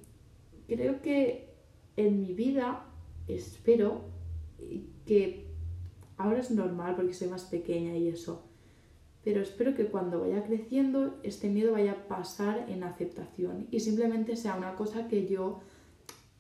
creo 0.68 1.02
que 1.02 1.54
en 1.96 2.22
mi 2.22 2.34
vida 2.34 2.86
espero 3.28 4.02
que 5.06 5.47
Ahora 6.18 6.40
es 6.40 6.52
normal 6.52 6.96
porque 6.96 7.14
soy 7.14 7.28
más 7.28 7.46
pequeña 7.46 7.96
y 7.96 8.08
eso. 8.10 8.44
Pero 9.24 9.42
espero 9.42 9.76
que 9.76 9.88
cuando 9.88 10.22
vaya 10.22 10.44
creciendo 10.44 11.20
este 11.22 11.50
miedo 11.50 11.74
vaya 11.74 11.92
a 11.92 12.08
pasar 12.08 12.70
en 12.70 12.84
aceptación 12.84 13.68
y 13.72 13.80
simplemente 13.82 14.36
sea 14.36 14.56
una 14.56 14.76
cosa 14.76 15.08
que 15.08 15.28
yo 15.28 15.60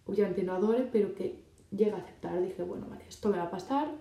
obviamente 0.05 0.43
no 0.43 0.53
adore, 0.53 0.87
pero 0.91 1.13
que 1.13 1.43
llegue 1.69 1.91
a 1.91 1.97
aceptar. 1.97 2.41
Dije, 2.41 2.63
bueno, 2.63 2.87
vale, 2.89 3.03
esto 3.07 3.29
me 3.29 3.37
va 3.37 3.43
a 3.43 3.51
pasar 3.51 3.93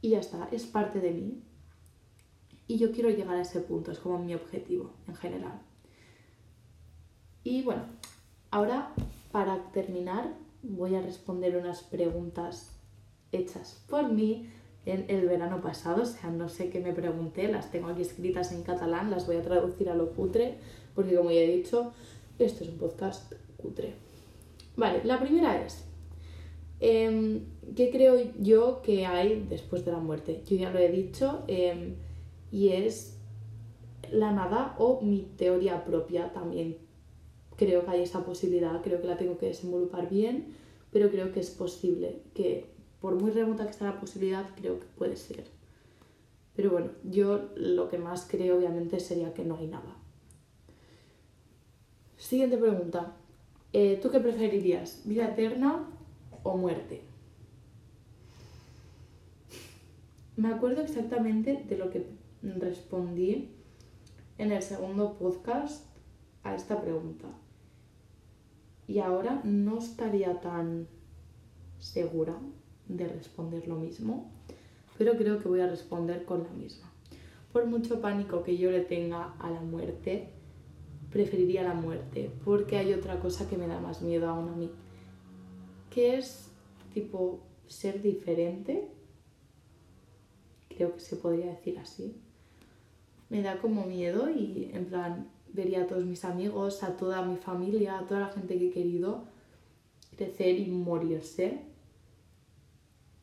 y 0.00 0.10
ya 0.10 0.20
está, 0.20 0.48
es 0.50 0.66
parte 0.66 1.00
de 1.00 1.12
mí. 1.12 1.42
Y 2.66 2.78
yo 2.78 2.92
quiero 2.92 3.10
llegar 3.10 3.36
a 3.36 3.42
ese 3.42 3.60
punto, 3.60 3.90
es 3.92 3.98
como 3.98 4.18
mi 4.18 4.34
objetivo 4.34 4.94
en 5.06 5.14
general. 5.16 5.60
Y 7.44 7.62
bueno, 7.62 7.82
ahora 8.50 8.94
para 9.32 9.70
terminar 9.72 10.34
voy 10.62 10.94
a 10.94 11.02
responder 11.02 11.56
unas 11.56 11.82
preguntas 11.82 12.76
hechas 13.32 13.84
por 13.88 14.12
mí 14.12 14.50
en 14.86 15.04
el 15.08 15.26
verano 15.26 15.60
pasado, 15.60 16.02
o 16.02 16.06
sea, 16.06 16.30
no 16.30 16.48
sé 16.48 16.70
qué 16.70 16.80
me 16.80 16.92
pregunté, 16.92 17.48
las 17.48 17.70
tengo 17.70 17.88
aquí 17.88 18.02
escritas 18.02 18.52
en 18.52 18.62
catalán, 18.62 19.10
las 19.10 19.26
voy 19.26 19.36
a 19.36 19.42
traducir 19.42 19.88
a 19.90 19.94
lo 19.94 20.10
cutre, 20.10 20.54
porque 20.94 21.16
como 21.16 21.30
ya 21.30 21.40
he 21.40 21.56
dicho, 21.56 21.92
esto 22.38 22.64
es 22.64 22.70
un 22.70 22.78
podcast 22.78 23.32
cutre. 23.56 23.92
Vale, 24.76 25.02
la 25.04 25.20
primera 25.20 25.62
es, 25.64 25.84
em, 26.80 27.44
¿qué 27.76 27.90
creo 27.90 28.18
yo 28.38 28.80
que 28.82 29.04
hay 29.04 29.46
después 29.48 29.84
de 29.84 29.92
la 29.92 29.98
muerte? 29.98 30.42
Yo 30.46 30.56
ya 30.56 30.70
lo 30.70 30.78
he 30.78 30.90
dicho, 30.90 31.44
em, 31.46 31.96
y 32.50 32.70
es 32.70 33.18
la 34.10 34.32
nada 34.32 34.74
o 34.78 35.00
mi 35.02 35.28
teoría 35.36 35.84
propia 35.84 36.32
también. 36.32 36.78
Creo 37.56 37.84
que 37.84 37.90
hay 37.90 38.02
esa 38.02 38.24
posibilidad, 38.24 38.80
creo 38.82 39.00
que 39.02 39.06
la 39.06 39.18
tengo 39.18 39.36
que 39.36 39.46
desenvolupar 39.46 40.08
bien, 40.08 40.54
pero 40.90 41.10
creo 41.10 41.32
que 41.32 41.40
es 41.40 41.50
posible 41.50 42.22
que 42.34 42.69
por 43.00 43.14
muy 43.14 43.30
remota 43.30 43.66
que 43.66 43.72
sea 43.72 43.88
la 43.88 44.00
posibilidad, 44.00 44.46
creo 44.56 44.78
que 44.78 44.86
puede 44.86 45.16
ser. 45.16 45.44
Pero 46.54 46.70
bueno, 46.70 46.90
yo 47.04 47.48
lo 47.56 47.88
que 47.88 47.98
más 47.98 48.26
creo 48.28 48.58
obviamente 48.58 49.00
sería 49.00 49.32
que 49.32 49.44
no 49.44 49.56
hay 49.56 49.66
nada. 49.66 49.96
Siguiente 52.16 52.58
pregunta. 52.58 53.16
Eh, 53.72 53.98
¿Tú 54.02 54.10
qué 54.10 54.20
preferirías? 54.20 55.02
¿Vida 55.04 55.28
eterna 55.28 55.88
o 56.42 56.56
muerte? 56.56 57.02
Me 60.36 60.48
acuerdo 60.48 60.82
exactamente 60.82 61.64
de 61.68 61.78
lo 61.78 61.90
que 61.90 62.06
respondí 62.42 63.50
en 64.38 64.52
el 64.52 64.62
segundo 64.62 65.18
podcast 65.18 65.84
a 66.42 66.54
esta 66.54 66.80
pregunta. 66.80 67.28
Y 68.86 68.98
ahora 68.98 69.40
no 69.44 69.78
estaría 69.78 70.40
tan 70.40 70.88
segura 71.78 72.36
de 72.96 73.08
responder 73.08 73.66
lo 73.68 73.76
mismo, 73.76 74.30
pero 74.98 75.16
creo 75.16 75.38
que 75.38 75.48
voy 75.48 75.60
a 75.60 75.66
responder 75.68 76.24
con 76.24 76.44
la 76.44 76.50
misma. 76.50 76.90
Por 77.52 77.66
mucho 77.66 78.00
pánico 78.00 78.42
que 78.42 78.56
yo 78.56 78.70
le 78.70 78.80
tenga 78.80 79.34
a 79.38 79.50
la 79.50 79.60
muerte, 79.60 80.28
preferiría 81.10 81.62
la 81.62 81.74
muerte, 81.74 82.30
porque 82.44 82.76
hay 82.76 82.92
otra 82.92 83.18
cosa 83.18 83.48
que 83.48 83.56
me 83.56 83.66
da 83.66 83.80
más 83.80 84.02
miedo 84.02 84.28
aún 84.28 84.48
a 84.48 84.56
mí, 84.56 84.70
que 85.90 86.16
es 86.16 86.50
tipo 86.94 87.40
ser 87.66 88.02
diferente, 88.02 88.88
creo 90.68 90.94
que 90.94 91.00
se 91.00 91.16
podría 91.16 91.46
decir 91.46 91.78
así. 91.78 92.16
Me 93.28 93.42
da 93.42 93.58
como 93.58 93.86
miedo 93.86 94.28
y 94.30 94.70
en 94.72 94.86
plan 94.86 95.30
vería 95.52 95.82
a 95.82 95.86
todos 95.86 96.04
mis 96.04 96.24
amigos, 96.24 96.82
a 96.82 96.96
toda 96.96 97.22
mi 97.22 97.36
familia, 97.36 97.98
a 97.98 98.06
toda 98.06 98.20
la 98.20 98.28
gente 98.28 98.58
que 98.58 98.68
he 98.68 98.72
querido 98.72 99.24
crecer 100.16 100.58
y 100.58 100.66
morirse. 100.66 101.60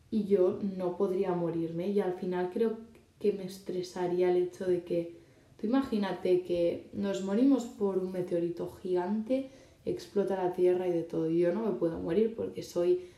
Y 0.10 0.26
yo 0.26 0.60
no 0.78 0.98
podría 0.98 1.34
morirme 1.34 1.90
y 1.90 2.00
al 2.00 2.14
final 2.14 2.50
creo 2.54 2.78
que 3.20 3.34
me 3.34 3.46
estresaría 3.46 4.32
el 4.32 4.44
hecho 4.44 4.66
de 4.66 4.84
que 4.84 5.18
Tú 5.58 5.66
imagínate 5.66 6.44
que 6.44 6.90
nos 6.94 7.24
morimos 7.24 7.66
por 7.66 7.98
un 7.98 8.12
meteorito 8.12 8.70
gigante, 8.74 9.50
explota 9.86 10.42
la 10.42 10.54
Tierra 10.54 10.88
y 10.88 10.92
de 10.92 11.02
todo. 11.02 11.30
Y 11.30 11.40
yo 11.40 11.52
no 11.52 11.64
me 11.64 11.72
puedo 11.72 12.00
morir 12.00 12.36
porque 12.36 12.62
soy 12.62 13.10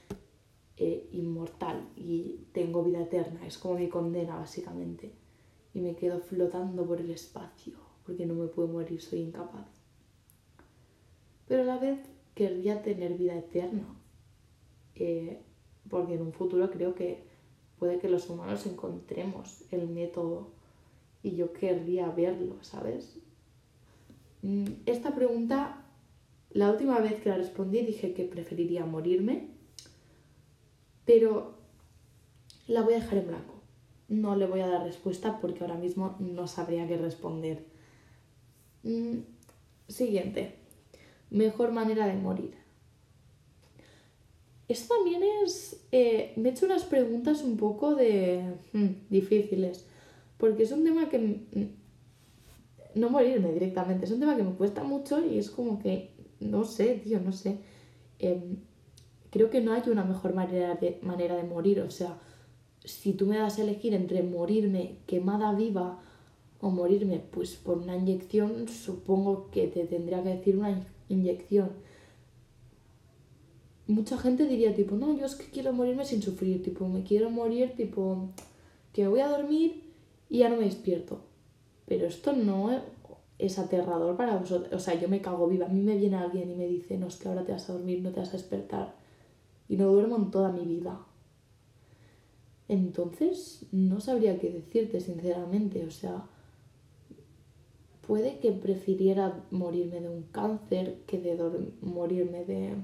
eh, 0.77 1.09
inmortal 1.11 1.89
y 1.97 2.45
tengo 2.53 2.83
vida 2.83 3.01
eterna. 3.01 3.45
Es 3.45 3.57
como 3.57 3.75
mi 3.75 3.89
condena, 3.89 4.37
básicamente. 4.37 5.11
Y 5.73 5.81
me 5.81 5.95
quedo 5.95 6.21
flotando 6.21 6.85
por 6.87 7.01
el 7.01 7.11
espacio 7.11 7.73
porque 8.05 8.25
no 8.25 8.33
me 8.35 8.47
puedo 8.47 8.69
morir, 8.69 9.01
soy 9.01 9.19
incapaz. 9.19 9.67
Pero 11.45 11.63
a 11.63 11.65
la 11.65 11.77
vez 11.77 11.99
querría 12.33 12.81
tener 12.81 13.15
vida 13.17 13.37
eterna. 13.37 13.83
Eh, 14.95 15.41
porque 15.89 16.15
en 16.15 16.21
un 16.21 16.33
futuro 16.33 16.69
creo 16.71 16.95
que 16.95 17.23
puede 17.77 17.99
que 17.99 18.09
los 18.09 18.29
humanos 18.29 18.65
encontremos 18.65 19.63
el 19.71 19.87
método 19.87 20.49
y 21.23 21.35
yo 21.35 21.53
querría 21.53 22.09
verlo, 22.09 22.55
¿sabes? 22.61 23.17
Mm, 24.41 24.65
esta 24.85 25.15
pregunta, 25.15 25.85
la 26.51 26.71
última 26.71 26.99
vez 26.99 27.21
que 27.21 27.29
la 27.29 27.37
respondí 27.37 27.81
dije 27.81 28.13
que 28.13 28.25
preferiría 28.25 28.85
morirme, 28.85 29.47
pero 31.05 31.55
la 32.67 32.81
voy 32.81 32.93
a 32.93 32.99
dejar 32.99 33.19
en 33.19 33.27
blanco. 33.27 33.53
No 34.07 34.35
le 34.35 34.47
voy 34.47 34.61
a 34.61 34.67
dar 34.67 34.83
respuesta 34.83 35.39
porque 35.39 35.63
ahora 35.63 35.75
mismo 35.77 36.15
no 36.19 36.47
sabría 36.47 36.87
qué 36.87 36.97
responder. 36.97 37.65
Mm, 38.83 39.19
siguiente. 39.87 40.55
Mejor 41.29 41.71
manera 41.71 42.07
de 42.07 42.15
morir. 42.15 42.55
Esto 44.70 44.95
también 44.95 45.22
es... 45.43 45.86
Eh, 45.91 46.32
me 46.38 46.49
he 46.49 46.51
hecho 46.53 46.65
unas 46.65 46.86
preguntas 46.86 47.43
un 47.43 47.57
poco 47.57 47.95
de... 47.95 48.43
Mm, 48.72 49.09
difíciles 49.09 49.86
porque 50.39 50.63
es 50.63 50.72
un 50.72 50.84
tema 50.84 51.09
que 51.09 51.43
no 52.95 53.09
morirme 53.09 53.51
directamente, 53.51 54.05
es 54.05 54.11
un 54.11 54.22
tema 54.22 54.38
que 54.38 54.43
me 54.43 54.53
cuesta 54.53 54.84
mucho 54.84 55.24
y 55.24 55.38
es 55.38 55.51
como 55.51 55.80
que, 55.80 56.11
no 56.39 56.63
sé, 56.63 56.95
tío, 57.03 57.20
no 57.20 57.34
sé. 57.34 57.57
Em, 58.20 58.57
creo 59.30 59.49
que 59.49 59.61
no 59.61 59.74
hay 59.74 59.84
una 59.88 60.05
mejor 60.05 60.34
manera 60.34 60.76
de, 60.76 60.97
manera 61.01 61.36
de 61.36 61.43
morir, 61.43 61.82
o 61.82 61.91
sea, 61.91 62.17
si 62.86 63.13
tú 63.13 63.26
me 63.28 63.38
das 63.38 63.59
a 63.59 63.63
elegir 63.63 63.93
entre 63.93 64.24
morirme 64.24 64.95
quemada 65.05 65.53
viva 65.53 65.99
o 66.61 66.70
morirme 66.70 67.20
pues 67.20 67.57
por 67.57 67.78
una 67.78 67.97
inyección, 67.97 68.70
supongo 68.70 69.51
que 69.51 69.67
te 69.67 69.86
tendría 69.86 70.24
que 70.24 70.30
decir 70.30 70.57
una 70.57 70.88
inyección. 71.09 71.72
Mucha 73.89 74.19
gente 74.19 74.45
diría 74.45 74.75
tipo, 74.75 74.95
no, 74.95 75.17
yo 75.17 75.25
es 75.25 75.33
que 75.33 75.49
quiero 75.49 75.73
morirme 75.73 76.05
sin 76.05 76.21
sufrir, 76.21 76.61
tipo, 76.61 76.87
me 76.87 77.01
quiero 77.01 77.31
morir, 77.31 77.73
tipo, 77.75 78.29
que 78.93 79.07
voy 79.07 79.21
a 79.21 79.27
dormir 79.27 79.81
y 80.29 80.37
ya 80.37 80.49
no 80.49 80.57
me 80.57 80.65
despierto. 80.65 81.21
Pero 81.87 82.05
esto 82.05 82.33
no 82.33 82.69
es 83.39 83.57
aterrador 83.57 84.15
para 84.15 84.37
vosotros. 84.37 84.71
O 84.73 84.79
sea, 84.79 84.93
yo 84.93 85.09
me 85.09 85.21
cago 85.21 85.47
viva. 85.47 85.65
A 85.65 85.69
mí 85.69 85.81
me 85.81 85.97
viene 85.97 86.17
alguien 86.17 86.51
y 86.51 86.55
me 86.55 86.67
dice, 86.67 86.99
no, 86.99 87.07
es 87.07 87.15
que 87.15 87.29
ahora 87.29 87.43
te 87.43 87.51
vas 87.51 87.67
a 87.67 87.73
dormir, 87.73 88.03
no 88.03 88.11
te 88.11 88.19
vas 88.19 88.29
a 88.29 88.33
despertar. 88.33 88.93
Y 89.67 89.75
no 89.75 89.91
duermo 89.91 90.17
en 90.17 90.29
toda 90.29 90.51
mi 90.51 90.67
vida. 90.67 90.99
Entonces, 92.67 93.65
no 93.71 94.01
sabría 94.01 94.37
qué 94.37 94.51
decirte, 94.51 94.99
sinceramente. 94.99 95.83
O 95.87 95.89
sea, 95.89 96.27
puede 98.05 98.37
que 98.37 98.51
prefiriera 98.51 99.43
morirme 99.49 99.99
de 99.99 100.09
un 100.09 100.21
cáncer 100.31 100.99
que 101.07 101.19
de 101.19 101.71
morirme 101.81 102.45
de, 102.45 102.75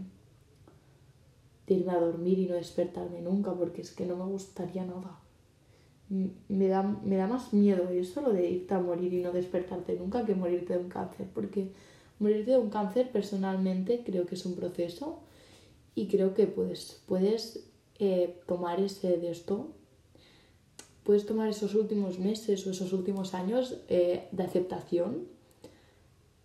de 1.67 1.73
irme 1.75 1.93
a 1.93 1.99
dormir 1.99 2.39
y 2.39 2.47
no 2.47 2.55
despertarme 2.55 3.21
nunca, 3.21 3.53
porque 3.53 3.81
es 3.81 3.91
que 3.91 4.05
no 4.05 4.15
me 4.15 4.25
gustaría 4.25 4.85
nada 4.85 5.19
me 6.09 6.67
da, 6.67 6.83
me 6.83 7.15
da 7.15 7.27
más 7.27 7.53
miedo 7.53 7.89
eso, 7.89 8.21
lo 8.21 8.31
de 8.31 8.49
irte 8.49 8.73
a 8.73 8.79
morir 8.79 9.13
y 9.13 9.21
no 9.21 9.31
despertarte 9.31 9.95
nunca, 9.95 10.25
que 10.25 10.35
morirte 10.35 10.73
de 10.73 10.79
un 10.79 10.89
cáncer. 10.89 11.27
Porque 11.33 11.71
morirte 12.19 12.51
de 12.51 12.57
un 12.57 12.69
cáncer 12.69 13.11
personalmente 13.11 14.03
creo 14.05 14.25
que 14.25 14.35
es 14.35 14.45
un 14.45 14.55
proceso 14.55 15.19
y 15.95 16.07
creo 16.07 16.33
que 16.33 16.47
puedes, 16.47 17.01
puedes 17.07 17.67
eh, 17.99 18.39
tomar 18.45 18.79
ese 18.79 19.17
de 19.17 19.31
esto, 19.31 19.69
puedes 21.03 21.25
tomar 21.25 21.49
esos 21.49 21.73
últimos 21.75 22.19
meses 22.19 22.65
o 22.67 22.71
esos 22.71 22.93
últimos 22.93 23.33
años 23.33 23.77
eh, 23.87 24.27
de 24.31 24.43
aceptación 24.43 25.27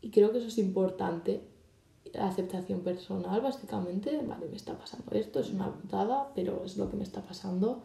y 0.00 0.10
creo 0.10 0.32
que 0.32 0.38
eso 0.38 0.48
es 0.48 0.58
importante. 0.58 1.42
Aceptación 2.18 2.80
personal, 2.80 3.40
básicamente, 3.40 4.20
vale, 4.26 4.48
me 4.48 4.56
está 4.56 4.76
pasando 4.76 5.12
esto, 5.12 5.40
es 5.40 5.50
una 5.50 5.72
putada, 5.72 6.32
pero 6.34 6.64
es 6.64 6.76
lo 6.76 6.90
que 6.90 6.96
me 6.96 7.04
está 7.04 7.22
pasando 7.22 7.82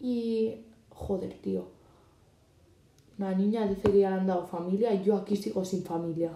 y, 0.00 0.66
joder, 0.90 1.34
tío. 1.40 1.68
La 3.18 3.34
niña 3.34 3.66
dice 3.66 3.90
que 3.90 3.98
ya 3.98 4.10
le 4.10 4.16
han 4.16 4.26
dado 4.26 4.46
familia 4.46 4.92
y 4.92 5.02
yo 5.02 5.16
aquí 5.16 5.36
sigo 5.36 5.64
sin 5.64 5.82
familia. 5.82 6.32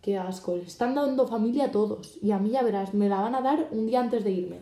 Qué 0.00 0.18
asco. 0.18 0.56
Le 0.56 0.64
están 0.64 0.94
dando 0.94 1.26
familia 1.26 1.66
a 1.66 1.70
todos. 1.70 2.18
Y 2.20 2.32
a 2.32 2.38
mí 2.38 2.50
ya 2.50 2.62
verás, 2.62 2.94
me 2.94 3.08
la 3.08 3.20
van 3.20 3.34
a 3.34 3.40
dar 3.40 3.68
un 3.70 3.86
día 3.86 4.00
antes 4.00 4.24
de 4.24 4.32
irme. 4.32 4.58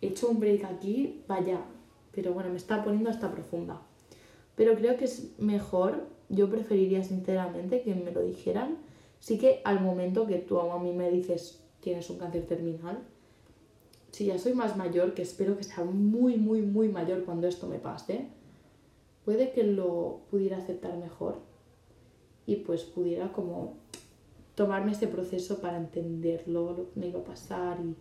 He 0.00 0.08
hecho 0.08 0.28
un 0.30 0.40
break 0.40 0.64
aquí, 0.64 1.22
vaya. 1.28 1.60
Pero 2.12 2.32
bueno, 2.32 2.50
me 2.50 2.56
está 2.56 2.82
poniendo 2.82 3.10
hasta 3.10 3.30
profunda. 3.30 3.82
Pero 4.56 4.74
creo 4.74 4.96
que 4.96 5.04
es 5.04 5.38
mejor, 5.38 6.06
yo 6.30 6.48
preferiría 6.50 7.04
sinceramente 7.04 7.82
que 7.82 7.94
me 7.94 8.10
lo 8.10 8.22
dijeran. 8.22 8.78
Sí 9.20 9.38
que 9.38 9.60
al 9.64 9.80
momento 9.80 10.26
que 10.26 10.36
tú 10.38 10.58
a 10.58 10.78
mí 10.78 10.92
me 10.92 11.10
dices 11.10 11.62
tienes 11.80 12.08
un 12.10 12.18
cáncer 12.18 12.46
terminal, 12.46 12.98
si 14.10 14.26
ya 14.26 14.38
soy 14.38 14.54
más 14.54 14.76
mayor, 14.76 15.14
que 15.14 15.22
espero 15.22 15.56
que 15.56 15.64
sea 15.64 15.84
muy, 15.84 16.36
muy, 16.36 16.62
muy 16.62 16.88
mayor 16.88 17.24
cuando 17.24 17.46
esto 17.46 17.66
me 17.66 17.78
pase, 17.78 18.28
puede 19.24 19.52
que 19.52 19.64
lo 19.64 20.20
pudiera 20.30 20.58
aceptar 20.58 20.96
mejor 20.96 21.36
y 22.46 22.56
pues 22.56 22.84
pudiera 22.84 23.32
como 23.32 23.76
tomarme 24.54 24.92
ese 24.92 25.06
proceso 25.06 25.60
para 25.60 25.76
entenderlo, 25.76 26.72
lo 26.72 26.90
que 26.90 27.00
me 27.00 27.08
iba 27.08 27.20
a 27.20 27.24
pasar 27.24 27.78
y 27.80 27.94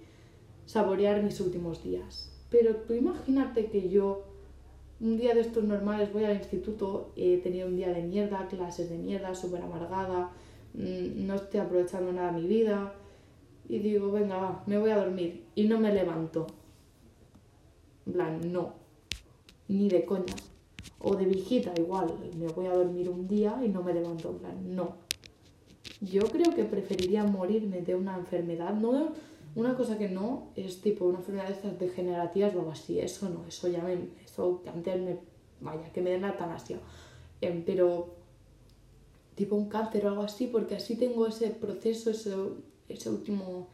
saborear 0.65 1.21
mis 1.21 1.39
últimos 1.39 1.83
días. 1.83 2.31
Pero 2.49 2.77
tú 2.77 2.93
imagínate 2.93 3.67
que 3.67 3.89
yo 3.89 4.23
un 4.99 5.17
día 5.17 5.35
de 5.35 5.41
estos 5.41 5.63
normales 5.65 6.11
voy 6.11 6.23
al 6.23 6.37
instituto, 6.37 7.11
he 7.15 7.37
tenido 7.37 7.67
un 7.67 7.75
día 7.75 7.89
de 7.89 8.01
mierda, 8.01 8.47
clases 8.47 8.89
de 8.89 8.97
mierda, 8.97 9.35
súper 9.35 9.61
amargada, 9.61 10.31
no 10.77 11.35
estoy 11.35 11.59
aprovechando 11.59 12.13
nada 12.13 12.31
de 12.31 12.41
mi 12.41 12.47
vida, 12.47 12.93
y 13.67 13.79
digo, 13.79 14.11
venga, 14.11 14.37
va, 14.37 14.63
me 14.65 14.77
voy 14.77 14.91
a 14.91 14.97
dormir 14.97 15.43
y 15.55 15.65
no 15.65 15.79
me 15.79 15.93
levanto. 15.93 16.47
Plan, 18.11 18.39
no, 18.51 18.73
ni 19.67 19.89
de 19.89 20.05
coña. 20.05 20.35
O 20.99 21.15
de 21.15 21.25
viejita 21.25 21.73
igual, 21.77 22.13
me 22.37 22.47
voy 22.47 22.67
a 22.67 22.73
dormir 22.73 23.09
un 23.09 23.27
día 23.27 23.59
y 23.63 23.67
no 23.67 23.83
me 23.83 23.93
levanto. 23.93 24.37
Plan, 24.37 24.75
no. 24.75 24.95
Yo 25.99 26.21
creo 26.29 26.55
que 26.55 26.63
preferiría 26.63 27.23
morirme 27.23 27.81
de 27.81 27.95
una 27.95 28.17
enfermedad, 28.17 28.73
no 28.73 29.11
una 29.57 29.75
cosa 29.75 29.97
que 29.97 30.07
no 30.07 30.49
es 30.55 30.81
tipo 30.81 31.05
una 31.05 31.17
enfermedad 31.17 31.47
de 31.47 31.53
estas 31.53 31.79
degenerativas 31.79 32.53
o 32.53 32.59
algo 32.59 32.71
así, 32.71 32.99
eso 32.99 33.27
no, 33.27 33.43
eso 33.47 33.67
ya 33.67 33.81
me, 33.81 33.97
eso 34.23 34.61
antes 34.71 35.01
me, 35.01 35.17
vaya, 35.61 35.91
que 35.91 35.99
me 35.99 36.11
den 36.11 36.21
la 36.21 36.29
eutanasia. 36.29 36.77
Em, 37.41 37.63
pero 37.65 38.13
tipo 39.37 39.55
un 39.55 39.69
cáncer 39.69 40.05
o 40.05 40.09
algo 40.09 40.23
así, 40.23 40.47
porque 40.47 40.75
así 40.75 40.97
tengo 40.97 41.27
ese 41.27 41.51
proceso, 41.51 42.09
ese 42.09 42.33
ese 42.89 43.09
último, 43.09 43.67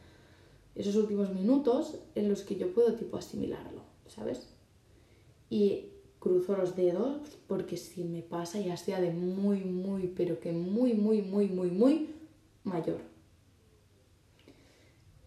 esos 0.74 0.94
últimos 0.96 1.32
minutos 1.32 1.98
en 2.14 2.28
los 2.28 2.42
que 2.42 2.56
yo 2.56 2.72
puedo 2.72 2.94
tipo 2.94 3.16
asimilarlo, 3.16 3.82
¿sabes? 4.06 4.48
Y 5.48 5.86
cruzo 6.18 6.56
los 6.56 6.76
dedos 6.76 7.38
porque 7.46 7.76
si 7.76 8.04
me 8.04 8.22
pasa 8.22 8.60
ya 8.60 8.76
sea 8.76 9.00
de 9.00 9.10
muy, 9.10 9.60
muy, 9.60 10.08
pero 10.08 10.38
que 10.38 10.52
muy, 10.52 10.94
muy, 10.94 11.22
muy, 11.22 11.48
muy, 11.48 11.70
muy 11.70 12.10
mayor. 12.64 13.00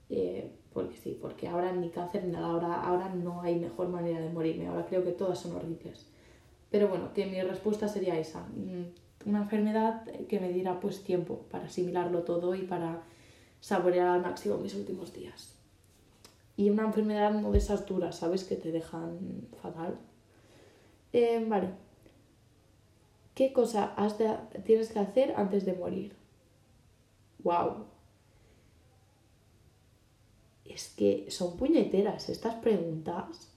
Eh, 0.09 0.51
porque 0.73 0.97
sí, 0.97 1.17
porque 1.19 1.47
ahora 1.47 1.71
ni 1.71 1.89
cáncer 1.89 2.25
ni 2.25 2.31
nada, 2.31 2.47
ahora, 2.47 2.81
ahora 2.81 3.09
no 3.09 3.41
hay 3.41 3.59
mejor 3.59 3.89
manera 3.89 4.19
de 4.19 4.29
morirme, 4.29 4.67
ahora 4.67 4.85
creo 4.85 5.03
que 5.03 5.11
todas 5.11 5.39
son 5.39 5.55
horribles. 5.55 6.05
Pero 6.69 6.89
bueno, 6.89 7.13
que 7.13 7.25
mi 7.25 7.41
respuesta 7.41 7.88
sería 7.88 8.19
esa, 8.19 8.41
mm, 8.41 9.07
una 9.28 9.39
enfermedad 9.43 10.05
que 10.28 10.39
me 10.39 10.49
diera 10.49 10.80
pues 10.80 11.03
tiempo 11.03 11.45
para 11.51 11.65
asimilarlo 11.65 12.23
todo 12.23 12.55
y 12.55 12.61
para 12.63 13.03
saborear 13.59 14.07
al 14.07 14.21
máximo 14.21 14.57
mis 14.57 14.73
últimos 14.73 15.13
días. 15.13 15.53
Y 16.55 16.69
una 16.69 16.84
enfermedad 16.86 17.34
no 17.34 17.51
de 17.51 17.57
esas 17.57 17.86
duras, 17.86 18.15
¿sabes? 18.15 18.45
Que 18.45 18.55
te 18.55 18.71
dejan 18.71 19.47
fatal. 19.61 19.99
Eh, 21.13 21.45
vale. 21.47 21.69
¿Qué 23.36 23.53
cosa 23.53 23.93
has 23.95 24.17
de, 24.17 24.36
tienes 24.65 24.91
que 24.91 24.99
hacer 24.99 25.34
antes 25.36 25.65
de 25.65 25.73
morir? 25.73 26.15
¡Wow! 27.43 27.86
Es 30.65 30.89
que 30.95 31.30
son 31.30 31.57
puñeteras 31.57 32.30
estas 32.30 32.55
preguntas. 32.55 33.51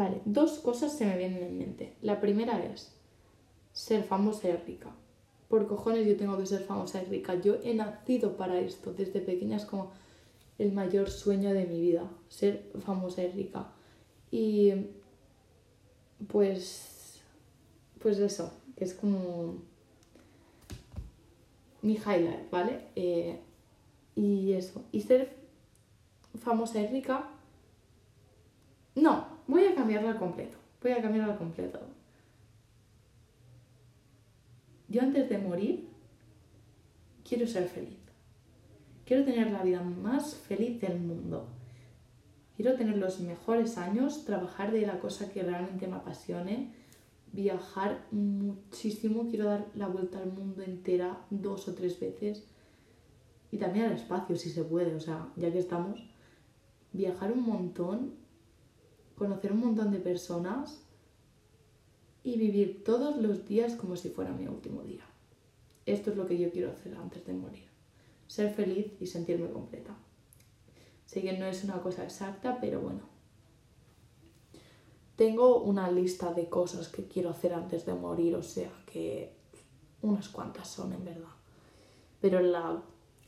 Vale, 0.00 0.22
dos 0.24 0.60
cosas 0.60 0.96
se 0.96 1.04
me 1.04 1.18
vienen 1.18 1.42
en 1.42 1.58
mente. 1.58 1.92
La 2.00 2.22
primera 2.22 2.64
es 2.64 2.90
ser 3.74 4.02
famosa 4.02 4.48
y 4.48 4.56
rica. 4.56 4.90
Por 5.46 5.66
cojones 5.66 6.06
yo 6.06 6.16
tengo 6.16 6.38
que 6.38 6.46
ser 6.46 6.62
famosa 6.62 7.02
y 7.02 7.04
rica. 7.04 7.34
Yo 7.34 7.56
he 7.62 7.74
nacido 7.74 8.38
para 8.38 8.58
esto. 8.60 8.94
Desde 8.94 9.20
pequeña 9.20 9.58
es 9.58 9.66
como 9.66 9.92
el 10.56 10.72
mayor 10.72 11.10
sueño 11.10 11.52
de 11.52 11.66
mi 11.66 11.78
vida, 11.82 12.10
ser 12.30 12.72
famosa 12.82 13.22
y 13.24 13.28
rica. 13.30 13.72
Y 14.30 14.72
pues, 16.28 17.20
pues 17.98 18.18
eso, 18.20 18.54
que 18.78 18.84
es 18.84 18.94
como 18.94 19.56
mi 21.82 21.96
highlight, 21.96 22.50
¿vale? 22.50 22.86
Eh, 22.96 23.38
y 24.16 24.54
eso, 24.54 24.82
y 24.92 25.02
ser 25.02 25.36
famosa 26.42 26.80
y 26.80 26.86
rica, 26.86 27.28
no, 28.94 29.39
voy 29.50 29.64
a 29.64 29.74
cambiarlo 29.74 30.08
al 30.08 30.18
completo, 30.18 30.56
voy 30.82 30.92
a 30.92 31.02
cambiarlo 31.02 31.32
al 31.32 31.38
completo. 31.38 31.80
Yo 34.88 35.02
antes 35.02 35.28
de 35.28 35.38
morir 35.38 35.88
quiero 37.28 37.46
ser 37.46 37.68
feliz. 37.68 37.98
Quiero 39.04 39.24
tener 39.24 39.50
la 39.50 39.62
vida 39.62 39.82
más 39.82 40.34
feliz 40.34 40.80
del 40.80 41.00
mundo. 41.00 41.48
Quiero 42.56 42.76
tener 42.76 42.96
los 42.96 43.20
mejores 43.20 43.78
años, 43.78 44.24
trabajar 44.24 44.72
de 44.72 44.86
la 44.86 45.00
cosa 45.00 45.30
que 45.30 45.42
realmente 45.42 45.86
me 45.86 45.96
apasione, 45.96 46.72
viajar 47.32 48.06
muchísimo, 48.10 49.28
quiero 49.28 49.46
dar 49.46 49.66
la 49.74 49.88
vuelta 49.88 50.18
al 50.18 50.32
mundo 50.32 50.62
entera 50.62 51.24
dos 51.30 51.68
o 51.68 51.74
tres 51.74 51.98
veces 51.98 52.44
y 53.50 53.58
también 53.58 53.86
al 53.86 53.92
espacio 53.92 54.36
si 54.36 54.50
se 54.50 54.64
puede, 54.64 54.94
o 54.94 55.00
sea, 55.00 55.28
ya 55.36 55.50
que 55.52 55.58
estamos, 55.58 56.04
viajar 56.92 57.32
un 57.32 57.42
montón, 57.42 58.14
conocer 59.20 59.52
un 59.52 59.60
montón 59.60 59.90
de 59.92 59.98
personas 59.98 60.80
y 62.24 62.38
vivir 62.38 62.82
todos 62.84 63.18
los 63.18 63.46
días 63.46 63.74
como 63.74 63.94
si 63.94 64.08
fuera 64.08 64.32
mi 64.32 64.46
último 64.46 64.82
día. 64.82 65.04
Esto 65.84 66.10
es 66.10 66.16
lo 66.16 66.26
que 66.26 66.38
yo 66.38 66.50
quiero 66.50 66.70
hacer 66.70 66.96
antes 66.96 67.26
de 67.26 67.34
morir. 67.34 67.66
Ser 68.28 68.50
feliz 68.54 68.86
y 68.98 69.06
sentirme 69.06 69.50
completa. 69.50 69.94
Sé 71.04 71.20
que 71.20 71.36
no 71.36 71.44
es 71.44 71.62
una 71.64 71.82
cosa 71.82 72.02
exacta, 72.02 72.56
pero 72.62 72.80
bueno. 72.80 73.02
Tengo 75.16 75.60
una 75.64 75.90
lista 75.90 76.32
de 76.32 76.48
cosas 76.48 76.88
que 76.88 77.06
quiero 77.06 77.28
hacer 77.28 77.52
antes 77.52 77.84
de 77.84 77.92
morir, 77.92 78.34
o 78.36 78.42
sea 78.42 78.72
que 78.90 79.34
unas 80.00 80.30
cuantas 80.30 80.66
son 80.66 80.94
en 80.94 81.04
verdad. 81.04 81.36
Pero 82.22 82.40
la 82.40 82.82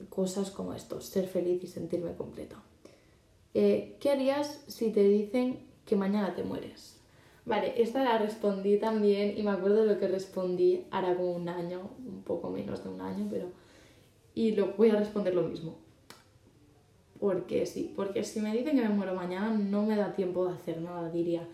cosas 0.08 0.50
como 0.50 0.72
esto, 0.72 1.02
ser 1.02 1.28
feliz 1.28 1.62
y 1.62 1.66
sentirme 1.66 2.16
completa. 2.16 2.56
Eh, 3.52 3.98
¿Qué 4.00 4.10
harías 4.10 4.64
si 4.68 4.90
te 4.90 5.06
dicen 5.06 5.70
que 5.84 5.96
mañana 5.96 6.34
te 6.34 6.42
mueres? 6.42 6.98
Vale, 7.44 7.74
esta 7.82 8.04
la 8.04 8.18
respondí 8.18 8.78
también 8.78 9.36
y 9.36 9.42
me 9.42 9.50
acuerdo 9.50 9.82
de 9.84 9.94
lo 9.94 9.98
que 9.98 10.06
respondí 10.06 10.86
hará 10.90 11.16
como 11.16 11.32
un 11.32 11.48
año, 11.48 11.90
un 12.06 12.22
poco 12.22 12.50
menos 12.50 12.84
de 12.84 12.90
un 12.90 13.00
año, 13.00 13.26
pero... 13.30 13.46
Y 14.34 14.52
lo 14.52 14.68
voy 14.74 14.90
a 14.90 14.96
responder 14.96 15.34
lo 15.34 15.42
mismo. 15.42 15.76
Porque 17.18 17.66
sí, 17.66 17.92
porque 17.94 18.24
si 18.24 18.40
me 18.40 18.52
dicen 18.52 18.76
que 18.76 18.82
me 18.82 18.88
muero 18.88 19.14
mañana 19.14 19.50
no 19.50 19.84
me 19.84 19.96
da 19.96 20.14
tiempo 20.14 20.46
de 20.46 20.54
hacer 20.54 20.80
nada, 20.80 21.10
diría, 21.10 21.46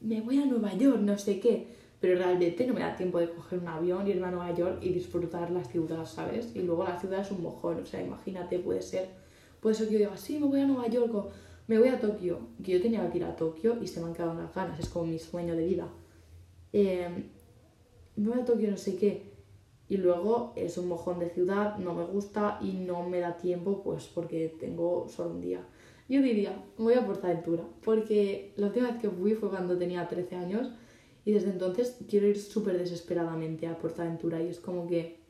me 0.00 0.20
voy 0.20 0.38
a 0.38 0.46
Nueva 0.46 0.74
York, 0.74 1.00
no 1.00 1.18
sé 1.18 1.40
qué, 1.40 1.66
pero 2.00 2.16
realmente 2.16 2.66
no 2.66 2.74
me 2.74 2.80
da 2.80 2.96
tiempo 2.96 3.18
de 3.18 3.30
coger 3.30 3.58
un 3.58 3.68
avión, 3.68 4.06
irme 4.06 4.26
a 4.26 4.30
Nueva 4.30 4.54
York 4.54 4.78
y 4.80 4.90
disfrutar 4.90 5.50
la 5.50 5.64
ciudad, 5.64 6.06
¿sabes? 6.06 6.54
Y 6.54 6.62
luego 6.62 6.84
la 6.84 6.98
ciudad 6.98 7.20
es 7.20 7.30
un 7.30 7.42
mojón, 7.42 7.80
o 7.80 7.86
sea, 7.86 8.02
imagínate, 8.02 8.58
puede 8.58 8.80
ser, 8.80 9.08
puede 9.60 9.74
ser 9.74 9.88
que 9.88 9.94
yo 9.94 9.98
diga, 9.98 10.16
sí, 10.16 10.38
me 10.38 10.46
voy 10.46 10.60
a 10.60 10.66
Nueva 10.66 10.88
York 10.88 11.14
o 11.14 11.30
me 11.70 11.78
voy 11.78 11.86
a 11.86 12.00
Tokio, 12.00 12.40
que 12.64 12.72
yo 12.72 12.82
tenía 12.82 13.08
que 13.12 13.18
ir 13.18 13.24
a 13.24 13.36
Tokio 13.36 13.78
y 13.80 13.86
se 13.86 14.00
me 14.00 14.06
han 14.06 14.12
quedado 14.12 14.34
las 14.34 14.52
ganas, 14.52 14.80
es 14.80 14.88
como 14.88 15.06
mi 15.06 15.20
sueño 15.20 15.54
de 15.54 15.64
vida. 15.64 15.86
Em, 16.72 17.26
me 18.16 18.28
voy 18.28 18.40
a 18.40 18.44
Tokio, 18.44 18.72
no 18.72 18.76
sé 18.76 18.96
qué. 18.96 19.30
Y 19.88 19.98
luego 19.98 20.52
es 20.56 20.76
un 20.78 20.88
mojón 20.88 21.20
de 21.20 21.30
ciudad, 21.30 21.78
no 21.78 21.94
me 21.94 22.04
gusta 22.06 22.58
y 22.60 22.72
no 22.72 23.08
me 23.08 23.20
da 23.20 23.36
tiempo, 23.36 23.84
pues 23.84 24.08
porque 24.12 24.52
tengo 24.58 25.06
solo 25.08 25.30
un 25.30 25.40
día. 25.42 25.60
Yo 26.08 26.20
diría, 26.20 26.60
voy 26.76 26.94
a 26.94 27.06
Portaventura, 27.06 27.62
porque 27.84 28.52
la 28.56 28.66
última 28.66 28.90
vez 28.90 29.00
que 29.00 29.08
fui 29.08 29.34
fue 29.34 29.48
cuando 29.48 29.78
tenía 29.78 30.08
13 30.08 30.34
años 30.34 30.72
y 31.24 31.30
desde 31.30 31.50
entonces 31.50 31.98
quiero 32.08 32.26
ir 32.26 32.40
súper 32.40 32.78
desesperadamente 32.78 33.68
a 33.68 33.78
Portaventura 33.78 34.42
y 34.42 34.48
es 34.48 34.58
como 34.58 34.88
que 34.88 35.20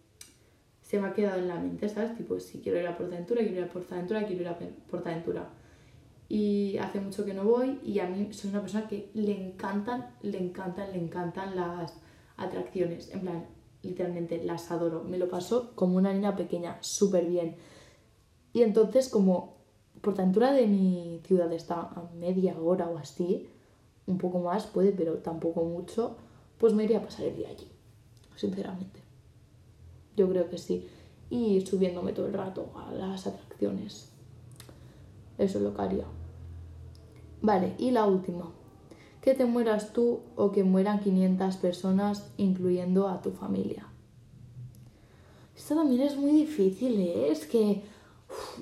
se 0.81 0.99
me 0.99 1.09
ha 1.09 1.13
quedado 1.13 1.39
en 1.39 1.49
la 1.49 1.61
mente, 1.61 1.87
¿sabes? 1.91 2.17
Tipo, 2.17 2.41
si 2.41 2.61
quiero 2.61 2.81
ir 2.81 2.87
a 2.87 2.97
Portaventura, 2.97 3.43
quiero 3.43 3.59
ir 3.59 3.65
a 3.65 3.69
Portaventura, 3.69 4.27
quiero 4.27 4.41
ir 4.41 4.49
a 4.49 4.59
Portaventura 4.89 5.60
y 6.31 6.79
hace 6.79 7.01
mucho 7.01 7.25
que 7.25 7.35
no 7.35 7.43
voy 7.43 7.81
y 7.85 7.99
a 7.99 8.07
mí 8.09 8.33
soy 8.33 8.51
una 8.51 8.61
persona 8.61 8.87
que 8.87 9.11
le 9.15 9.33
encantan, 9.33 10.15
le 10.23 10.39
encantan, 10.39 10.93
le 10.93 10.99
encantan 10.99 11.57
las 11.57 11.95
atracciones, 12.37 13.13
en 13.13 13.23
plan, 13.23 13.47
literalmente 13.83 14.43
las 14.45 14.71
adoro, 14.71 15.03
me 15.03 15.19
lo 15.19 15.29
paso 15.29 15.73
como 15.75 15.97
una 15.97 16.13
niña 16.13 16.37
pequeña, 16.37 16.79
súper 16.83 17.27
bien. 17.27 17.57
Y 18.53 18.63
entonces 18.63 19.09
como 19.09 19.57
Portaventura 20.03 20.53
de 20.53 20.69
mi 20.69 21.21
ciudad 21.27 21.53
está 21.53 21.81
a 21.81 22.09
media 22.15 22.57
hora 22.59 22.89
o 22.89 22.97
así, 22.97 23.49
un 24.07 24.17
poco 24.17 24.39
más 24.39 24.69
puede, 24.69 24.93
pero 24.93 25.15
tampoco 25.19 25.65
mucho, 25.65 26.17
pues 26.59 26.73
me 26.75 26.85
iría 26.85 26.99
a 26.99 27.03
pasar 27.03 27.27
el 27.27 27.37
día 27.37 27.49
allí, 27.49 27.67
sinceramente. 28.37 29.01
Yo 30.17 30.29
creo 30.31 30.49
que 30.49 30.59
sí. 30.59 30.89
Y 31.29 31.61
subiéndome 31.67 32.13
todo 32.13 32.27
el 32.27 32.33
rato 32.33 32.73
a 32.77 32.93
las 32.93 33.27
atracciones. 33.27 34.11
Eso 35.39 35.59
es 35.59 35.65
lo 35.65 35.75
que 35.75 35.83
haría. 35.83 36.05
Vale, 37.43 37.75
y 37.79 37.91
la 37.91 38.07
última. 38.07 38.51
Que 39.23 39.35
te 39.35 39.45
mueras 39.45 39.93
tú 39.93 40.21
o 40.37 40.51
que 40.53 40.65
mueran 40.65 41.01
500 41.01 41.57
personas, 41.57 42.31
incluyendo 42.37 43.09
a 43.09 43.21
tu 43.21 43.31
familia. 43.31 43.87
Esto 45.57 45.75
también 45.75 46.03
es 46.03 46.17
muy 46.17 46.33
difícil, 46.33 47.01
¿eh? 47.01 47.31
Es 47.31 47.47
que 47.47 47.83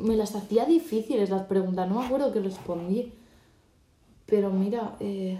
me 0.00 0.16
las 0.16 0.34
hacía 0.34 0.64
difíciles 0.64 1.30
las 1.30 1.42
preguntas, 1.42 1.88
no 1.88 2.00
me 2.00 2.06
acuerdo 2.06 2.32
que 2.32 2.40
respondí. 2.40 3.12
Pero 4.26 4.50
mira, 4.50 4.96
eh, 5.00 5.38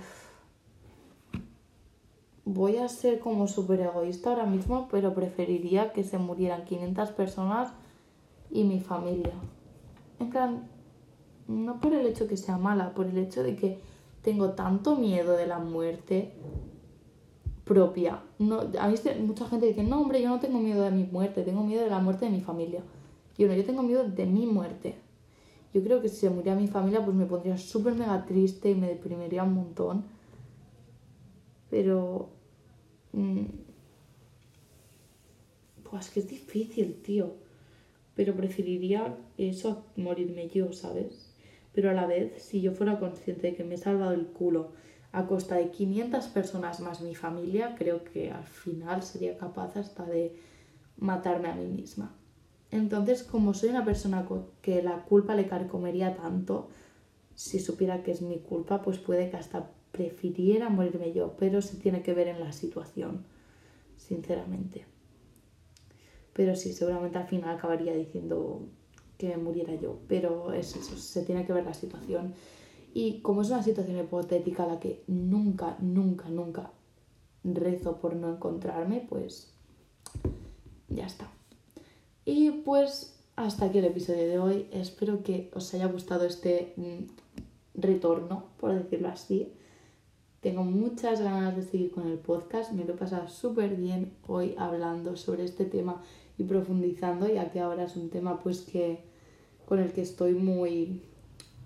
voy 2.44 2.78
a 2.78 2.88
ser 2.88 3.18
como 3.20 3.46
súper 3.46 3.80
egoísta 3.80 4.30
ahora 4.30 4.46
mismo, 4.46 4.88
pero 4.90 5.14
preferiría 5.14 5.92
que 5.92 6.04
se 6.04 6.18
murieran 6.18 6.64
500 6.64 7.10
personas 7.10 7.72
y 8.50 8.64
mi 8.64 8.80
familia. 8.80 9.34
En 10.20 10.30
plan, 10.30 10.68
no 11.48 11.80
por 11.80 11.94
el 11.94 12.06
hecho 12.06 12.28
que 12.28 12.36
sea 12.36 12.58
mala, 12.58 12.94
por 12.94 13.06
el 13.06 13.18
hecho 13.18 13.42
de 13.42 13.56
que 13.56 13.78
tengo 14.22 14.50
tanto 14.50 14.96
miedo 14.96 15.36
de 15.36 15.46
la 15.46 15.58
muerte 15.58 16.32
propia. 17.64 18.22
No, 18.38 18.60
a 18.78 18.88
mí 18.88 18.96
mucha 19.20 19.48
gente 19.48 19.66
dice, 19.66 19.82
no, 19.82 20.00
hombre, 20.00 20.22
yo 20.22 20.28
no 20.28 20.40
tengo 20.40 20.60
miedo 20.60 20.82
de 20.82 20.90
mi 20.90 21.04
muerte, 21.04 21.42
tengo 21.42 21.64
miedo 21.64 21.82
de 21.82 21.90
la 21.90 21.98
muerte 21.98 22.26
de 22.26 22.30
mi 22.30 22.40
familia. 22.40 22.82
Y 23.36 23.44
bueno, 23.44 23.60
yo 23.60 23.64
tengo 23.64 23.82
miedo 23.82 24.04
de 24.04 24.26
mi 24.26 24.46
muerte. 24.46 24.96
Yo 25.72 25.82
creo 25.82 26.00
que 26.00 26.08
si 26.08 26.16
se 26.16 26.30
muriera 26.30 26.58
mi 26.58 26.66
familia, 26.66 27.04
pues 27.04 27.16
me 27.16 27.26
pondría 27.26 27.56
súper 27.58 27.94
mega 27.94 28.24
triste 28.24 28.70
y 28.70 28.74
me 28.74 28.88
deprimiría 28.88 29.42
un 29.44 29.54
montón. 29.54 30.04
Pero... 31.70 32.30
Pues 35.90 36.10
que 36.10 36.20
es 36.20 36.28
difícil, 36.28 37.00
tío. 37.02 37.32
Pero 38.14 38.34
preferiría 38.34 39.16
eso 39.38 39.84
morirme 39.96 40.48
yo, 40.48 40.72
¿sabes? 40.72 41.27
Pero 41.78 41.90
a 41.90 41.94
la 41.94 42.06
vez, 42.06 42.42
si 42.42 42.60
yo 42.60 42.72
fuera 42.72 42.98
consciente 42.98 43.46
de 43.46 43.54
que 43.54 43.62
me 43.62 43.76
he 43.76 43.78
salvado 43.78 44.10
el 44.10 44.26
culo 44.26 44.72
a 45.12 45.28
costa 45.28 45.54
de 45.54 45.70
500 45.70 46.26
personas 46.26 46.80
más 46.80 47.02
mi 47.02 47.14
familia, 47.14 47.76
creo 47.78 48.02
que 48.02 48.32
al 48.32 48.42
final 48.42 49.04
sería 49.04 49.38
capaz 49.38 49.76
hasta 49.76 50.04
de 50.04 50.34
matarme 50.96 51.46
a 51.46 51.54
mí 51.54 51.68
misma. 51.68 52.16
Entonces, 52.72 53.22
como 53.22 53.54
soy 53.54 53.68
una 53.68 53.84
persona 53.84 54.26
que 54.60 54.82
la 54.82 55.04
culpa 55.04 55.36
le 55.36 55.46
carcomería 55.46 56.16
tanto, 56.16 56.68
si 57.36 57.60
supiera 57.60 58.02
que 58.02 58.10
es 58.10 58.22
mi 58.22 58.40
culpa, 58.40 58.82
pues 58.82 58.98
puede 58.98 59.30
que 59.30 59.36
hasta 59.36 59.70
prefiriera 59.92 60.70
morirme 60.70 61.12
yo, 61.12 61.36
pero 61.38 61.62
se 61.62 61.76
tiene 61.76 62.02
que 62.02 62.12
ver 62.12 62.26
en 62.26 62.40
la 62.40 62.50
situación. 62.50 63.24
sinceramente. 63.96 64.84
Pero 66.32 66.56
sí, 66.56 66.72
seguramente 66.72 67.18
al 67.18 67.28
final 67.28 67.56
acabaría 67.56 67.94
diciendo 67.94 68.68
que 69.18 69.36
muriera 69.36 69.74
yo, 69.74 69.98
pero 70.08 70.52
es 70.52 70.74
eso, 70.76 70.96
se 70.96 71.22
tiene 71.22 71.44
que 71.44 71.52
ver 71.52 71.64
la 71.64 71.74
situación. 71.74 72.34
Y 72.94 73.20
como 73.20 73.42
es 73.42 73.50
una 73.50 73.62
situación 73.62 73.98
hipotética 73.98 74.64
a 74.64 74.68
la 74.68 74.80
que 74.80 75.02
nunca, 75.06 75.76
nunca, 75.80 76.28
nunca 76.28 76.70
rezo 77.44 77.98
por 77.98 78.16
no 78.16 78.32
encontrarme, 78.32 79.04
pues 79.08 79.52
ya 80.88 81.06
está. 81.06 81.28
Y 82.24 82.50
pues 82.50 83.18
hasta 83.38 83.66
aquí 83.66 83.78
el 83.78 83.84
episodio 83.84 84.26
de 84.26 84.38
hoy. 84.38 84.66
Espero 84.72 85.22
que 85.22 85.50
os 85.54 85.72
haya 85.72 85.86
gustado 85.86 86.24
este 86.24 86.72
mm, 86.76 87.80
retorno, 87.80 88.46
por 88.58 88.74
decirlo 88.74 89.08
así. 89.08 89.52
Tengo 90.40 90.64
muchas 90.64 91.20
ganas 91.20 91.56
de 91.56 91.62
seguir 91.62 91.92
con 91.92 92.08
el 92.08 92.18
podcast. 92.18 92.72
Me 92.72 92.84
lo 92.84 92.94
he 92.94 92.96
pasado 92.96 93.28
súper 93.28 93.76
bien 93.76 94.12
hoy 94.26 94.54
hablando 94.58 95.16
sobre 95.16 95.44
este 95.44 95.64
tema 95.64 96.02
y 96.36 96.44
profundizando, 96.44 97.28
ya 97.28 97.50
que 97.50 97.60
ahora 97.60 97.84
es 97.84 97.96
un 97.96 98.10
tema 98.10 98.40
pues 98.40 98.60
que 98.60 99.04
con 99.68 99.80
el 99.80 99.92
que 99.92 100.00
estoy 100.00 100.32
muy, 100.32 101.02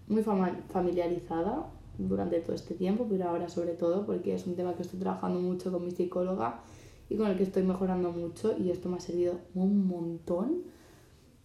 muy 0.08 0.24
familiarizada 0.24 1.70
durante 1.98 2.40
todo 2.40 2.52
este 2.52 2.74
tiempo, 2.74 3.06
pero 3.08 3.28
ahora 3.28 3.48
sobre 3.48 3.74
todo 3.74 4.04
porque 4.04 4.34
es 4.34 4.44
un 4.44 4.56
tema 4.56 4.74
que 4.74 4.82
estoy 4.82 4.98
trabajando 4.98 5.38
mucho 5.38 5.70
con 5.70 5.84
mi 5.84 5.92
psicóloga 5.92 6.62
y 7.08 7.16
con 7.16 7.28
el 7.28 7.36
que 7.36 7.44
estoy 7.44 7.62
mejorando 7.62 8.10
mucho 8.10 8.56
y 8.58 8.70
esto 8.70 8.88
me 8.88 8.96
ha 8.96 9.00
servido 9.00 9.38
un 9.54 9.86
montón. 9.86 10.64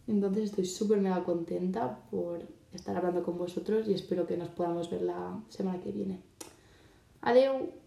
Entonces 0.07 0.45
estoy 0.45 0.65
súper 0.65 0.99
mega 0.99 1.23
contenta 1.23 1.99
por 2.09 2.39
estar 2.73 2.97
hablando 2.97 3.21
con 3.21 3.37
vosotros 3.37 3.87
y 3.87 3.93
espero 3.93 4.25
que 4.25 4.35
nos 4.35 4.49
podamos 4.49 4.89
ver 4.89 5.03
la 5.03 5.39
semana 5.49 5.79
que 5.79 5.91
viene. 5.91 6.21
Adiós. 7.21 7.86